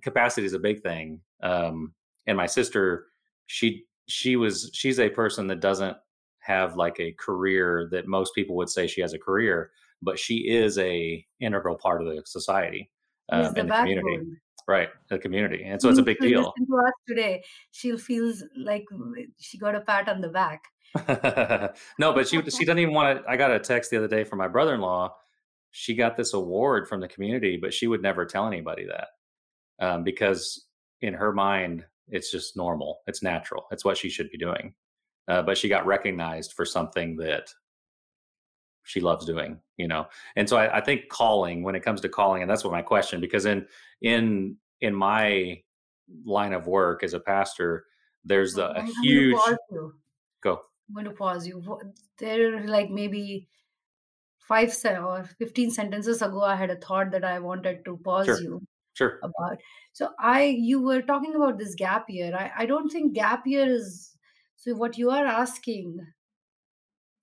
capacity 0.00 0.46
is 0.46 0.52
a 0.52 0.60
big 0.60 0.80
thing. 0.80 1.22
Um 1.42 1.92
and 2.28 2.36
my 2.36 2.46
sister 2.46 3.06
she 3.48 3.86
she 4.06 4.36
was 4.36 4.70
she's 4.72 5.00
a 5.00 5.08
person 5.08 5.48
that 5.48 5.58
doesn't 5.58 5.96
have 6.54 6.76
like 6.76 6.98
a 7.00 7.12
career 7.12 7.88
that 7.92 8.06
most 8.06 8.34
people 8.34 8.56
would 8.56 8.68
say 8.68 8.86
she 8.86 9.00
has 9.00 9.14
a 9.14 9.18
career 9.18 9.70
but 10.02 10.18
she 10.18 10.36
is 10.62 10.78
a 10.78 11.24
integral 11.40 11.76
part 11.76 12.00
of 12.00 12.06
the 12.08 12.22
society 12.24 12.90
um, 13.30 13.54
in 13.56 13.66
the 13.66 13.74
community 13.74 14.40
right, 14.70 14.88
the 15.08 15.18
community, 15.18 15.64
and 15.64 15.82
so 15.82 15.88
it's 15.88 15.98
a 15.98 16.02
big 16.02 16.18
deal. 16.20 16.52
to 16.56 16.76
us 16.86 16.92
today. 17.08 17.42
She'll 17.72 17.98
feels 17.98 18.44
like 18.56 18.84
she 19.40 19.58
got 19.58 19.74
a 19.74 19.80
pat 19.80 20.08
on 20.08 20.20
the 20.20 20.28
back. 20.28 20.62
No, 21.98 22.12
but 22.12 22.28
she 22.28 22.40
she 22.50 22.64
doesn't 22.66 22.78
even 22.78 22.94
wanna 22.94 23.22
I 23.28 23.36
got 23.36 23.50
a 23.50 23.58
text 23.58 23.90
the 23.90 23.96
other 23.96 24.08
day 24.08 24.24
from 24.24 24.38
my 24.38 24.48
brother-in-law. 24.48 25.14
She 25.72 25.94
got 25.94 26.16
this 26.16 26.34
award 26.34 26.88
from 26.88 27.00
the 27.00 27.08
community, 27.08 27.58
but 27.60 27.72
she 27.72 27.86
would 27.86 28.02
never 28.02 28.24
tell 28.26 28.46
anybody 28.46 28.86
that, 28.86 29.08
um, 29.84 30.02
because 30.02 30.66
in 31.00 31.14
her 31.14 31.32
mind, 31.32 31.84
it's 32.08 32.30
just 32.32 32.56
normal, 32.56 33.00
it's 33.06 33.22
natural, 33.22 33.66
it's 33.70 33.84
what 33.84 33.96
she 33.96 34.08
should 34.08 34.30
be 34.30 34.38
doing, 34.38 34.74
uh, 35.30 35.42
but 35.42 35.56
she 35.56 35.68
got 35.68 35.86
recognized 35.86 36.52
for 36.54 36.64
something 36.64 37.16
that 37.16 37.54
she 38.82 39.00
loves 39.00 39.26
doing, 39.26 39.60
you 39.76 39.88
know? 39.88 40.08
And 40.36 40.48
so 40.48 40.56
I 40.56 40.78
I 40.78 40.80
think 40.80 41.08
calling 41.08 41.62
when 41.62 41.74
it 41.74 41.84
comes 41.84 42.00
to 42.02 42.08
calling 42.08 42.42
and 42.42 42.50
that's 42.50 42.64
what 42.64 42.72
my 42.72 42.82
question 42.82 43.20
because 43.20 43.46
in 43.46 43.66
in 44.02 44.56
in 44.80 44.94
my 44.94 45.62
line 46.24 46.52
of 46.52 46.66
work 46.66 47.02
as 47.04 47.14
a 47.14 47.20
pastor, 47.20 47.84
there's 48.24 48.58
a 48.58 48.64
a 48.64 48.80
I'm 48.80 48.86
I'm 48.86 48.86
gonna 48.86 49.02
huge. 49.04 49.38
Go. 50.42 50.62
I'm 50.88 50.94
going 50.94 51.04
to 51.04 51.12
pause 51.12 51.46
you. 51.46 51.62
There 52.18 52.56
are, 52.56 52.66
like, 52.66 52.90
maybe 52.90 53.48
5 54.40 54.72
se 54.72 54.96
or 54.98 55.24
15 55.38 55.70
sentences 55.70 56.22
ago, 56.22 56.42
I 56.42 56.56
had 56.56 56.70
a 56.70 56.76
thought 56.76 57.12
that 57.12 57.24
I 57.24 57.38
wanted 57.38 57.84
to 57.84 57.96
pause 57.98 58.26
Sure. 58.26 58.40
you 58.40 58.62
Sure. 58.94 59.20
about. 59.22 59.58
So 59.92 60.10
I 60.18 60.44
you 60.70 60.82
were 60.82 61.02
talking 61.02 61.34
about 61.36 61.58
this 61.58 61.74
gap 61.76 62.10
year. 62.10 62.34
I 62.34 62.50
I 62.62 62.66
don't 62.66 62.90
think 62.90 63.12
gap 63.12 63.46
year 63.46 63.68
is 63.68 64.16
so 64.60 64.76
what 64.76 64.96
you 64.96 65.10
are 65.10 65.26
asking 65.26 65.98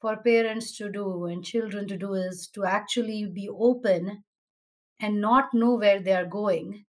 for 0.02 0.18
parents 0.24 0.76
to 0.76 0.90
do 0.92 1.26
and 1.26 1.46
children 1.46 1.88
to 1.88 1.96
do 1.98 2.16
is 2.16 2.48
to 2.48 2.66
actually 2.66 3.28
be 3.28 3.48
open 3.48 4.24
and 5.00 5.22
not 5.22 5.54
know 5.54 5.76
where 5.76 6.02
they 6.02 6.14
are 6.14 6.26
going 6.28 6.86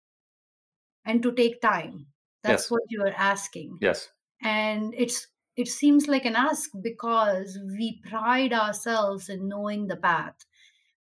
and 1.06 1.22
to 1.24 1.32
take 1.34 1.62
time. 1.62 2.08
That's 2.44 2.70
Yes. 2.70 2.70
what 2.70 2.82
you 2.90 3.02
are 3.04 3.14
asking. 3.16 3.80
Yes. 3.80 4.12
And 4.42 4.94
it's 4.98 5.28
it 5.58 5.68
seems 5.68 6.08
like 6.08 6.26
an 6.26 6.36
ask 6.36 6.72
because 6.82 7.60
we 7.78 8.02
pride 8.04 8.54
ourselves 8.54 9.30
in 9.30 9.48
knowing 9.50 9.88
the 9.88 9.98
path. 9.98 10.46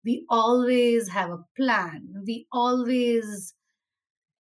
We 0.05 0.27
always 0.31 1.09
have 1.11 1.31
a 1.31 1.45
plan. 1.57 2.25
We 2.27 2.49
always 2.53 3.55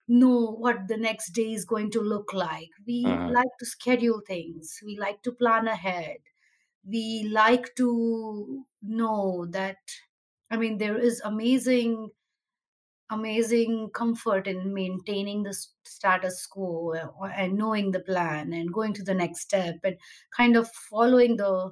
know 0.10 0.52
what 0.52 0.88
the 0.89 0.98
next 0.98 1.32
day 1.32 1.54
is 1.54 1.65
going 1.65 1.91
to 1.91 2.02
look 2.02 2.34
like. 2.34 2.69
We 2.88 3.22
Mhm. 3.22 3.34
like 3.34 3.54
to 3.60 3.65
schedule 3.67 4.22
things. 4.28 4.80
We 4.86 4.98
like 4.98 5.24
to 5.24 5.32
plan 5.34 5.67
ahead. 5.67 6.17
We 6.86 7.30
like 7.32 7.76
to 7.76 8.65
know 8.82 9.45
that 9.52 9.78
I 10.52 10.58
mean, 10.58 10.80
there 10.80 10.98
is 10.98 11.22
amazing 11.26 12.12
amazing 13.12 13.89
comfort 13.91 14.48
in 14.48 14.74
maintaining 14.74 15.43
the 15.43 15.54
status 15.84 16.45
quo 16.45 16.93
uh, 16.93 17.26
and 17.26 17.56
knowing 17.58 17.91
the 17.91 18.00
plan 18.00 18.54
and 18.54 18.72
going 18.74 18.93
to 18.93 19.04
the 19.04 19.13
next 19.15 19.41
step 19.41 19.76
and 19.84 19.98
kind 20.36 20.56
of 20.56 20.69
following 20.72 21.36
the 21.38 21.72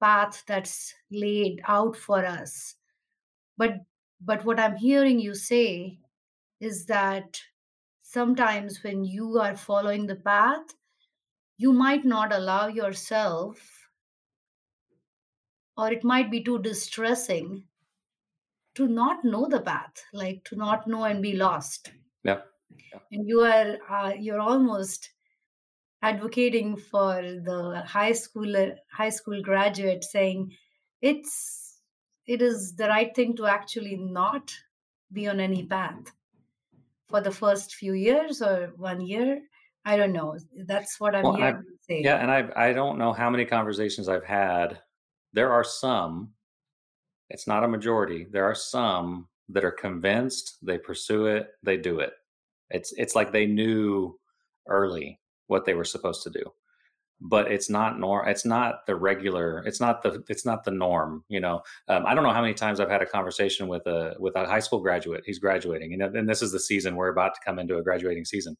path 0.00 0.44
that's 0.46 0.94
laid 1.10 1.60
out 1.66 1.96
for 1.96 2.24
us 2.26 2.74
but 3.56 3.74
but 4.20 4.44
what 4.44 4.60
i'm 4.60 4.76
hearing 4.76 5.20
you 5.20 5.34
say 5.34 5.98
is 6.60 6.86
that 6.86 7.40
sometimes 8.14 8.82
when 8.84 9.04
you 9.04 9.38
are 9.38 9.56
following 9.56 10.06
the 10.06 10.16
path 10.16 10.74
you 11.58 11.72
might 11.72 12.04
not 12.04 12.32
allow 12.32 12.66
yourself 12.68 13.90
or 15.76 15.92
it 15.92 16.02
might 16.02 16.32
be 16.32 16.42
too 16.42 16.58
distressing 16.58 17.68
to 18.74 18.86
not 18.86 19.24
know 19.24 19.48
the 19.48 19.58
path 19.62 20.04
like 20.12 20.44
to 20.44 20.54
not 20.54 20.86
know 20.86 21.04
and 21.04 21.22
be 21.22 21.32
lost 21.32 21.94
Yeah. 22.22 22.42
Yeah. 22.92 23.00
and 23.10 23.28
you 23.28 23.40
are 23.40 23.78
uh, 23.88 24.12
you're 24.14 24.40
almost 24.40 25.10
advocating 26.02 26.76
for 26.76 27.22
the 27.22 27.82
high 27.86 28.12
schooler 28.12 28.78
high 28.92 29.10
school 29.10 29.42
graduate 29.42 30.04
saying 30.04 30.56
it's 31.02 31.82
it 32.26 32.42
is 32.42 32.76
the 32.76 32.88
right 32.88 33.14
thing 33.16 33.36
to 33.36 33.46
actually 33.46 33.96
not 33.96 34.54
be 35.12 35.28
on 35.28 35.40
any 35.40 35.66
path 35.66 36.12
for 37.14 37.20
the 37.20 37.30
first 37.30 37.76
few 37.76 37.92
years 37.92 38.42
or 38.42 38.72
one 38.76 39.00
year 39.00 39.40
i 39.84 39.96
don't 39.96 40.12
know 40.12 40.36
that's 40.66 40.98
what 40.98 41.14
i'm 41.14 41.22
Well, 41.22 41.36
hearing 41.36 41.62
say 41.88 42.02
yeah, 42.02 42.16
and 42.16 42.30
I 42.30 42.48
I 42.56 42.72
don't 42.72 42.98
know 42.98 43.12
how 43.12 43.30
many 43.30 43.44
conversations 43.44 44.08
I've 44.08 44.24
had. 44.24 44.80
There 45.32 45.52
are 45.52 45.64
some, 45.64 46.30
it's 47.30 47.46
not 47.46 47.64
a 47.64 47.68
majority. 47.68 48.26
There 48.30 48.44
are 48.44 48.54
some 48.54 49.28
that 49.50 49.64
are 49.64 49.70
convinced, 49.70 50.58
they 50.62 50.78
pursue 50.78 51.26
it, 51.26 51.48
they 51.62 51.76
do 51.76 52.00
it. 52.00 52.14
It's 52.70 52.92
it's 52.96 53.14
like 53.14 53.30
they 53.30 53.46
knew 53.46 54.18
early 54.66 55.20
what 55.46 55.64
they 55.64 55.74
were 55.74 55.84
supposed 55.84 56.22
to 56.24 56.30
do. 56.30 56.44
But 57.26 57.50
it's 57.50 57.70
not 57.70 57.98
nor 57.98 58.28
it's 58.28 58.44
not 58.44 58.84
the 58.86 58.94
regular, 58.94 59.62
it's 59.66 59.80
not 59.80 60.02
the 60.02 60.22
it's 60.28 60.44
not 60.44 60.62
the 60.62 60.70
norm, 60.70 61.24
you 61.28 61.40
know. 61.40 61.62
Um, 61.88 62.04
I 62.04 62.14
don't 62.14 62.22
know 62.22 62.32
how 62.32 62.42
many 62.42 62.52
times 62.52 62.80
I've 62.80 62.90
had 62.90 63.00
a 63.00 63.06
conversation 63.06 63.66
with 63.66 63.86
a 63.86 64.14
with 64.18 64.36
a 64.36 64.46
high 64.46 64.60
school 64.60 64.80
graduate. 64.80 65.24
He's 65.24 65.38
graduating, 65.38 65.96
know, 65.96 66.12
and 66.14 66.28
this 66.28 66.42
is 66.42 66.52
the 66.52 66.60
season 66.60 66.96
we're 66.96 67.08
about 67.08 67.34
to 67.34 67.40
come 67.44 67.58
into 67.58 67.78
a 67.78 67.82
graduating 67.82 68.26
season 68.26 68.56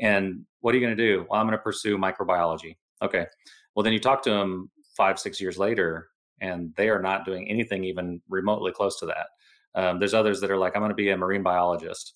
and 0.00 0.44
what 0.60 0.74
are 0.74 0.78
you 0.78 0.84
going 0.84 0.96
to 0.96 1.02
do? 1.02 1.26
Well, 1.28 1.40
I'm 1.40 1.46
going 1.46 1.56
to 1.56 1.62
pursue 1.62 1.98
microbiology. 1.98 2.76
Okay. 3.02 3.26
Well, 3.74 3.84
then 3.84 3.92
you 3.92 4.00
talk 4.00 4.22
to 4.24 4.30
them 4.30 4.70
five, 4.96 5.18
six 5.18 5.40
years 5.40 5.58
later, 5.58 6.08
and 6.40 6.74
they 6.76 6.88
are 6.88 7.02
not 7.02 7.24
doing 7.24 7.48
anything 7.48 7.84
even 7.84 8.20
remotely 8.28 8.72
close 8.72 8.98
to 9.00 9.06
that. 9.06 9.26
Um, 9.74 9.98
there's 9.98 10.14
others 10.14 10.40
that 10.40 10.50
are 10.50 10.56
like, 10.56 10.74
I'm 10.74 10.80
going 10.80 10.90
to 10.90 10.94
be 10.94 11.10
a 11.10 11.16
marine 11.16 11.42
biologist. 11.42 12.14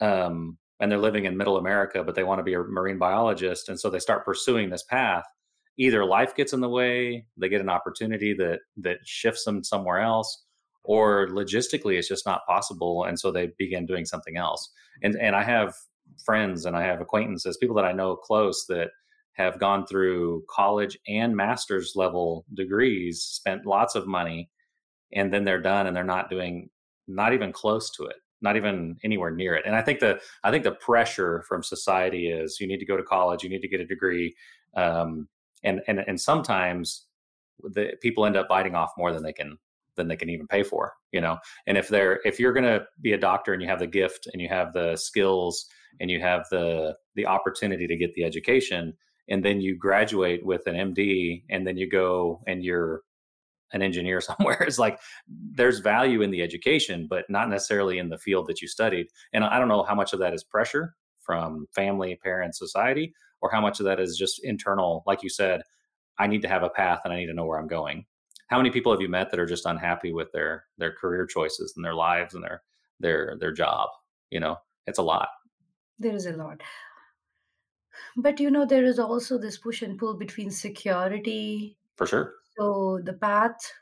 Um, 0.00 0.58
and 0.80 0.90
they're 0.90 0.98
living 0.98 1.24
in 1.24 1.36
middle 1.36 1.56
America, 1.56 2.04
but 2.04 2.14
they 2.14 2.24
want 2.24 2.38
to 2.38 2.44
be 2.44 2.54
a 2.54 2.62
marine 2.62 2.98
biologist. 2.98 3.68
And 3.68 3.78
so 3.78 3.90
they 3.90 3.98
start 3.98 4.24
pursuing 4.24 4.70
this 4.70 4.84
path. 4.84 5.24
Either 5.76 6.04
life 6.04 6.34
gets 6.34 6.52
in 6.52 6.60
the 6.60 6.68
way, 6.68 7.24
they 7.36 7.48
get 7.48 7.60
an 7.60 7.68
opportunity 7.68 8.34
that 8.34 8.60
that 8.78 8.98
shifts 9.04 9.44
them 9.44 9.62
somewhere 9.62 10.00
else, 10.00 10.44
or 10.84 11.28
logistically 11.28 11.98
it's 11.98 12.08
just 12.08 12.26
not 12.26 12.46
possible. 12.46 13.04
And 13.04 13.18
so 13.18 13.30
they 13.30 13.50
begin 13.58 13.86
doing 13.86 14.04
something 14.04 14.36
else. 14.36 14.70
And 15.02 15.16
and 15.20 15.36
I 15.36 15.44
have 15.44 15.74
friends 16.24 16.64
and 16.64 16.76
I 16.76 16.82
have 16.82 17.00
acquaintances, 17.00 17.56
people 17.58 17.76
that 17.76 17.84
I 17.84 17.92
know 17.92 18.16
close 18.16 18.66
that 18.68 18.90
have 19.34 19.60
gone 19.60 19.86
through 19.86 20.42
college 20.50 20.98
and 21.06 21.36
master's 21.36 21.92
level 21.94 22.44
degrees, 22.54 23.22
spent 23.22 23.66
lots 23.66 23.94
of 23.94 24.06
money, 24.06 24.50
and 25.12 25.32
then 25.32 25.44
they're 25.44 25.62
done 25.62 25.86
and 25.86 25.96
they're 25.96 26.02
not 26.04 26.28
doing 26.28 26.68
not 27.06 27.32
even 27.32 27.52
close 27.52 27.90
to 27.90 28.04
it, 28.04 28.16
not 28.40 28.56
even 28.56 28.96
anywhere 29.02 29.30
near 29.30 29.54
it. 29.54 29.64
And 29.66 29.74
I 29.74 29.82
think 29.82 30.00
the 30.00 30.20
I 30.44 30.50
think 30.50 30.64
the 30.64 30.72
pressure 30.72 31.42
from 31.48 31.62
society 31.62 32.28
is 32.28 32.60
you 32.60 32.66
need 32.66 32.78
to 32.78 32.86
go 32.86 32.96
to 32.96 33.02
college, 33.02 33.42
you 33.42 33.50
need 33.50 33.62
to 33.62 33.68
get 33.68 33.80
a 33.80 33.86
degree, 33.86 34.34
um, 34.76 35.28
and 35.64 35.80
and 35.88 36.00
and 36.06 36.20
sometimes 36.20 37.06
the 37.62 37.92
people 38.00 38.24
end 38.24 38.36
up 38.36 38.48
biting 38.48 38.74
off 38.74 38.92
more 38.96 39.12
than 39.12 39.22
they 39.22 39.32
can 39.32 39.58
than 39.96 40.08
they 40.08 40.16
can 40.16 40.30
even 40.30 40.46
pay 40.46 40.62
for 40.62 40.92
you 41.12 41.20
know 41.20 41.36
and 41.66 41.76
if 41.76 41.88
they're 41.88 42.20
if 42.24 42.38
you're 42.38 42.52
going 42.52 42.64
to 42.64 42.84
be 43.00 43.12
a 43.12 43.18
doctor 43.18 43.52
and 43.52 43.60
you 43.60 43.68
have 43.68 43.80
the 43.80 43.86
gift 43.86 44.28
and 44.32 44.40
you 44.40 44.48
have 44.48 44.72
the 44.72 44.96
skills 44.96 45.66
and 46.00 46.10
you 46.10 46.20
have 46.20 46.46
the 46.50 46.94
the 47.16 47.26
opportunity 47.26 47.86
to 47.86 47.96
get 47.96 48.14
the 48.14 48.24
education 48.24 48.94
and 49.28 49.44
then 49.44 49.60
you 49.60 49.76
graduate 49.76 50.44
with 50.46 50.66
an 50.66 50.94
md 50.94 51.42
and 51.50 51.66
then 51.66 51.76
you 51.76 51.88
go 51.88 52.40
and 52.46 52.62
you're 52.62 53.02
an 53.72 53.82
engineer 53.82 54.20
somewhere 54.20 54.62
it's 54.62 54.78
like 54.78 54.98
there's 55.28 55.80
value 55.80 56.22
in 56.22 56.30
the 56.30 56.42
education 56.42 57.06
but 57.08 57.24
not 57.28 57.48
necessarily 57.48 57.98
in 57.98 58.08
the 58.08 58.18
field 58.18 58.46
that 58.46 58.60
you 58.60 58.68
studied 58.68 59.08
and 59.32 59.44
i 59.44 59.58
don't 59.58 59.68
know 59.68 59.82
how 59.82 59.94
much 59.94 60.12
of 60.12 60.18
that 60.18 60.34
is 60.34 60.44
pressure 60.44 60.94
from 61.20 61.66
family 61.74 62.18
parents 62.22 62.58
society 62.58 63.12
or 63.40 63.50
how 63.50 63.60
much 63.60 63.80
of 63.80 63.84
that 63.84 64.00
is 64.00 64.16
just 64.16 64.44
internal 64.44 65.02
like 65.06 65.22
you 65.22 65.28
said 65.28 65.62
I 66.20 66.26
need 66.26 66.42
to 66.42 66.48
have 66.48 66.64
a 66.64 66.68
path 66.68 67.02
and 67.04 67.12
I 67.12 67.16
need 67.18 67.26
to 67.26 67.32
know 67.32 67.44
where 67.46 67.60
I'm 67.60 67.68
going. 67.68 68.04
How 68.48 68.56
many 68.56 68.70
people 68.70 68.90
have 68.90 69.00
you 69.00 69.08
met 69.08 69.30
that 69.30 69.38
are 69.38 69.46
just 69.46 69.66
unhappy 69.66 70.12
with 70.12 70.32
their 70.32 70.64
their 70.76 70.92
career 70.92 71.26
choices 71.26 71.74
and 71.76 71.84
their 71.84 71.94
lives 71.94 72.34
and 72.34 72.42
their 72.42 72.62
their 72.98 73.36
their 73.38 73.52
job? 73.52 73.88
You 74.30 74.40
know, 74.40 74.56
it's 74.88 74.98
a 74.98 75.02
lot 75.02 75.28
there 75.98 76.14
is 76.14 76.26
a 76.26 76.32
lot 76.32 76.60
but 78.16 78.38
you 78.40 78.50
know 78.50 78.64
there 78.64 78.84
is 78.84 78.98
also 78.98 79.38
this 79.38 79.58
push 79.58 79.82
and 79.82 79.98
pull 79.98 80.14
between 80.14 80.50
security 80.50 81.76
for 81.96 82.06
sure. 82.06 82.34
So 82.58 83.00
the 83.04 83.12
path 83.14 83.72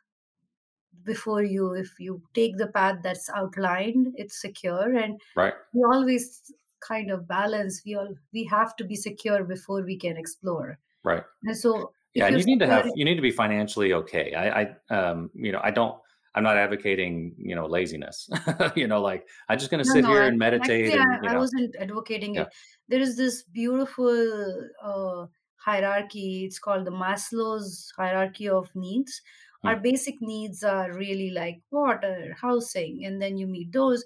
before 1.05 1.43
you 1.43 1.72
if 1.72 2.01
you 2.01 2.22
take 2.35 2.57
the 2.57 2.66
path 2.68 2.99
that's 3.03 3.29
outlined 3.31 4.14
it's 4.16 4.41
secure 4.41 4.95
and 4.97 5.20
Right. 5.35 5.55
we 5.72 5.83
always 5.85 6.53
kind 6.81 7.11
of 7.11 7.27
balance 7.29 7.83
we 7.85 7.95
all 7.95 8.14
we 8.33 8.45
have 8.45 8.74
to 8.77 8.85
be 8.85 8.97
secure 8.97 9.45
before 9.45 9.83
we 9.83 9.97
can 9.97 10.16
explore 10.16 10.79
Right. 11.05 11.24
and 11.45 11.57
so 11.57 11.93
Yeah, 12.14 12.27
and 12.27 12.37
you're 12.37 12.47
need 12.47 12.61
to 12.61 12.66
have 12.66 12.91
you 12.95 13.05
need 13.05 13.16
to 13.16 13.22
be 13.22 13.31
financially 13.31 13.93
okay. 13.93 14.35
I, 14.35 14.62
I 14.62 14.95
um, 14.95 15.31
you 15.35 15.53
know, 15.53 15.61
I 15.62 15.70
don't. 15.70 16.01
I'm 16.35 16.43
not 16.43 16.57
advocating, 16.59 17.35
you 17.39 17.55
know, 17.55 17.66
laziness. 17.66 18.29
you 18.77 18.87
know, 18.89 19.01
like 19.01 19.27
I'm 19.49 19.59
just 19.59 19.70
going 19.70 19.79
to 19.79 19.85
no 19.85 19.95
sit 19.95 20.05
no 20.05 20.12
here 20.12 20.22
I, 20.22 20.29
and 20.29 20.39
meditate, 20.39 20.95
actually 20.95 20.99
and 20.99 21.18
you 21.22 21.29
I, 21.29 21.35
I 21.35 21.39
wasn't 21.39 21.77
advocating 21.77 22.35
yeah, 22.35 22.43
it 22.43 22.49
there 22.89 23.01
is 23.01 23.16
this 23.16 23.43
beautiful 23.43 24.68
uh, 24.83 25.27
hierarchy 25.66 26.44
it's 26.46 26.58
called 26.58 26.86
the 26.86 26.90
maslow's 26.92 27.92
hierarchy 27.96 28.48
of 28.48 28.74
needs. 28.76 29.20
Hmm, 29.62 29.72
our 29.72 29.76
basic 29.80 30.20
needs 30.22 30.62
are 30.64 30.92
really 30.92 31.30
like 31.30 31.60
water 31.70 32.36
housing 32.40 33.04
and 33.04 33.20
then 33.20 33.36
you 33.36 33.46
meet 33.48 33.72
those. 33.72 34.04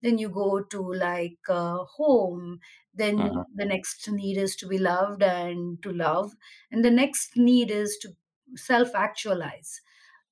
Then 0.00 0.18
you 0.18 0.28
go 0.30 0.62
to 0.62 0.80
like 0.94 1.38
uh, 1.48 1.84
home. 1.84 2.60
Then 2.94 3.30
Mhm. 3.30 3.44
the 3.54 3.64
next 3.64 4.10
need 4.10 4.36
is 4.38 4.56
to 4.56 4.66
be 4.66 4.78
loved 4.78 5.22
and 5.22 5.82
to 5.82 5.92
love 5.92 6.34
and 6.70 6.84
the 6.84 6.90
next 6.90 7.36
need 7.36 7.70
is 7.70 7.96
to 8.02 8.16
self 8.56 8.94
actualize 8.94 9.80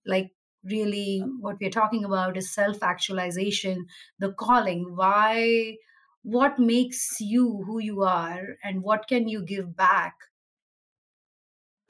like 0.06 0.34
really 0.64 1.20
what 1.40 1.56
we're 1.60 1.70
talking 1.70 2.04
about 2.04 2.36
is 2.36 2.52
self 2.52 2.82
actualization 2.82 3.86
the 4.18 4.32
calling. 4.32 4.94
Why 4.96 5.76
what 6.22 6.58
makes 6.58 7.20
you 7.20 7.62
who 7.64 7.78
you 7.78 8.02
are 8.02 8.56
and 8.62 8.82
what 8.82 9.08
can 9.08 9.28
you 9.28 9.42
give 9.42 9.74
back 9.76 10.29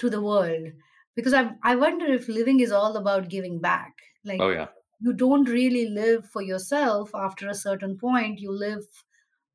to 0.00 0.10
the 0.10 0.22
world 0.22 0.68
because 1.16 1.34
i 1.40 1.42
i 1.62 1.74
wonder 1.76 2.06
if 2.18 2.28
living 2.28 2.60
is 2.60 2.72
all 2.72 2.96
about 2.96 3.28
giving 3.28 3.60
back. 3.60 3.96
Like 4.24 4.44
Oh, 4.44 4.50
yeah. 4.50 4.68
you 5.00 5.12
don't 5.14 5.48
really 5.48 5.88
live 5.88 6.28
for 6.28 6.42
yourself 6.42 7.14
after 7.14 7.48
a 7.48 7.54
certain 7.54 7.98
point. 7.98 8.40
You 8.40 8.52
live 8.52 8.84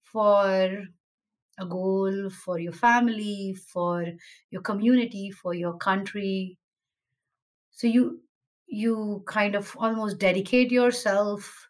for 0.01 0.85
a 1.59 1.65
goal 1.65 2.29
for 2.29 2.59
your 2.59 2.73
family 2.73 3.55
for 3.55 4.05
your 4.51 4.61
community 4.61 5.31
for 5.31 5.53
your 5.53 5.77
country. 5.77 6.59
So 7.71 7.87
you 7.87 8.23
you 8.67 9.23
kind 9.27 9.55
of 9.55 9.75
almost 9.77 10.17
dedicate 10.17 10.71
yourself 10.71 11.69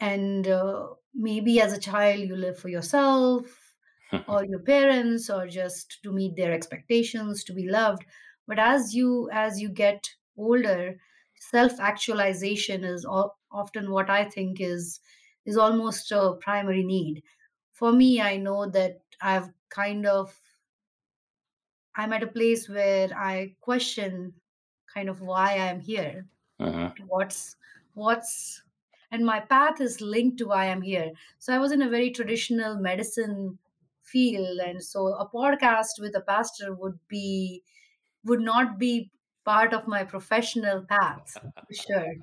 and 0.00 0.48
uh, 0.48 0.88
maybe 1.14 1.60
as 1.60 1.72
a 1.72 1.80
child 1.80 2.20
you 2.20 2.36
live 2.36 2.58
for 2.58 2.68
yourself 2.68 3.61
or 4.26 4.44
your 4.44 4.60
parents 4.60 5.28
or 5.30 5.46
just 5.46 6.02
to 6.02 6.12
meet 6.12 6.36
their 6.36 6.52
expectations 6.52 7.44
to 7.44 7.52
be 7.52 7.68
loved. 7.68 8.04
But 8.46 8.58
as 8.58 8.94
you 8.94 9.28
as 9.32 9.60
you 9.60 9.68
get 9.68 10.14
older 10.36 10.98
self 11.36 11.78
actualization 11.80 12.84
is 12.84 13.04
often 13.50 13.90
what 13.90 14.08
i 14.10 14.24
think 14.24 14.60
is 14.60 15.00
is 15.44 15.56
almost 15.56 16.10
a 16.12 16.36
primary 16.40 16.84
need. 16.84 17.22
For 17.72 17.92
me 17.92 18.20
i 18.20 18.36
know 18.36 18.68
that 18.70 19.02
i've 19.20 19.50
kind 19.70 20.06
of 20.06 20.40
i'm 21.96 22.12
at 22.12 22.22
a 22.22 22.26
place 22.26 22.68
where 22.68 23.08
i 23.16 23.54
question 23.60 24.34
kind 24.92 25.08
of 25.08 25.20
why 25.20 25.56
i'm 25.58 25.80
here. 25.80 26.26
Mhm. 26.58 26.94
what's 27.06 27.56
what's 27.94 28.62
and 29.10 29.24
my 29.26 29.40
path 29.40 29.80
is 29.80 30.00
linked 30.00 30.38
to 30.38 30.46
why 30.48 30.68
i'm 30.70 30.82
here. 30.82 31.12
So 31.38 31.54
i 31.54 31.58
was 31.58 31.72
in 31.72 31.82
a 31.82 31.90
very 31.90 32.10
traditional 32.10 32.76
medicine 32.76 33.58
and 34.14 34.82
so 34.82 35.08
a 35.08 35.28
podcast 35.28 36.00
with 36.00 36.14
a 36.16 36.20
pastor 36.20 36.74
would 36.74 36.98
be 37.08 37.62
would 38.24 38.40
not 38.40 38.78
be 38.78 39.10
part 39.44 39.72
of 39.74 39.88
my 39.88 40.04
professional 40.04 40.84
path 40.84 41.38
for 41.66 41.74
sure. 41.74 42.14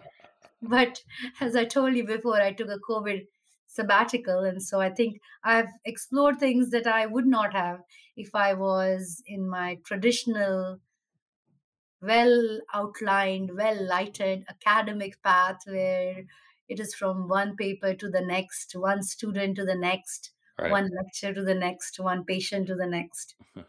But 0.61 1.03
as 1.41 1.55
i 1.55 1.65
told 1.65 1.95
you 1.95 2.05
before 2.05 2.41
i 2.41 2.53
took 2.53 2.69
a 2.69 2.79
covid 2.89 3.27
sabbatical. 3.67 4.43
And 4.45 4.63
so 4.63 4.79
i 4.81 4.89
think 4.89 5.21
i've 5.43 5.71
explored 5.85 6.39
things 6.39 6.71
that 6.71 6.87
i 6.87 7.05
would 7.05 7.27
not 7.27 7.53
have 7.53 7.83
if 8.17 8.35
i 8.35 8.53
was 8.53 9.23
in 9.27 9.49
my 9.49 9.75
traditional 9.83 10.81
well 12.01 12.59
outlined, 12.73 13.55
well 13.55 13.81
lighted 13.87 14.45
academic 14.49 15.21
path 15.23 15.61
where 15.65 16.25
it 16.67 16.79
is 16.79 16.93
from 16.93 17.27
one 17.27 17.55
paper 17.55 17.93
to 17.93 18.09
the 18.09 18.21
next, 18.21 18.73
one 18.75 19.01
student 19.03 19.55
to 19.55 19.65
the 19.65 19.75
next, 19.75 20.31
Right. 20.61 20.71
one 20.71 20.89
lecture 20.95 21.33
to 21.33 21.43
the 21.43 21.55
next, 21.55 21.99
one 21.99 22.23
patient 22.25 22.67
to 22.67 22.75
the 22.75 22.87
next. 22.87 23.35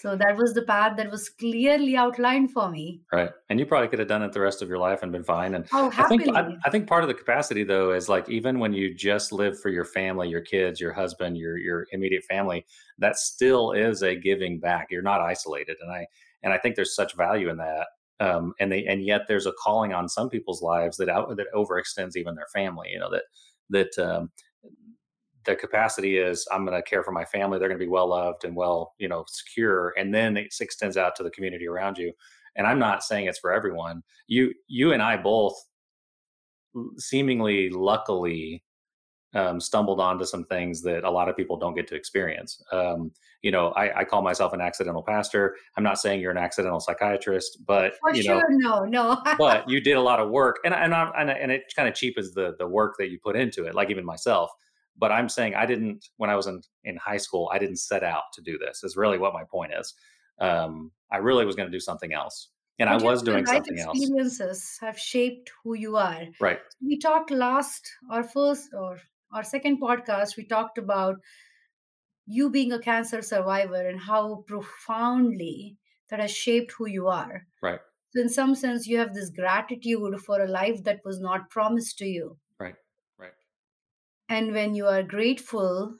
So 0.00 0.14
that 0.14 0.36
was 0.36 0.54
the 0.54 0.62
path 0.62 0.96
that 0.96 1.10
was 1.10 1.28
clearly 1.28 1.96
outlined 1.96 2.52
for 2.52 2.70
me. 2.70 3.00
Right. 3.12 3.30
And 3.50 3.58
you 3.58 3.66
probably 3.66 3.88
could 3.88 3.98
have 3.98 4.06
done 4.06 4.22
it 4.22 4.32
the 4.32 4.40
rest 4.40 4.62
of 4.62 4.68
your 4.68 4.78
life 4.78 5.02
and 5.02 5.10
been 5.10 5.24
fine. 5.24 5.56
And 5.56 5.66
Oh, 5.72 5.92
I 5.96 6.04
think 6.04 6.28
I. 6.28 6.56
I 6.64 6.70
think 6.70 6.86
part 6.86 7.02
of 7.02 7.08
the 7.08 7.14
capacity 7.14 7.64
though 7.64 7.90
is 7.90 8.08
like 8.08 8.28
even 8.28 8.60
when 8.60 8.72
you 8.72 8.94
just 8.94 9.32
live 9.32 9.60
for 9.60 9.70
your 9.70 9.84
family, 9.84 10.28
your 10.28 10.40
kids, 10.40 10.80
your 10.80 10.92
husband, 10.92 11.36
your 11.36 11.58
your 11.58 11.88
immediate 11.90 12.22
family, 12.26 12.64
that 12.98 13.16
still 13.16 13.72
is 13.72 14.02
a 14.02 14.14
giving 14.14 14.60
back. 14.60 14.86
You're 14.88 15.02
not 15.02 15.20
isolated. 15.20 15.76
And 15.80 15.90
I 15.90 16.06
and 16.44 16.52
I 16.52 16.58
think 16.58 16.76
there's 16.76 16.94
such 16.94 17.16
value 17.16 17.48
in 17.50 17.56
that. 17.56 17.88
Um, 18.20 18.54
and 18.60 18.70
they 18.70 18.86
and 18.86 19.04
yet 19.04 19.22
there's 19.26 19.46
a 19.46 19.52
calling 19.60 19.92
on 19.92 20.08
some 20.08 20.28
people's 20.28 20.62
lives 20.62 20.96
that 20.98 21.08
out 21.08 21.36
that 21.36 21.52
overextends 21.52 22.14
even 22.14 22.36
their 22.36 22.46
family. 22.54 22.90
You 22.92 23.00
know 23.00 23.10
that 23.10 23.24
that 23.70 23.98
um, 23.98 24.30
the 25.48 25.56
capacity 25.56 26.18
is 26.18 26.46
I'm 26.52 26.64
going 26.64 26.76
to 26.76 26.88
care 26.88 27.02
for 27.02 27.12
my 27.12 27.24
family. 27.24 27.58
They're 27.58 27.68
going 27.68 27.80
to 27.80 27.84
be 27.84 27.90
well 27.90 28.08
loved 28.08 28.44
and 28.44 28.54
well, 28.54 28.94
you 28.98 29.08
know, 29.08 29.24
secure, 29.26 29.94
and 29.98 30.14
then 30.14 30.36
it 30.36 30.54
extends 30.60 30.96
out 30.96 31.16
to 31.16 31.22
the 31.22 31.30
community 31.30 31.66
around 31.66 31.98
you. 31.98 32.12
And 32.54 32.66
I'm 32.66 32.78
not 32.78 33.02
saying 33.02 33.26
it's 33.26 33.38
for 33.38 33.52
everyone. 33.52 34.02
You, 34.26 34.52
you 34.66 34.92
and 34.92 35.02
I 35.02 35.16
both 35.16 35.54
seemingly 36.98 37.70
luckily 37.70 38.62
um, 39.34 39.60
stumbled 39.60 40.00
onto 40.00 40.24
some 40.24 40.44
things 40.44 40.82
that 40.82 41.04
a 41.04 41.10
lot 41.10 41.28
of 41.28 41.36
people 41.36 41.56
don't 41.58 41.74
get 41.74 41.86
to 41.88 41.94
experience. 41.94 42.62
Um, 42.72 43.12
you 43.42 43.50
know, 43.50 43.68
I, 43.68 44.00
I 44.00 44.04
call 44.04 44.22
myself 44.22 44.52
an 44.52 44.60
accidental 44.60 45.02
pastor. 45.02 45.54
I'm 45.76 45.84
not 45.84 46.00
saying 46.00 46.20
you're 46.20 46.30
an 46.30 46.38
accidental 46.38 46.80
psychiatrist, 46.80 47.58
but 47.66 47.92
For 48.00 48.14
you 48.14 48.24
know, 48.24 48.42
no, 48.48 48.84
no. 48.84 49.22
but 49.38 49.68
you 49.68 49.80
did 49.80 49.96
a 49.96 50.00
lot 50.00 50.18
of 50.18 50.30
work 50.30 50.56
and 50.64 50.74
and 50.74 50.94
I, 50.94 51.10
and, 51.16 51.30
and 51.30 51.52
it 51.52 51.72
kind 51.76 51.88
of 51.88 51.94
cheapens 51.94 52.32
the 52.32 52.54
the 52.58 52.66
work 52.66 52.94
that 52.98 53.10
you 53.10 53.18
put 53.22 53.36
into 53.36 53.64
it 53.64 53.74
like 53.74 53.90
even 53.90 54.04
myself 54.04 54.50
but 54.98 55.12
i'm 55.12 55.28
saying 55.28 55.54
i 55.54 55.64
didn't 55.64 56.06
when 56.16 56.30
i 56.30 56.36
was 56.36 56.46
in 56.46 56.60
in 56.84 56.96
high 56.96 57.16
school 57.16 57.50
i 57.52 57.58
didn't 57.58 57.76
set 57.76 58.02
out 58.02 58.24
to 58.32 58.42
do 58.42 58.58
this 58.58 58.82
is 58.84 58.96
really 58.96 59.18
what 59.18 59.32
my 59.32 59.44
point 59.44 59.72
is 59.72 59.94
um 60.40 60.90
i 61.10 61.16
really 61.16 61.44
was 61.44 61.56
going 61.56 61.70
to 61.70 61.76
do 61.76 61.80
something 61.80 62.12
else 62.12 62.50
and 62.78 62.88
i 62.88 62.96
but 62.96 63.04
was 63.04 63.22
doing 63.22 63.46
something 63.46 63.78
else 63.78 63.96
experiences 63.96 64.78
have 64.80 64.98
shaped 64.98 65.50
who 65.62 65.74
you 65.74 65.96
are. 65.96 66.24
right 66.40 66.60
We 66.80 66.98
talked 66.98 67.30
last, 67.30 67.90
our 68.10 68.22
first 68.22 68.70
or 68.72 68.98
our 69.32 69.44
second 69.44 69.80
podcast, 69.80 70.36
we 70.36 70.44
talked 70.46 70.78
about 70.78 71.16
you 72.26 72.50
being 72.50 72.72
a 72.72 72.78
cancer 72.78 73.22
survivor 73.22 73.88
and 73.88 74.00
how 74.00 74.44
profoundly 74.46 75.76
that 76.10 76.20
has 76.20 76.30
shaped 76.30 76.72
who 76.72 76.86
you 76.86 77.08
are. 77.08 77.46
right 77.62 77.80
So, 78.14 78.22
in 78.22 78.28
some 78.28 78.54
sense, 78.54 78.86
you 78.86 78.98
have 78.98 79.14
this 79.14 79.30
gratitude 79.30 80.20
for 80.20 80.40
a 80.42 80.48
life 80.48 80.82
that 80.84 81.00
was 81.04 81.20
not 81.20 81.50
promised 81.50 81.98
to 81.98 82.06
you. 82.06 82.38
And 84.28 84.52
when 84.52 84.74
you 84.74 84.86
are 84.86 85.02
grateful, 85.02 85.96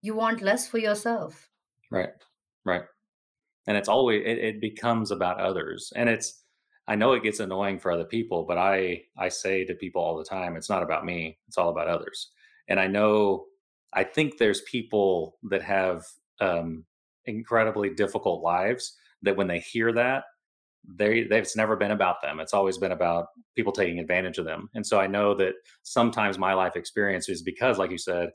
you 0.00 0.14
want 0.14 0.42
less 0.42 0.68
for 0.68 0.78
yourself. 0.78 1.48
right 1.90 2.10
right. 2.64 2.82
And 3.66 3.76
it's 3.76 3.88
always 3.88 4.22
it, 4.24 4.38
it 4.38 4.60
becomes 4.60 5.10
about 5.10 5.40
others. 5.40 5.92
And 5.96 6.08
it's 6.08 6.42
i 6.88 6.96
know 6.96 7.12
it 7.12 7.22
gets 7.22 7.40
annoying 7.40 7.78
for 7.78 7.92
other 7.92 8.04
people 8.04 8.44
but 8.44 8.58
i 8.58 9.00
i 9.16 9.28
say 9.28 9.64
to 9.64 9.74
people 9.74 10.02
all 10.02 10.18
the 10.18 10.24
time 10.24 10.56
it's 10.56 10.68
not 10.68 10.82
about 10.82 11.04
me 11.04 11.38
it's 11.46 11.56
all 11.58 11.70
about 11.70 11.88
others. 11.88 12.30
And 12.68 12.80
i 12.80 12.86
know 12.88 13.46
i 13.92 14.02
think 14.04 14.38
there's 14.38 14.62
people 14.62 15.38
that 15.50 15.62
have 15.62 16.04
um 16.40 16.84
incredibly 17.24 17.90
difficult 17.90 18.42
lives 18.42 18.96
that 19.22 19.36
when 19.36 19.46
they 19.46 19.60
hear 19.60 19.92
that 19.92 20.24
they 20.86 21.22
they've 21.24 21.42
it's 21.42 21.56
never 21.56 21.76
been 21.76 21.90
about 21.90 22.20
them 22.22 22.40
it's 22.40 22.54
always 22.54 22.78
been 22.78 22.92
about 22.92 23.26
people 23.56 23.72
taking 23.72 23.98
advantage 23.98 24.38
of 24.38 24.44
them 24.44 24.68
and 24.74 24.86
so 24.86 24.98
i 24.98 25.06
know 25.06 25.34
that 25.34 25.54
sometimes 25.82 26.38
my 26.38 26.54
life 26.54 26.76
experience 26.76 27.28
is 27.28 27.42
because 27.42 27.78
like 27.78 27.90
you 27.90 27.98
said 27.98 28.30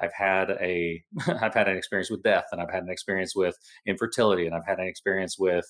i've 0.00 0.12
had 0.12 0.50
a 0.60 1.02
i've 1.40 1.54
had 1.54 1.68
an 1.68 1.76
experience 1.76 2.10
with 2.10 2.22
death 2.22 2.46
and 2.52 2.60
i've 2.60 2.70
had 2.70 2.82
an 2.82 2.90
experience 2.90 3.36
with 3.36 3.56
infertility 3.86 4.46
and 4.46 4.54
i've 4.54 4.66
had 4.66 4.78
an 4.78 4.86
experience 4.86 5.38
with 5.38 5.66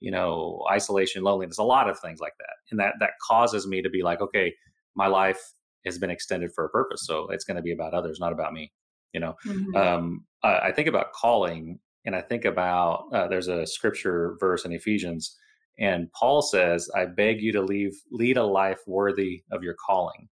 you 0.00 0.10
know 0.10 0.64
isolation 0.70 1.22
loneliness 1.22 1.58
a 1.58 1.62
lot 1.62 1.88
of 1.88 1.98
things 2.00 2.20
like 2.20 2.34
that 2.38 2.56
and 2.70 2.80
that 2.80 2.94
that 3.00 3.10
causes 3.26 3.66
me 3.66 3.80
to 3.80 3.88
be 3.90 4.02
like 4.02 4.20
okay 4.20 4.52
my 4.94 5.06
life 5.06 5.52
has 5.84 5.98
been 5.98 6.10
extended 6.10 6.50
for 6.52 6.64
a 6.64 6.68
purpose 6.70 7.06
so 7.06 7.28
it's 7.28 7.44
going 7.44 7.56
to 7.56 7.62
be 7.62 7.72
about 7.72 7.94
others 7.94 8.18
not 8.20 8.32
about 8.32 8.52
me 8.52 8.72
you 9.12 9.20
know 9.20 9.34
Mhm. 9.46 9.76
um, 9.76 10.24
I, 10.42 10.58
I 10.58 10.72
think 10.72 10.88
about 10.88 11.12
calling 11.12 11.78
and 12.04 12.16
i 12.16 12.20
think 12.20 12.44
about 12.44 13.04
uh, 13.12 13.28
there's 13.28 13.48
a 13.48 13.66
scripture 13.66 14.36
verse 14.40 14.64
in 14.64 14.72
ephesians 14.72 15.36
and 15.78 16.10
paul 16.12 16.42
says 16.42 16.88
i 16.94 17.04
beg 17.04 17.40
you 17.40 17.52
to 17.52 17.62
leave 17.62 17.92
lead 18.10 18.36
a 18.36 18.44
life 18.44 18.80
worthy 18.86 19.42
of 19.52 19.62
your 19.62 19.74
calling 19.74 20.28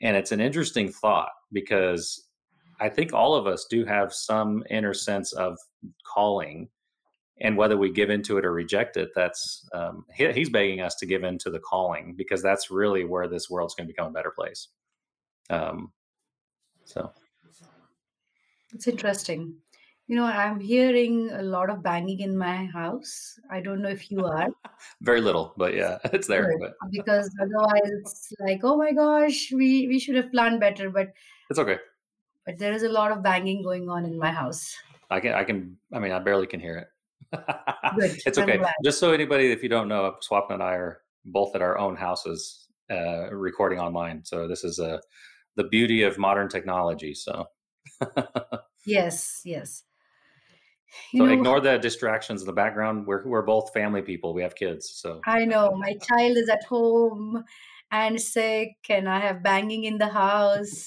and 0.00 0.16
it's 0.16 0.32
an 0.32 0.40
interesting 0.40 0.90
thought 0.90 1.30
because 1.52 2.28
I 2.80 2.88
think 2.88 3.12
all 3.12 3.34
of 3.34 3.46
us 3.46 3.66
do 3.70 3.84
have 3.84 4.12
some 4.12 4.64
inner 4.68 4.94
sense 4.94 5.32
of 5.32 5.56
calling, 6.06 6.68
and 7.40 7.56
whether 7.56 7.76
we 7.76 7.90
give 7.90 8.10
into 8.10 8.36
it 8.36 8.44
or 8.44 8.52
reject 8.52 8.96
it, 8.96 9.10
that's 9.14 9.66
um, 9.72 10.04
he, 10.14 10.30
he's 10.32 10.50
begging 10.50 10.80
us 10.80 10.94
to 10.96 11.06
give 11.06 11.24
into 11.24 11.50
the 11.50 11.58
calling 11.58 12.14
because 12.16 12.42
that's 12.42 12.70
really 12.70 13.04
where 13.04 13.28
this 13.28 13.48
world's 13.48 13.74
going 13.74 13.86
to 13.86 13.92
become 13.92 14.08
a 14.08 14.12
better 14.12 14.32
place. 14.36 14.68
Um, 15.50 15.92
so 16.84 17.12
It's 18.72 18.88
interesting. 18.88 19.56
You 20.06 20.16
know, 20.16 20.24
I'm 20.24 20.60
hearing 20.60 21.30
a 21.32 21.42
lot 21.42 21.70
of 21.70 21.82
banging 21.82 22.20
in 22.20 22.36
my 22.36 22.66
house. 22.66 23.38
I 23.50 23.60
don't 23.60 23.80
know 23.80 23.88
if 23.88 24.10
you 24.10 24.24
are. 24.26 24.48
very 25.00 25.20
little, 25.20 25.54
but 25.56 25.74
yeah, 25.74 25.98
it's 26.12 26.26
there. 26.26 26.50
Good. 26.50 26.60
But 26.60 26.90
Because 26.90 27.30
otherwise 27.40 27.90
it's 28.00 28.32
like, 28.40 28.60
oh 28.64 28.76
my 28.76 28.92
gosh, 28.92 29.50
we, 29.52 29.88
we 29.88 29.98
should 29.98 30.16
have 30.16 30.30
planned 30.30 30.60
better. 30.60 30.90
But 30.90 31.08
it's 31.50 31.58
okay. 31.58 31.78
but 32.44 32.58
there 32.58 32.72
is 32.72 32.82
a 32.82 32.88
lot 32.88 33.12
of 33.12 33.22
banging 33.22 33.62
going 33.62 33.88
on 33.88 34.04
in 34.04 34.18
my 34.18 34.30
house. 34.30 34.76
I 35.10 35.20
can, 35.20 35.34
I 35.34 35.44
can, 35.44 35.76
I 35.92 35.98
mean, 35.98 36.12
I 36.12 36.18
barely 36.18 36.46
can 36.46 36.60
hear 36.60 36.76
it. 36.76 36.88
Good. 37.96 38.20
it's 38.26 38.38
okay. 38.38 38.60
Just 38.84 39.00
so 39.00 39.12
anybody, 39.12 39.52
if 39.52 39.62
you 39.62 39.68
don't 39.68 39.88
know, 39.88 40.14
Swapna 40.28 40.54
and 40.54 40.62
I 40.62 40.74
are 40.74 41.00
both 41.24 41.54
at 41.54 41.62
our 41.62 41.78
own 41.78 41.96
houses 41.96 42.66
uh, 42.90 43.30
recording 43.30 43.78
online. 43.78 44.24
So 44.24 44.46
this 44.46 44.64
is 44.64 44.78
a 44.78 45.00
the 45.56 45.64
beauty 45.64 46.02
of 46.02 46.18
modern 46.18 46.48
technology. 46.48 47.14
So, 47.14 47.46
Yes, 48.86 49.40
yes. 49.44 49.84
You 51.12 51.20
so 51.20 51.26
know, 51.26 51.32
ignore 51.32 51.60
the 51.60 51.78
distractions 51.78 52.42
in 52.42 52.46
the 52.46 52.52
background. 52.52 53.06
We're 53.06 53.26
we're 53.26 53.42
both 53.42 53.72
family 53.72 54.02
people. 54.02 54.34
We 54.34 54.42
have 54.42 54.54
kids, 54.54 54.90
so 54.90 55.20
I 55.26 55.44
know 55.44 55.72
my 55.76 55.94
child 56.08 56.36
is 56.36 56.48
at 56.48 56.64
home 56.64 57.44
and 57.90 58.20
sick, 58.20 58.76
and 58.88 59.08
I 59.08 59.20
have 59.20 59.42
banging 59.42 59.84
in 59.84 59.98
the 59.98 60.08
house. 60.08 60.86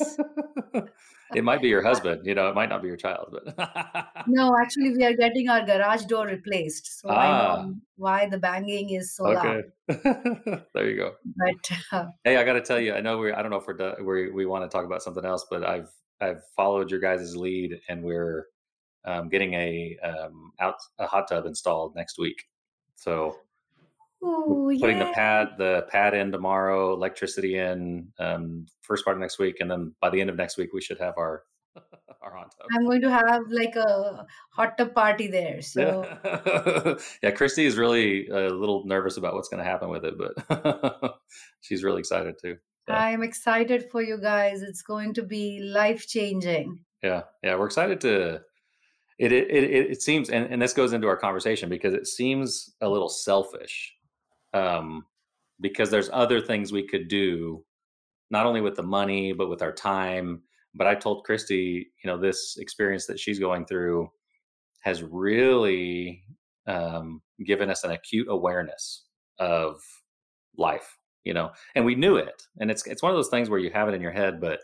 it 1.36 1.44
might 1.44 1.62
be 1.62 1.70
your 1.70 1.82
husband. 1.90 2.26
You 2.26 2.36
know, 2.36 2.50
it 2.50 2.56
might 2.56 2.70
not 2.70 2.82
be 2.82 2.88
your 2.88 2.98
child, 2.98 3.28
but 3.32 4.06
No, 4.28 4.56
actually, 4.62 4.92
we 4.96 5.06
are 5.06 5.14
getting 5.14 5.50
our 5.50 5.66
garage 5.66 6.06
door 6.06 6.28
replaced, 6.28 7.00
so 7.00 7.10
I 7.10 7.28
know 7.28 7.56
ah, 7.56 7.72
why 7.96 8.28
the 8.28 8.38
banging 8.38 8.90
is 8.92 9.16
so 9.16 9.28
okay. 9.28 9.64
loud. 9.88 10.64
there 10.74 10.90
you 10.90 10.98
go. 10.98 11.14
But 11.38 11.72
uh, 11.92 12.06
Hey, 12.24 12.38
I 12.38 12.44
got 12.44 12.54
to 12.54 12.62
tell 12.62 12.80
you, 12.80 12.94
I 12.94 13.02
know 13.02 13.18
we. 13.18 13.32
I 13.32 13.42
don't 13.42 13.52
know 13.52 13.58
if 13.58 13.68
we're 13.68 13.74
done, 13.74 14.06
we 14.06 14.32
we 14.32 14.46
want 14.46 14.70
to 14.70 14.70
talk 14.70 14.86
about 14.86 15.02
something 15.02 15.26
else, 15.26 15.46
but 15.50 15.64
I've 15.64 15.90
I've 16.20 16.42
followed 16.56 16.92
your 16.92 17.00
guys' 17.00 17.36
lead, 17.36 17.80
and 17.88 18.04
we're 18.04 18.48
um, 19.08 19.30
getting 19.30 19.54
a 19.54 19.98
um, 20.04 20.52
out 20.60 20.76
a 21.00 21.08
hot 21.08 21.28
tub 21.30 21.46
installed 21.46 21.96
next 21.96 22.20
week. 22.20 22.44
So 22.96 23.38
we're 24.22 24.30
oh 24.30 24.78
putting 24.80 25.00
the 25.00 25.12
pad 25.14 25.50
the 25.58 25.86
pad 25.90 26.14
in 26.14 26.32
tomorrow, 26.32 26.94
electricity 26.94 27.58
in 27.58 28.10
um, 28.20 28.66
first 28.82 29.06
part 29.06 29.16
of 29.16 29.22
next 29.22 29.40
week, 29.40 29.58
and 29.60 29.72
then 29.72 29.94
by 30.02 30.10
the 30.10 30.20
end 30.20 30.30
of 30.30 30.36
next 30.36 30.58
week 30.58 30.74
we 30.74 30.82
should 30.82 31.00
have 31.00 31.16
our 31.18 31.44
our 32.22 32.36
hot 32.36 32.54
tub. 32.58 32.68
I'm 32.76 32.86
going 32.86 33.02
to 33.02 33.10
have 33.10 33.44
like 33.50 33.76
a 33.76 34.26
hot 34.50 34.78
tub 34.78 34.94
party 34.94 35.28
there. 35.28 35.62
So 35.62 36.06
Yeah, 36.26 36.96
yeah. 37.24 37.32
Christy 37.32 37.66
is 37.66 37.78
really 37.78 38.28
a 38.28 38.50
little 38.50 38.86
nervous 38.86 39.18
about 39.18 39.36
what's 39.36 39.50
going 39.50 39.64
to 39.64 39.70
happen 39.70 39.90
with 39.90 40.04
it, 40.04 40.16
but 40.18 41.16
she's 41.62 41.84
really 41.84 42.00
excited 42.00 42.36
too. 42.42 42.58
So 42.88 42.94
I'm 42.94 43.22
excited 43.22 43.90
for 43.92 44.02
you 44.02 44.18
guys. 44.18 44.62
It's 44.62 44.82
going 44.82 45.14
to 45.16 45.24
be 45.24 45.60
life 45.60 46.08
changing. 46.08 46.80
yeah, 47.04 47.24
yeah, 47.44 47.56
we're 47.56 47.68
excited 47.68 48.02
to. 48.02 48.42
It 49.20 49.32
it 49.32 49.50
it, 49.50 49.92
it 49.92 50.02
seems, 50.02 50.30
and, 50.30 50.52
and 50.52 50.62
this 50.62 50.74
goes 50.74 50.94
into 50.94 51.08
our 51.08 51.18
conversation 51.18 51.70
because 51.70 51.94
it 51.94 52.08
seems 52.08 52.76
a 52.82 52.90
little 52.90 53.10
selfish, 53.10 53.94
um, 54.54 55.06
because 55.60 55.90
there's 55.90 56.10
other 56.14 56.40
things 56.42 56.72
we 56.72 56.88
could 56.88 57.08
do 57.08 57.64
not 58.30 58.46
only 58.46 58.62
with 58.62 58.76
the 58.76 58.84
money 58.84 59.34
but 59.34 59.50
with 59.50 59.62
our 59.62 59.74
time. 59.74 60.42
But 60.76 60.86
i 60.86 60.94
told 60.94 61.24
christy 61.24 61.88
you 62.04 62.08
know 62.10 62.18
this 62.20 62.58
experience 62.60 63.08
that 63.08 63.20
she's 63.20 63.40
going 63.40 63.66
through 63.66 64.12
has 64.82 65.02
really 65.02 66.24
um, 66.68 67.22
given 67.46 67.70
us 67.72 67.84
an 67.84 67.92
acute 67.92 68.28
awareness 68.30 69.06
of 69.40 69.82
life 70.58 70.98
you 71.24 71.34
know 71.34 71.50
and 71.76 71.86
we 71.86 71.96
knew 71.96 72.18
it. 72.18 72.44
And 72.60 72.70
it's 72.70 72.86
it's 72.86 73.02
one 73.02 73.12
of 73.12 73.18
those 73.18 73.30
things 73.30 73.50
where 73.50 73.60
you 73.60 73.72
have 73.72 73.88
it 73.90 73.96
in 73.96 74.02
your 74.02 74.12
head 74.12 74.40
but 74.40 74.60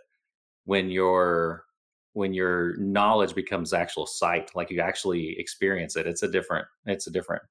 when 0.66 0.90
your 0.92 1.66
when 2.14 2.34
your 2.34 2.78
knowledge 2.78 3.36
becomes 3.36 3.74
actual 3.74 4.06
sight 4.06 4.52
like 4.56 4.70
you 4.70 4.80
actually 4.80 5.38
experience 5.40 5.96
it 5.96 6.08
it's 6.08 6.24
a 6.24 6.28
different 6.28 6.68
it's 6.86 7.08
a 7.08 7.12
different 7.12 7.44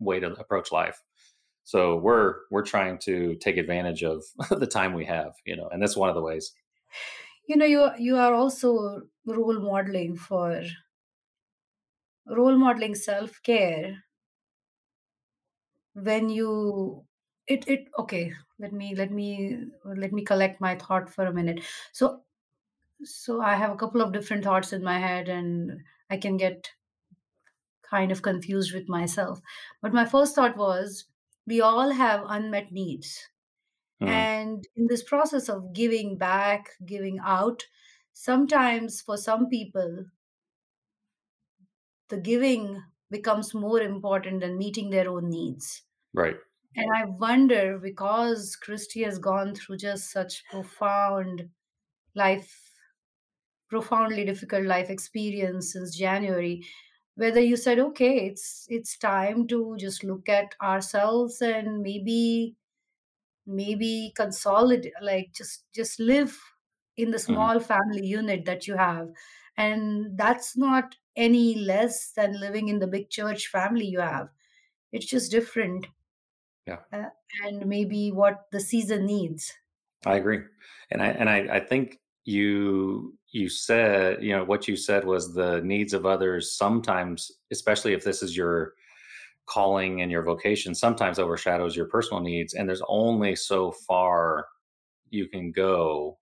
way 0.00 0.18
to 0.18 0.32
approach 0.32 0.72
life. 0.72 1.02
So 1.64 1.96
we're 1.96 2.36
we're 2.50 2.64
trying 2.64 2.98
to 3.00 3.36
take 3.36 3.58
advantage 3.58 4.02
of 4.02 4.24
the 4.50 4.66
time 4.66 4.94
we 4.94 5.04
have 5.04 5.34
you 5.44 5.56
know 5.56 5.68
and 5.68 5.80
that's 5.80 5.96
one 5.96 6.08
of 6.08 6.14
the 6.14 6.22
ways. 6.22 6.52
You 7.46 7.56
know, 7.56 7.66
you 7.66 7.90
you 7.98 8.16
are 8.16 8.34
also 8.34 9.02
role 9.26 9.60
modeling 9.60 10.16
for 10.16 10.62
role 12.26 12.56
modeling 12.56 12.94
self 12.94 13.42
care 13.42 14.04
when 15.94 16.28
you 16.28 17.04
it 17.46 17.66
it 17.66 17.88
okay 17.98 18.32
let 18.58 18.72
me 18.72 18.94
let 18.94 19.10
me 19.10 19.66
let 19.84 20.12
me 20.12 20.22
collect 20.22 20.60
my 20.60 20.76
thought 20.76 21.08
for 21.08 21.26
a 21.26 21.32
minute. 21.32 21.62
So 21.92 22.22
so 23.04 23.40
i 23.42 23.54
have 23.54 23.70
a 23.70 23.76
couple 23.76 24.00
of 24.00 24.12
different 24.12 24.42
thoughts 24.44 24.72
in 24.72 24.82
my 24.82 24.98
head 24.98 25.28
and 25.28 25.82
i 26.10 26.16
can 26.16 26.36
get 26.36 26.70
kind 27.82 28.12
of 28.12 28.22
confused 28.22 28.74
with 28.74 28.88
myself. 28.88 29.40
But 29.80 29.92
my 29.92 30.04
first 30.06 30.34
thought 30.34 30.56
was 30.56 31.06
we 31.46 31.60
all 31.60 31.90
have 31.90 32.24
unmet 32.26 32.72
needs. 32.72 33.28
Mhm. 34.00 34.26
and 34.26 34.66
in 34.76 34.86
this 34.88 35.02
process 35.04 35.48
of 35.50 35.72
giving 35.74 36.18
back 36.18 36.70
giving 36.86 37.18
out 37.20 37.66
sometimes 38.12 39.00
for 39.02 39.16
some 39.18 39.48
people 39.48 40.06
the 42.08 42.18
giving 42.20 42.82
becomes 43.10 43.54
more 43.54 43.80
important 43.80 44.40
than 44.40 44.58
meeting 44.58 44.90
their 44.90 45.08
own 45.08 45.30
needs. 45.30 45.82
Right. 46.12 46.40
And 46.76 46.86
I 46.96 47.04
wonder 47.06 47.78
because 47.78 48.56
Christy 48.56 49.02
has 49.04 49.18
gone 49.18 49.54
through 49.54 49.78
just 49.78 50.10
such 50.10 50.44
profound 50.46 51.50
life, 52.14 52.69
profoundly 53.70 54.24
difficult 54.26 54.66
life 54.66 54.90
experience 54.90 55.72
since 55.74 55.96
January, 55.96 56.66
whether 57.16 57.40
you 57.40 57.56
said, 57.56 57.78
okay, 57.80 58.26
it's 58.26 58.66
it's 58.70 58.98
time 58.98 59.46
to 59.48 59.76
just 59.78 60.04
look 60.04 60.28
at 60.28 60.54
ourselves 60.62 61.42
and 61.42 61.82
maybe 61.82 62.56
maybe 63.46 64.12
consolidate 64.16 64.92
like 65.02 65.32
just 65.32 65.64
just 65.72 65.98
live 66.00 66.38
in 66.96 67.10
the 67.10 67.18
hmm 67.26 67.50
small 67.50 67.60
family 67.60 68.06
unit 68.06 68.44
that 68.44 68.66
you 68.66 68.76
have. 68.76 69.08
And 69.56 70.16
that's 70.18 70.56
not 70.56 70.96
any 71.16 71.54
less 71.56 72.12
than 72.12 72.38
living 72.40 72.68
in 72.68 72.78
the 72.78 72.86
big 72.86 73.10
church 73.10 73.48
family 73.48 73.86
you 73.86 74.00
have. 74.00 74.30
It's 74.92 75.06
just 75.06 75.30
different 75.30 75.88
yeah 76.66 76.80
uh, 76.92 77.10
and 77.44 77.66
maybe 77.66 78.12
what 78.12 78.46
the 78.52 78.60
season 78.60 79.06
needs. 79.06 79.54
i 80.06 80.16
agree 80.16 80.40
and 80.90 81.02
i 81.02 81.08
and 81.08 81.28
i 81.28 81.56
i 81.56 81.60
think 81.60 81.98
you 82.24 83.18
you 83.32 83.48
said 83.48 84.22
you 84.22 84.34
know 84.34 84.44
what 84.44 84.66
you 84.66 84.76
said 84.76 85.04
was 85.04 85.34
the 85.34 85.60
needs 85.62 85.92
of 85.92 86.06
others 86.06 86.56
sometimes 86.56 87.30
especially 87.52 87.92
if 87.92 88.04
this 88.04 88.22
is 88.22 88.36
your 88.36 88.74
calling 89.46 90.02
and 90.02 90.10
your 90.10 90.22
vocation 90.22 90.74
sometimes 90.74 91.18
overshadows 91.18 91.76
your 91.76 91.86
personal 91.86 92.22
needs 92.22 92.54
and 92.54 92.68
there's 92.68 92.82
only 92.88 93.34
so 93.34 93.72
far 93.72 94.46
you 95.10 95.26
can 95.26 95.50
go 95.50 96.16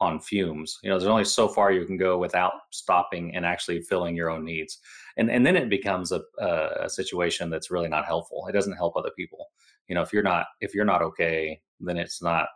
on 0.00 0.18
fumes. 0.18 0.78
You 0.82 0.90
know, 0.90 0.98
there's 0.98 1.10
only 1.10 1.24
so 1.24 1.46
far 1.46 1.72
you 1.72 1.84
can 1.84 1.98
go 1.98 2.18
without 2.18 2.52
stopping 2.70 3.34
and 3.36 3.44
actually 3.44 3.82
filling 3.82 4.16
your 4.16 4.30
own 4.30 4.44
needs. 4.44 4.78
And 5.16 5.30
and 5.30 5.44
then 5.44 5.56
it 5.56 5.68
becomes 5.68 6.12
a, 6.12 6.22
a, 6.38 6.88
situation 6.88 7.50
that's 7.50 7.70
really 7.70 7.88
not 7.88 8.06
helpful. 8.06 8.46
It 8.48 8.52
doesn't 8.52 8.76
help 8.76 8.96
other 8.96 9.10
people. 9.16 9.46
You 9.88 9.94
know, 9.94 10.02
if 10.02 10.12
you're 10.12 10.22
not 10.22 10.46
if 10.60 10.74
you're 10.74 10.84
not 10.84 11.02
okay, 11.02 11.60
then 11.80 11.98
it's 11.98 12.22
not 12.22 12.46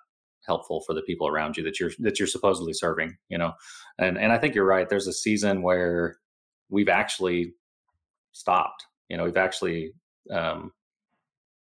helpful 0.47 0.83
for 0.87 0.95
the 0.95 1.03
people 1.03 1.27
around 1.27 1.57
you 1.57 1.63
that 1.65 1.81
you're 1.81 1.93
that 2.01 2.19
you're 2.19 2.29
supposedly 2.29 2.73
serving. 2.73 3.17
You 3.29 3.39
know, 3.39 3.53
and 3.99 4.19
and 4.19 4.33
I 4.33 4.39
think 4.39 4.55
you're 4.55 4.67
right. 4.67 4.89
There's 4.89 5.07
a 5.07 5.13
season 5.13 5.63
where 5.63 6.19
we've 6.69 6.89
actually 6.89 7.55
stopped. 8.33 8.87
You 9.09 9.17
know, 9.17 9.25
we've 9.25 9.37
actually 9.37 9.93
um, 10.31 10.73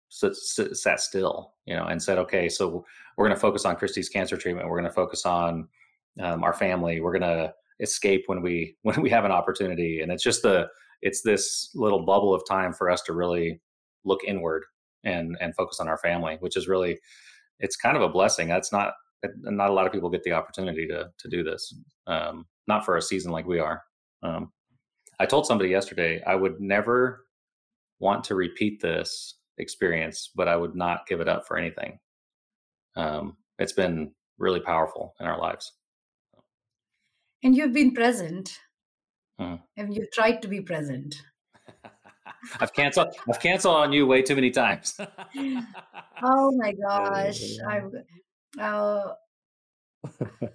sit, 0.08 0.36
sat 0.36 1.00
still. 1.00 1.54
You 1.66 1.76
know, 1.76 1.84
and 1.84 2.02
said, 2.02 2.18
okay, 2.18 2.48
so 2.48 2.84
we're 3.16 3.26
going 3.26 3.36
to 3.36 3.40
focus 3.40 3.64
on 3.64 3.76
Christie's 3.76 4.08
cancer 4.08 4.36
treatment. 4.36 4.68
We're 4.68 4.80
going 4.80 4.90
to 4.90 4.94
focus 4.94 5.24
on 5.24 5.68
um, 6.20 6.42
our 6.42 6.52
family. 6.52 7.00
We're 7.00 7.16
going 7.16 7.22
to 7.22 7.54
escape 7.80 8.24
when 8.26 8.42
we 8.42 8.76
when 8.82 9.00
we 9.00 9.10
have 9.10 9.24
an 9.24 9.32
opportunity, 9.32 10.00
and 10.00 10.10
it's 10.10 10.24
just 10.24 10.42
the 10.42 10.68
it's 11.02 11.22
this 11.22 11.70
little 11.74 12.04
bubble 12.04 12.34
of 12.34 12.42
time 12.48 12.72
for 12.72 12.90
us 12.90 13.02
to 13.02 13.12
really 13.12 13.60
look 14.04 14.20
inward 14.26 14.64
and 15.04 15.36
and 15.40 15.54
focus 15.54 15.80
on 15.80 15.88
our 15.88 15.98
family, 15.98 16.36
which 16.40 16.56
is 16.56 16.68
really 16.68 16.98
it's 17.62 17.76
kind 17.76 17.96
of 17.96 18.02
a 18.02 18.08
blessing. 18.08 18.48
That's 18.48 18.72
not 18.72 18.92
not 19.44 19.70
a 19.70 19.72
lot 19.72 19.86
of 19.86 19.92
people 19.92 20.10
get 20.10 20.24
the 20.24 20.32
opportunity 20.32 20.86
to 20.88 21.10
to 21.18 21.28
do 21.28 21.42
this. 21.42 21.74
Um, 22.06 22.46
not 22.68 22.84
for 22.84 22.96
a 22.96 23.02
season 23.02 23.32
like 23.32 23.46
we 23.46 23.58
are. 23.60 23.82
Um, 24.22 24.52
I 25.18 25.26
told 25.26 25.46
somebody 25.46 25.70
yesterday 25.70 26.22
I 26.26 26.34
would 26.34 26.60
never 26.60 27.26
want 28.00 28.24
to 28.24 28.34
repeat 28.34 28.82
this 28.82 29.38
experience, 29.58 30.30
but 30.34 30.48
I 30.48 30.56
would 30.56 30.74
not 30.74 31.06
give 31.06 31.20
it 31.20 31.28
up 31.28 31.46
for 31.46 31.56
anything. 31.56 31.98
Um, 32.96 33.36
it's 33.58 33.72
been 33.72 34.12
really 34.38 34.60
powerful 34.60 35.14
in 35.20 35.26
our 35.26 35.38
lives. 35.38 35.72
And 37.44 37.56
you've 37.56 37.72
been 37.72 37.92
present 37.92 38.58
Mhm. 39.40 39.62
and 39.76 39.94
you've 39.94 40.10
tried 40.12 40.42
to 40.42 40.48
be 40.48 40.60
present. 40.60 41.16
I've 42.60 42.72
canceled. 42.72 43.14
I've 43.28 43.40
canceled 43.40 43.76
on 43.76 43.92
you 43.92 44.06
way 44.06 44.22
too 44.22 44.34
many 44.34 44.50
times. 44.50 44.98
Oh 46.24 46.52
my 46.52 46.72
gosh. 46.72 47.58
I'm 47.68 47.90
uh, 48.60 49.14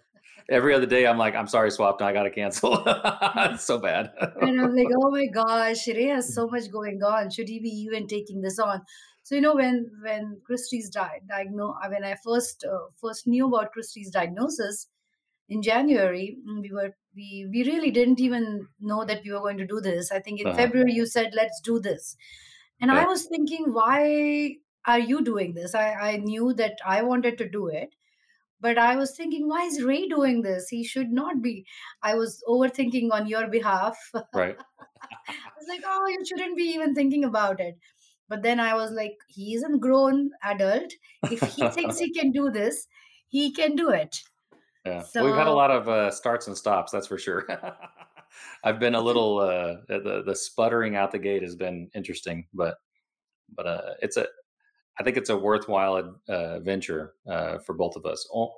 Every 0.49 0.73
other 0.73 0.85
day, 0.85 1.05
I'm 1.05 1.17
like, 1.17 1.35
I'm 1.35 1.47
sorry, 1.47 1.71
Swap. 1.71 2.01
I 2.01 2.13
got 2.13 2.23
to 2.23 2.29
cancel. 2.29 2.81
it's 2.87 3.65
so 3.65 3.77
bad. 3.77 4.13
and 4.39 4.61
I'm 4.61 4.73
like, 4.73 4.87
oh 4.97 5.11
my 5.11 5.25
gosh, 5.25 5.85
Ray 5.87 6.05
has 6.05 6.33
so 6.33 6.47
much 6.47 6.71
going 6.71 7.03
on. 7.03 7.29
Should 7.29 7.49
he 7.49 7.59
be 7.59 7.69
even 7.69 8.07
taking 8.07 8.39
this 8.41 8.59
on? 8.59 8.81
So 9.23 9.35
you 9.35 9.41
know 9.41 9.55
when 9.55 9.91
when 10.01 10.39
Christie's 10.45 10.89
died, 10.89 11.23
diagno- 11.29 11.75
uh, 11.83 11.89
when 11.89 12.05
I 12.05 12.15
first 12.23 12.63
uh, 12.63 12.87
first 13.01 13.27
knew 13.27 13.47
about 13.47 13.73
Christie's 13.73 14.09
diagnosis 14.09 14.87
in 15.49 15.61
January, 15.61 16.37
mm, 16.47 16.61
we 16.61 16.71
were 16.71 16.95
we 17.15 17.47
we 17.51 17.63
really 17.63 17.91
didn't 17.91 18.19
even 18.19 18.67
know 18.79 19.05
that 19.05 19.21
we 19.23 19.31
were 19.31 19.39
going 19.39 19.57
to 19.57 19.67
do 19.67 19.81
this. 19.81 20.11
I 20.11 20.19
think 20.19 20.41
in 20.41 20.47
uh-huh. 20.47 20.57
February 20.57 20.93
you 20.93 21.05
said 21.05 21.33
let's 21.35 21.61
do 21.61 21.79
this, 21.79 22.15
and 22.81 22.91
I 22.91 23.05
was 23.05 23.25
thinking, 23.25 23.73
why 23.73 24.57
are 24.85 24.99
you 24.99 25.23
doing 25.23 25.53
this? 25.53 25.75
I 25.75 25.93
I 25.93 26.17
knew 26.17 26.53
that 26.55 26.77
I 26.85 27.01
wanted 27.03 27.37
to 27.39 27.49
do 27.49 27.67
it, 27.67 27.95
But 28.59 28.77
I 28.77 28.95
was 28.97 29.15
thinking, 29.15 29.47
why 29.47 29.63
is 29.65 29.83
Ray 29.83 30.07
doing 30.07 30.41
this? 30.43 30.69
He 30.69 30.83
should 30.83 31.11
not 31.11 31.41
be. 31.41 31.65
I 32.03 32.15
was 32.15 32.43
overthinking 32.47 33.11
on 33.11 33.27
your 33.27 33.47
behalf. 33.47 33.97
Right. 34.33 34.57
I 35.29 35.51
was 35.59 35.67
like, 35.69 35.81
oh, 35.85 36.07
you 36.07 36.25
shouldn't 36.25 36.57
be 36.57 36.63
even 36.75 36.95
thinking 36.95 37.23
about 37.23 37.59
it. 37.59 37.77
But 38.29 38.43
then 38.43 38.59
I 38.59 38.73
was 38.75 38.91
like, 38.91 39.15
he 39.27 39.53
is 39.55 39.63
a 39.63 39.77
grown 39.77 40.31
adult. 40.43 40.91
If 41.29 41.41
he 41.55 41.67
thinks 41.69 41.99
he 41.99 42.11
can 42.19 42.31
do 42.31 42.49
this, 42.51 42.87
he 43.27 43.51
can 43.53 43.75
do 43.75 43.89
it. 43.89 44.17
Yeah, 44.87 45.23
we've 45.23 45.35
had 45.35 45.47
a 45.47 45.51
lot 45.51 45.71
of 45.71 45.89
uh, 45.89 46.11
starts 46.11 46.47
and 46.47 46.57
stops, 46.57 46.91
that's 46.91 47.07
for 47.07 47.17
sure. 47.17 47.45
I've 48.63 48.79
been 48.79 48.95
a 48.95 49.01
little 49.09 49.39
uh, 49.39 49.77
the 49.87 50.23
the 50.25 50.35
sputtering 50.35 50.95
out 50.95 51.11
the 51.11 51.19
gate 51.19 51.41
has 51.41 51.55
been 51.55 51.89
interesting, 51.93 52.47
but 52.53 52.75
but 53.55 53.67
uh, 53.67 53.93
it's 54.01 54.17
a 54.17 54.27
I 54.99 55.03
think 55.03 55.17
it's 55.17 55.29
a 55.29 55.37
worthwhile 55.37 56.15
uh, 56.27 56.59
venture 56.59 57.13
uh, 57.29 57.59
for 57.59 57.73
both 57.73 57.95
of 57.95 58.05
us, 58.05 58.27
o- 58.33 58.55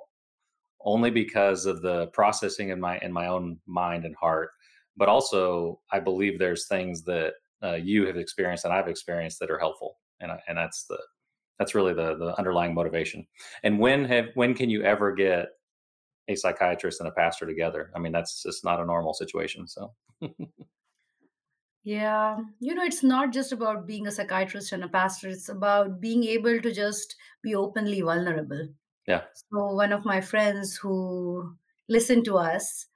only 0.82 1.10
because 1.10 1.66
of 1.66 1.82
the 1.82 2.06
processing 2.08 2.70
in 2.70 2.80
my 2.80 2.98
in 2.98 3.12
my 3.12 3.26
own 3.26 3.58
mind 3.66 4.04
and 4.04 4.14
heart, 4.16 4.50
but 4.96 5.08
also 5.08 5.80
I 5.90 6.00
believe 6.00 6.38
there's 6.38 6.66
things 6.66 7.02
that 7.04 7.34
uh, 7.62 7.74
you 7.74 8.06
have 8.06 8.16
experienced 8.16 8.64
and 8.64 8.72
I've 8.72 8.88
experienced 8.88 9.40
that 9.40 9.50
are 9.50 9.58
helpful, 9.58 9.98
and 10.20 10.32
I, 10.32 10.40
and 10.48 10.56
that's 10.56 10.84
the 10.84 10.98
that's 11.58 11.74
really 11.74 11.94
the 11.94 12.16
the 12.16 12.38
underlying 12.38 12.74
motivation. 12.74 13.26
And 13.64 13.78
when 13.78 14.04
have 14.04 14.26
when 14.34 14.54
can 14.54 14.70
you 14.70 14.82
ever 14.82 15.12
get 15.12 15.48
a 16.28 16.34
psychiatrist 16.36 17.00
and 17.00 17.08
a 17.08 17.12
pastor 17.12 17.46
together. 17.46 17.90
I 17.94 17.98
mean, 17.98 18.12
that's 18.12 18.42
just 18.42 18.64
not 18.64 18.80
a 18.80 18.84
normal 18.86 19.14
situation. 19.14 19.66
So, 19.68 19.94
yeah, 21.82 22.38
you 22.58 22.74
know, 22.74 22.82
it's 22.84 23.02
not 23.02 23.32
just 23.32 23.52
about 23.52 23.86
being 23.86 24.06
a 24.06 24.10
psychiatrist 24.10 24.72
and 24.72 24.84
a 24.84 24.88
pastor, 24.88 25.28
it's 25.28 25.48
about 25.48 26.00
being 26.00 26.24
able 26.24 26.60
to 26.60 26.72
just 26.72 27.16
be 27.42 27.54
openly 27.54 28.00
vulnerable. 28.02 28.68
yeah, 29.06 29.22
So, 29.32 29.74
one 29.74 29.92
of 29.92 30.04
my 30.04 30.20
friends 30.20 30.76
who 30.76 31.56
listened 31.88 32.24
to 32.26 32.38
us, 32.38 32.86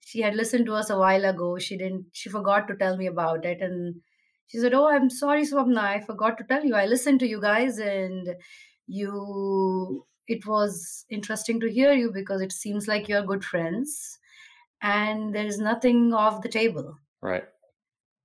she 0.00 0.20
had 0.22 0.34
listened 0.36 0.66
to 0.66 0.74
us 0.74 0.90
a 0.90 0.98
while 0.98 1.24
ago. 1.24 1.58
She 1.58 1.76
didn't, 1.76 2.06
she 2.12 2.30
forgot 2.30 2.68
to 2.68 2.76
tell 2.76 2.96
me 2.96 3.06
about 3.06 3.44
it. 3.46 3.60
And 3.62 4.02
she 4.48 4.58
said, 4.58 4.74
Oh, 4.74 4.88
I'm 4.88 5.10
sorry, 5.10 5.42
Swapna. 5.42 5.78
I 5.78 6.00
forgot 6.00 6.38
to 6.38 6.44
tell 6.44 6.64
you. 6.64 6.74
I 6.74 6.86
listened 6.86 7.20
to 7.20 7.28
you 7.28 7.40
guys 7.40 7.78
and 7.78 8.36
you, 8.86 10.06
it 10.28 10.46
was 10.46 11.06
interesting 11.10 11.60
to 11.60 11.70
hear 11.72 11.92
you 11.92 12.12
because 12.12 12.40
it 12.42 12.52
seems 12.52 12.88
like 12.88 13.08
you're 13.08 13.24
good 13.24 13.44
friends 13.44 14.18
and 14.82 15.34
there 15.34 15.46
is 15.46 15.58
nothing 15.58 16.12
off 16.14 16.42
the 16.42 16.48
table. 16.48 16.98
right. 17.20 17.48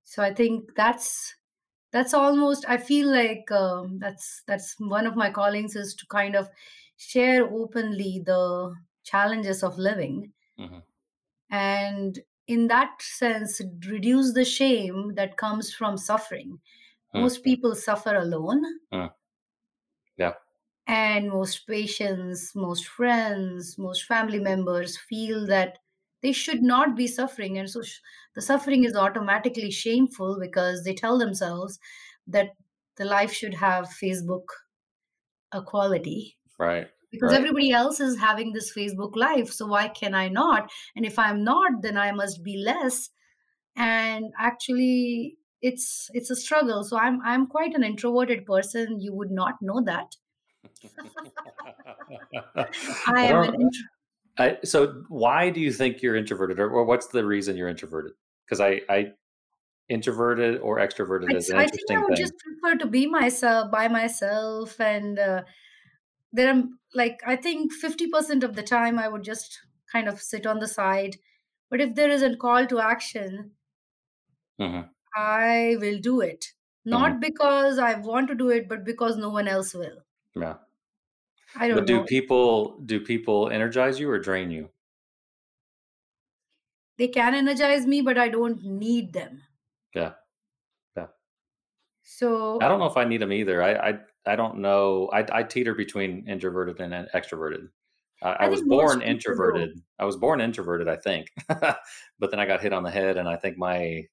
So, 0.04 0.22
I 0.22 0.32
think 0.34 0.74
that's 0.76 1.34
that's 1.92 2.14
almost 2.14 2.66
i 2.68 2.76
feel 2.78 3.08
like 3.10 3.50
um, 3.52 3.98
that's 4.00 4.42
that's 4.46 4.76
one 4.80 5.06
of 5.06 5.16
my 5.16 5.30
callings 5.30 5.76
is 5.76 5.94
to 5.96 6.06
kind 6.08 6.36
of 6.36 6.50
share 6.98 7.44
openly 7.50 8.22
the 8.26 8.74
challenges 9.04 9.62
of 9.64 9.78
living 9.78 10.32
hmm 10.56 10.84
and 11.50 12.20
in 12.46 12.68
that 12.68 13.00
sense 13.00 13.60
reduce 13.88 14.32
the 14.34 14.44
shame 14.44 15.14
that 15.14 15.36
comes 15.36 15.72
from 15.72 15.96
suffering 15.96 16.60
mm 17.14 17.20
most 17.20 17.42
people 17.44 17.74
suffer 17.74 18.16
alone 18.16 18.62
mm. 18.92 19.14
And 20.86 21.30
most 21.30 21.66
patients 21.66 22.54
most 22.54 22.86
friends 22.86 23.76
most 23.78 24.04
family 24.04 24.38
members 24.38 24.96
feel 24.98 25.46
that 25.46 25.78
they 26.22 26.32
should 26.32 26.62
not 26.62 26.96
be 26.96 27.06
suffering. 27.06 27.58
And 27.58 27.68
so 27.70 27.82
sh- 27.82 28.00
the 28.34 28.42
suffering 28.42 28.84
is 28.84 28.96
automatically 28.96 29.70
shameful 29.70 30.38
because 30.40 30.84
they 30.84 30.94
tell 30.94 31.18
themselves 31.18 31.78
that 32.26 32.56
the 32.96 33.04
life 33.04 33.32
should 33.32 33.54
have 33.54 33.86
facebook 33.86 34.46
equality 35.54 36.36
right, 36.58 36.90
because 37.12 37.32
right, 37.32 37.34
everybody 37.34 37.72
else 37.72 38.00
is 38.00 38.18
having 38.18 38.52
this 38.52 38.74
facebook 38.74 39.16
life. 39.16 39.50
So 39.52 39.66
why 39.66 39.88
can 39.88 40.14
i 40.14 40.28
not? 40.28 40.70
And 40.96 41.06
if 41.06 41.18
i'm 41.18 41.44
not 41.44 41.82
then 41.82 41.96
i 41.98 42.12
must 42.12 42.42
be 42.44 42.56
less. 42.58 43.10
And 43.76 44.32
actually 44.38 45.38
it's 45.62 46.10
it's 46.14 46.30
a 46.30 46.36
struggle. 46.36 46.84
So 46.84 46.98
i'm 46.98 47.20
i'm 47.22 47.46
quite 47.48 47.74
an 47.74 47.84
introverted 47.84 48.46
person. 48.46 49.00
You 49.00 49.14
would 49.14 49.32
not 49.32 49.62
know 49.62 49.82
that 49.84 50.16
i 53.16 53.26
am 53.26 53.42
an 53.42 53.50
don't. 53.50 53.60
intro 53.60 53.84
I, 54.38 54.58
so, 54.64 55.04
why 55.08 55.50
do 55.50 55.60
you 55.60 55.72
think 55.72 56.02
you're 56.02 56.16
introverted, 56.16 56.58
or, 56.60 56.70
or 56.70 56.84
what's 56.84 57.08
the 57.08 57.24
reason 57.24 57.56
you're 57.56 57.68
introverted? 57.68 58.14
Because 58.46 58.60
I, 58.60 58.82
I 58.88 59.12
introverted 59.88 60.60
or 60.60 60.78
extroverted 60.78 61.32
I, 61.32 61.34
is 61.34 61.50
an 61.50 61.58
I 61.64 61.66
think 61.68 61.90
i 61.90 61.98
interesting 61.98 62.04
would 62.04 62.16
just 62.16 62.34
prefer 62.38 62.76
to 62.78 62.86
be 62.86 63.06
myself 63.06 63.70
by 63.70 63.88
myself 63.88 64.80
and 64.80 65.18
uh, 65.18 65.44
there 66.32 66.48
am 66.50 66.78
like 66.94 67.20
i 67.26 67.36
think 67.36 67.72
50% 67.72 68.44
of 68.44 68.56
the 68.56 68.64
time 68.64 68.98
i 68.98 69.08
would 69.08 69.24
just 69.24 69.60
kind 69.92 70.08
of 70.08 70.20
sit 70.22 70.46
on 70.46 70.60
the 70.60 70.68
side 70.68 71.18
but 71.70 71.80
if 71.80 71.94
there 71.96 72.10
is 72.10 72.22
a 72.22 72.36
call 72.36 72.66
to 72.66 72.80
action 72.80 73.52
hmm 74.58 74.94
I 75.16 75.76
will 75.80 75.98
do 75.98 76.20
it. 76.20 76.52
hmm 76.92 77.14
Not 77.14 77.18
because 77.18 77.78
I 77.78 77.94
want 77.94 78.28
to 78.28 78.36
do 78.36 78.48
it, 78.50 78.68
but 78.68 78.84
because 78.84 79.16
no 79.16 79.28
one 79.30 79.48
else 79.48 79.74
will. 79.74 80.04
Yeah, 80.36 80.58
I 81.56 81.68
don't 81.68 81.78
but 81.78 81.86
do 81.86 81.98
know. 81.98 82.04
people 82.04 82.80
do 82.84 83.00
people 83.00 83.48
energize 83.50 83.98
you 84.00 84.10
or 84.10 84.18
drain 84.18 84.50
you? 84.50 84.70
They 86.98 87.08
can 87.08 87.34
energize 87.34 87.86
me, 87.86 88.02
but 88.02 88.18
I 88.18 88.28
don't 88.28 88.62
need 88.62 89.12
them. 89.12 89.42
Yeah, 89.94 90.12
yeah. 90.96 91.06
So 92.02 92.58
I 92.60 92.68
don't 92.68 92.78
know 92.78 92.86
if 92.86 92.96
I 92.96 93.04
need 93.04 93.20
them 93.20 93.32
either. 93.32 93.62
I 93.62 93.90
I, 93.90 93.98
I 94.26 94.36
don't 94.36 94.58
know. 94.58 95.10
I, 95.12 95.24
I 95.32 95.42
teeter 95.42 95.74
between 95.74 96.28
introverted 96.28 96.80
and 96.80 97.08
extroverted. 97.14 97.68
I, 98.22 98.30
I 98.30 98.46
I 98.46 98.48
was 98.48 98.62
born 98.62 98.70
most 98.70 98.92
people 98.94 99.06
do. 99.06 99.10
introverted. 99.10 99.82
I 99.98 100.04
was 100.04 100.16
born 100.16 100.40
introverted, 100.40 100.88
I 100.88 100.96
think, 100.96 101.28
but 101.48 102.30
then 102.30 102.40
I 102.40 102.46
got 102.46 102.62
hit 102.62 102.72
on 102.72 102.82
the 102.82 102.90
head, 102.90 103.16
and 103.16 103.28
I 103.28 103.36
think 103.36 103.58
my 103.58 104.04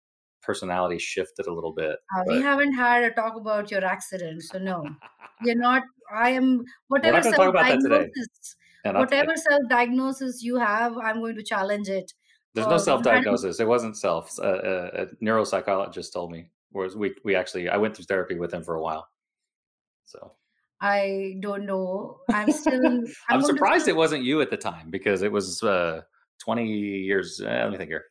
personality 0.42 0.98
shifted 1.00 1.48
a 1.48 1.54
little 1.54 1.74
bit. 1.74 1.98
Uh, 2.16 2.24
we 2.28 2.42
haven't 2.42 2.74
had 2.74 3.04
a 3.04 3.12
talk 3.12 3.36
about 3.36 3.72
your 3.72 3.84
accident, 3.84 4.44
so 4.44 4.58
no. 4.58 4.86
You're 5.44 5.56
not. 5.70 5.84
I 6.14 6.32
am. 6.32 6.64
Whatever 6.88 7.18
not 7.18 7.24
going 7.24 7.34
to 7.34 7.38
talk 7.38 7.50
about 7.50 7.68
that 7.68 7.80
today, 7.82 8.10
self-diagnosis, 8.14 8.56
and 8.86 8.98
I, 8.98 9.00
I, 9.00 9.04
whatever 9.04 9.36
self-diagnosis 9.36 10.44
you 10.44 10.58
have, 10.58 10.98
I'm 10.98 11.20
going 11.20 11.36
to 11.36 11.44
challenge 11.44 11.88
it. 11.88 12.12
there's 12.54 12.68
no 12.68 12.74
had 12.74 12.82
self-diagnosis. 12.82 13.60
It 13.60 13.68
wasn't 13.68 13.98
self. 13.98 14.38
A, 14.40 14.44
a, 14.44 15.04
a 15.04 15.06
neuropsychologist 15.24 16.14
told 16.14 16.32
me. 16.32 16.50
Whereas 16.72 16.96
we 16.96 17.14
we 17.24 17.36
actually 17.36 17.70
I 17.70 17.78
went 17.78 17.96
through 17.96 18.06
therapy 18.06 18.36
with 18.36 18.54
him 18.54 18.64
for 18.64 18.76
a 18.76 18.82
while. 18.82 19.08
So 20.06 20.34
I 20.82 21.36
don't 21.40 21.66
know. 21.66 22.20
I'm 22.30 22.52
still. 22.52 22.74
I'm 22.74 23.06
I'm 23.30 23.40
going 23.40 23.42
to 23.42 23.48
surprised 23.48 23.88
it 23.88 23.96
wasn't 23.96 24.24
you 24.24 24.42
at 24.42 24.50
the 24.50 24.58
time 24.58 24.90
because 24.90 25.22
it 25.22 25.32
was 25.32 25.62
uh, 25.64 26.02
20 26.40 26.66
years. 26.66 27.42
Uh, 27.44 27.50
let 27.50 27.72
me 27.72 27.78
think 27.78 27.90
here. 27.90 28.06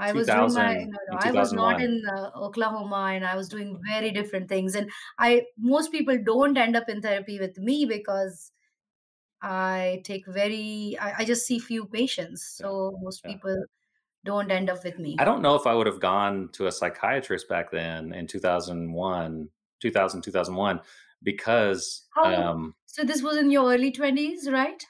I 0.00 0.12
was 0.12 0.30
doing 0.30 0.52
my 0.52 0.74
no, 0.74 0.98
no, 1.10 1.18
I 1.18 1.32
was 1.32 1.52
not 1.52 1.80
in 1.80 2.02
uh, 2.08 2.30
Oklahoma, 2.36 3.10
and 3.14 3.24
I 3.24 3.36
was 3.36 3.48
doing 3.48 3.78
very 3.86 4.10
different 4.10 4.48
things. 4.48 4.74
And 4.74 4.90
I 5.18 5.44
most 5.58 5.92
people 5.92 6.18
don't 6.24 6.56
end 6.56 6.76
up 6.76 6.88
in 6.88 7.02
therapy 7.02 7.38
with 7.38 7.58
me 7.58 7.86
because 7.86 8.52
I 9.42 10.02
take 10.04 10.26
very 10.26 10.96
I, 11.00 11.20
I 11.20 11.24
just 11.24 11.46
see 11.46 11.58
few 11.58 11.86
patients, 11.86 12.44
Yeah, 12.58 12.68
so 12.68 12.96
most 13.02 13.24
yeah. 13.24 13.32
people 13.32 13.64
don't 14.24 14.50
end 14.50 14.70
up 14.70 14.84
with 14.84 14.98
me. 14.98 15.16
I 15.18 15.24
don't 15.24 15.42
know 15.42 15.54
if 15.54 15.66
I 15.66 15.74
would 15.74 15.86
have 15.86 16.00
gone 16.00 16.50
to 16.52 16.66
a 16.66 16.72
psychiatrist 16.72 17.48
back 17.48 17.70
then 17.70 18.12
in 18.14 18.26
2001, 18.26 19.50
2000, 19.80 20.22
2001, 20.22 20.80
because 21.22 22.08
How? 22.14 22.34
um, 22.34 22.74
So 22.86 23.02
this 23.02 23.20
was 23.20 23.36
in 23.36 23.50
your 23.50 23.72
early 23.72 23.90
twenties, 23.90 24.48
right? 24.48 24.84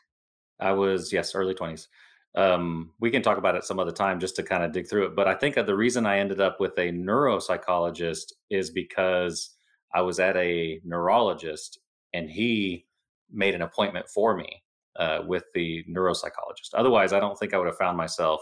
I 0.58 0.72
was, 0.72 1.12
yes, 1.12 1.34
early 1.34 1.54
20s. 1.54 1.88
Um, 2.36 2.92
we 3.00 3.10
can 3.10 3.22
talk 3.22 3.38
about 3.38 3.56
it 3.56 3.64
some 3.64 3.80
other 3.80 3.92
time 3.92 4.20
just 4.20 4.36
to 4.36 4.42
kind 4.42 4.62
of 4.62 4.72
dig 4.72 4.88
through 4.88 5.06
it. 5.06 5.16
But 5.16 5.26
I 5.26 5.34
think 5.34 5.56
the 5.56 5.76
reason 5.76 6.06
I 6.06 6.18
ended 6.18 6.40
up 6.40 6.60
with 6.60 6.78
a 6.78 6.92
neuropsychologist 6.92 8.32
is 8.50 8.70
because 8.70 9.50
I 9.92 10.02
was 10.02 10.20
at 10.20 10.36
a 10.36 10.80
neurologist 10.84 11.80
and 12.14 12.30
he 12.30 12.86
made 13.32 13.54
an 13.54 13.62
appointment 13.62 14.08
for 14.08 14.36
me 14.36 14.62
uh, 14.96 15.20
with 15.26 15.44
the 15.54 15.84
neuropsychologist. 15.90 16.74
Otherwise, 16.74 17.12
I 17.12 17.20
don't 17.20 17.38
think 17.38 17.52
I 17.52 17.58
would 17.58 17.66
have 17.66 17.78
found 17.78 17.96
myself 17.96 18.40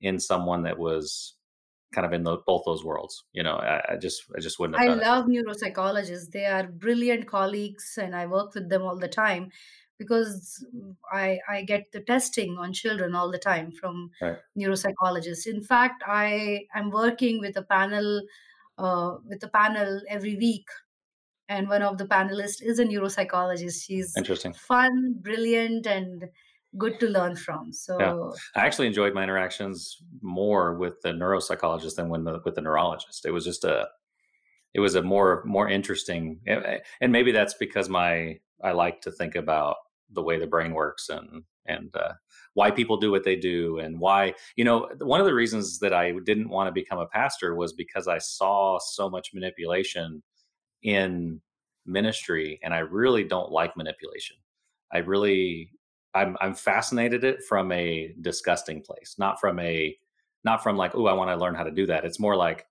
in 0.00 0.18
someone 0.18 0.62
that 0.64 0.78
was 0.78 1.34
kind 1.92 2.06
of 2.06 2.12
in 2.12 2.24
the, 2.24 2.38
both 2.46 2.62
those 2.64 2.84
worlds. 2.84 3.24
You 3.32 3.42
know, 3.42 3.56
I, 3.56 3.92
I 3.92 3.96
just, 3.96 4.24
I 4.36 4.40
just 4.40 4.58
wouldn't 4.58 4.78
have 4.78 4.84
I 4.84 4.88
done 4.88 5.00
it. 5.00 5.06
love 5.06 5.26
neuropsychologists. 5.26 6.30
They 6.30 6.46
are 6.46 6.66
brilliant 6.66 7.26
colleagues, 7.26 7.98
and 8.00 8.16
I 8.16 8.26
work 8.26 8.54
with 8.54 8.68
them 8.68 8.82
all 8.82 8.96
the 8.96 9.08
time 9.08 9.50
because 9.98 10.64
I 11.12 11.38
I 11.48 11.62
get 11.62 11.92
the 11.92 12.00
testing 12.00 12.58
on 12.58 12.72
children 12.72 13.14
all 13.14 13.30
the 13.30 13.38
time 13.38 13.72
from 13.72 14.10
Right. 14.20 14.38
neuropsychologists. 14.56 15.46
In 15.46 15.62
fact, 15.62 16.02
I 16.06 16.66
am 16.74 16.90
working 16.90 17.40
with 17.40 17.56
a 17.56 17.62
panel 17.62 18.22
uh, 18.78 19.16
with 19.26 19.42
a 19.44 19.48
panel 19.48 20.00
every 20.08 20.36
week, 20.36 20.66
and 21.48 21.68
one 21.68 21.82
of 21.82 21.98
the 21.98 22.06
panelists 22.06 22.62
is 22.62 22.78
a 22.78 22.84
neuropsychologist. 22.84 23.84
She's 23.84 24.16
Interesting. 24.16 24.54
fun, 24.54 25.14
brilliant, 25.20 25.86
and 25.86 26.28
good 26.78 26.98
to 27.00 27.08
learn 27.08 27.36
from. 27.36 27.66
Yeah, 27.66 27.72
So 27.72 28.34
I 28.56 28.60
actually 28.66 28.86
enjoyed 28.86 29.12
my 29.14 29.22
interactions 29.22 30.02
more 30.22 30.74
with 30.74 31.00
the 31.02 31.10
neuropsychologist 31.10 31.96
than 31.96 32.08
when 32.08 32.24
the, 32.24 32.40
with 32.44 32.54
the 32.54 32.62
neurologist. 32.62 33.26
It 33.26 33.32
was 33.32 33.44
just 33.44 33.64
a 33.64 33.88
it 34.74 34.80
was 34.80 34.94
a 34.94 35.02
more 35.02 35.42
more 35.44 35.68
interesting, 35.68 36.40
and 36.46 37.12
maybe 37.12 37.32
that's 37.32 37.54
because 37.54 37.88
my 37.88 38.38
I 38.62 38.72
like 38.72 39.00
to 39.02 39.12
think 39.12 39.34
about 39.34 39.76
the 40.10 40.22
way 40.22 40.38
the 40.38 40.46
brain 40.46 40.72
works 40.72 41.08
and 41.08 41.44
and 41.66 41.94
uh, 41.94 42.12
why 42.54 42.70
people 42.70 42.96
do 42.96 43.10
what 43.10 43.24
they 43.24 43.36
do 43.36 43.78
and 43.78 44.00
why 44.00 44.34
you 44.56 44.64
know 44.64 44.88
one 44.98 45.20
of 45.20 45.26
the 45.26 45.34
reasons 45.34 45.78
that 45.80 45.92
I 45.92 46.12
didn't 46.24 46.48
want 46.48 46.68
to 46.68 46.72
become 46.72 46.98
a 46.98 47.06
pastor 47.06 47.54
was 47.54 47.72
because 47.72 48.08
I 48.08 48.18
saw 48.18 48.78
so 48.78 49.08
much 49.08 49.34
manipulation 49.34 50.22
in 50.82 51.40
ministry 51.86 52.60
and 52.62 52.74
I 52.74 52.78
really 52.78 53.24
don't 53.24 53.50
like 53.50 53.76
manipulation. 53.76 54.36
I 54.92 54.98
really 54.98 55.70
I'm 56.14 56.36
I'm 56.40 56.54
fascinated 56.54 57.24
it 57.24 57.42
from 57.48 57.72
a 57.72 58.14
disgusting 58.20 58.82
place, 58.82 59.16
not 59.18 59.40
from 59.40 59.58
a 59.58 59.96
not 60.44 60.62
from 60.62 60.76
like, 60.76 60.94
oh, 60.94 61.06
I 61.06 61.12
want 61.12 61.30
to 61.30 61.36
learn 61.36 61.54
how 61.54 61.62
to 61.62 61.70
do 61.70 61.86
that. 61.86 62.04
It's 62.04 62.18
more 62.18 62.36
like 62.36 62.66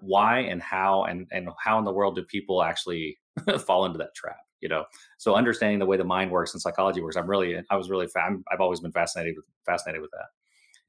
why 0.00 0.40
and 0.40 0.62
how 0.62 1.04
and 1.04 1.26
and 1.32 1.48
how 1.62 1.78
in 1.78 1.84
the 1.84 1.92
world 1.92 2.16
do 2.16 2.22
people 2.24 2.62
actually 2.62 3.18
fall 3.66 3.84
into 3.86 3.98
that 3.98 4.14
trap? 4.14 4.36
You 4.60 4.68
know, 4.68 4.84
so 5.18 5.34
understanding 5.34 5.78
the 5.78 5.86
way 5.86 5.96
the 5.96 6.04
mind 6.04 6.30
works 6.30 6.54
and 6.54 6.62
psychology 6.62 7.00
works, 7.00 7.16
I'm 7.16 7.28
really 7.28 7.60
I 7.70 7.76
was 7.76 7.90
really 7.90 8.06
fa- 8.06 8.38
I've 8.52 8.60
always 8.60 8.80
been 8.80 8.92
fascinated 8.92 9.36
with 9.36 9.44
fascinated 9.66 10.00
with 10.00 10.10
that. 10.12 10.26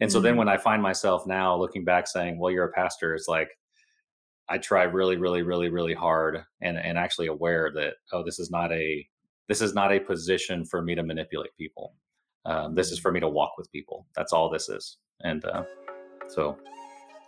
And 0.02 0.12
so 0.12 0.18
mm-hmm. 0.18 0.26
then 0.26 0.38
when 0.38 0.50
I 0.50 0.58
find 0.58 0.82
myself 0.82 1.26
now 1.26 1.58
looking 1.58 1.84
back 1.86 2.08
saying, 2.08 2.38
well, 2.38 2.52
you're 2.52 2.66
a 2.66 2.72
pastor, 2.72 3.16
it's 3.16 3.28
like 3.28 3.50
I 4.50 4.58
try 4.58 4.84
really, 4.84 5.18
really, 5.18 5.42
really, 5.42 5.70
really 5.70 5.94
hard 5.94 6.44
and 6.62 6.78
and 6.78 6.98
actually 6.98 7.28
aware 7.28 7.72
that 7.76 7.96
oh, 8.14 8.24
this 8.24 8.40
is 8.40 8.50
not 8.50 8.72
a 8.72 9.08
this 9.48 9.62
is 9.62 9.74
not 9.74 9.92
a 9.92 10.00
position 10.00 10.66
for 10.66 10.82
me 10.82 10.96
to 10.96 11.04
manipulate 11.04 11.56
people. 11.58 11.96
Um, 12.46 12.76
this 12.76 12.92
is 12.92 13.00
for 13.00 13.12
me 13.12 13.20
to 13.20 13.30
walk 13.30 13.58
with 13.58 13.72
people. 13.72 14.06
That's 14.16 14.34
all 14.34 14.50
this 14.50 14.70
is. 14.70 14.98
And 15.24 15.44
uh, 15.46 15.64
so, 16.28 16.58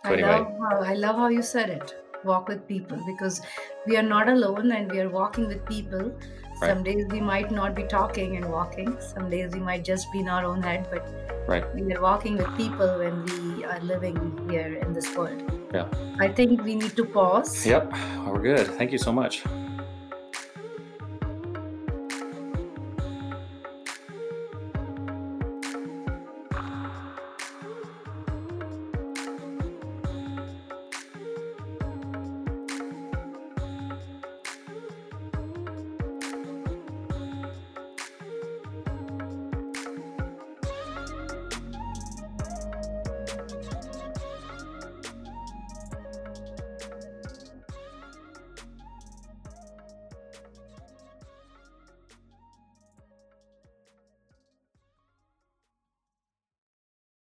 so 0.04 0.10
I 0.10 0.12
anyway. 0.14 0.28
love 0.30 0.46
how, 0.60 0.82
I 0.82 0.94
love 0.94 1.16
how 1.16 1.28
you 1.28 1.42
said 1.42 1.70
it. 1.70 1.94
Walk 2.24 2.48
with 2.48 2.66
people 2.66 2.98
because 3.06 3.40
we 3.86 3.96
are 3.96 4.02
not 4.02 4.28
alone 4.28 4.72
and 4.72 4.90
we 4.90 5.00
are 5.00 5.08
walking 5.08 5.46
with 5.46 5.64
people. 5.66 6.12
Right. 6.60 6.70
Some 6.70 6.82
days 6.82 7.06
we 7.10 7.20
might 7.20 7.50
not 7.52 7.76
be 7.76 7.84
talking 7.84 8.36
and 8.36 8.50
walking. 8.50 8.96
Some 9.00 9.30
days 9.30 9.52
we 9.52 9.60
might 9.60 9.84
just 9.84 10.10
be 10.12 10.20
in 10.20 10.28
our 10.28 10.44
own 10.44 10.62
head, 10.62 10.88
but 10.90 11.06
right. 11.46 11.64
we 11.74 11.94
are 11.94 12.02
walking 12.02 12.36
with 12.36 12.56
people 12.56 12.98
when 12.98 13.24
we 13.24 13.64
are 13.64 13.80
living 13.80 14.48
here 14.50 14.74
in 14.74 14.92
this 14.92 15.14
world. 15.14 15.42
Yeah. 15.72 15.86
I 16.18 16.28
think 16.28 16.64
we 16.64 16.74
need 16.74 16.96
to 16.96 17.04
pause. 17.04 17.64
Yep. 17.64 17.92
We're 18.26 18.40
good. 18.40 18.66
Thank 18.66 18.90
you 18.90 18.98
so 18.98 19.12
much. 19.12 19.44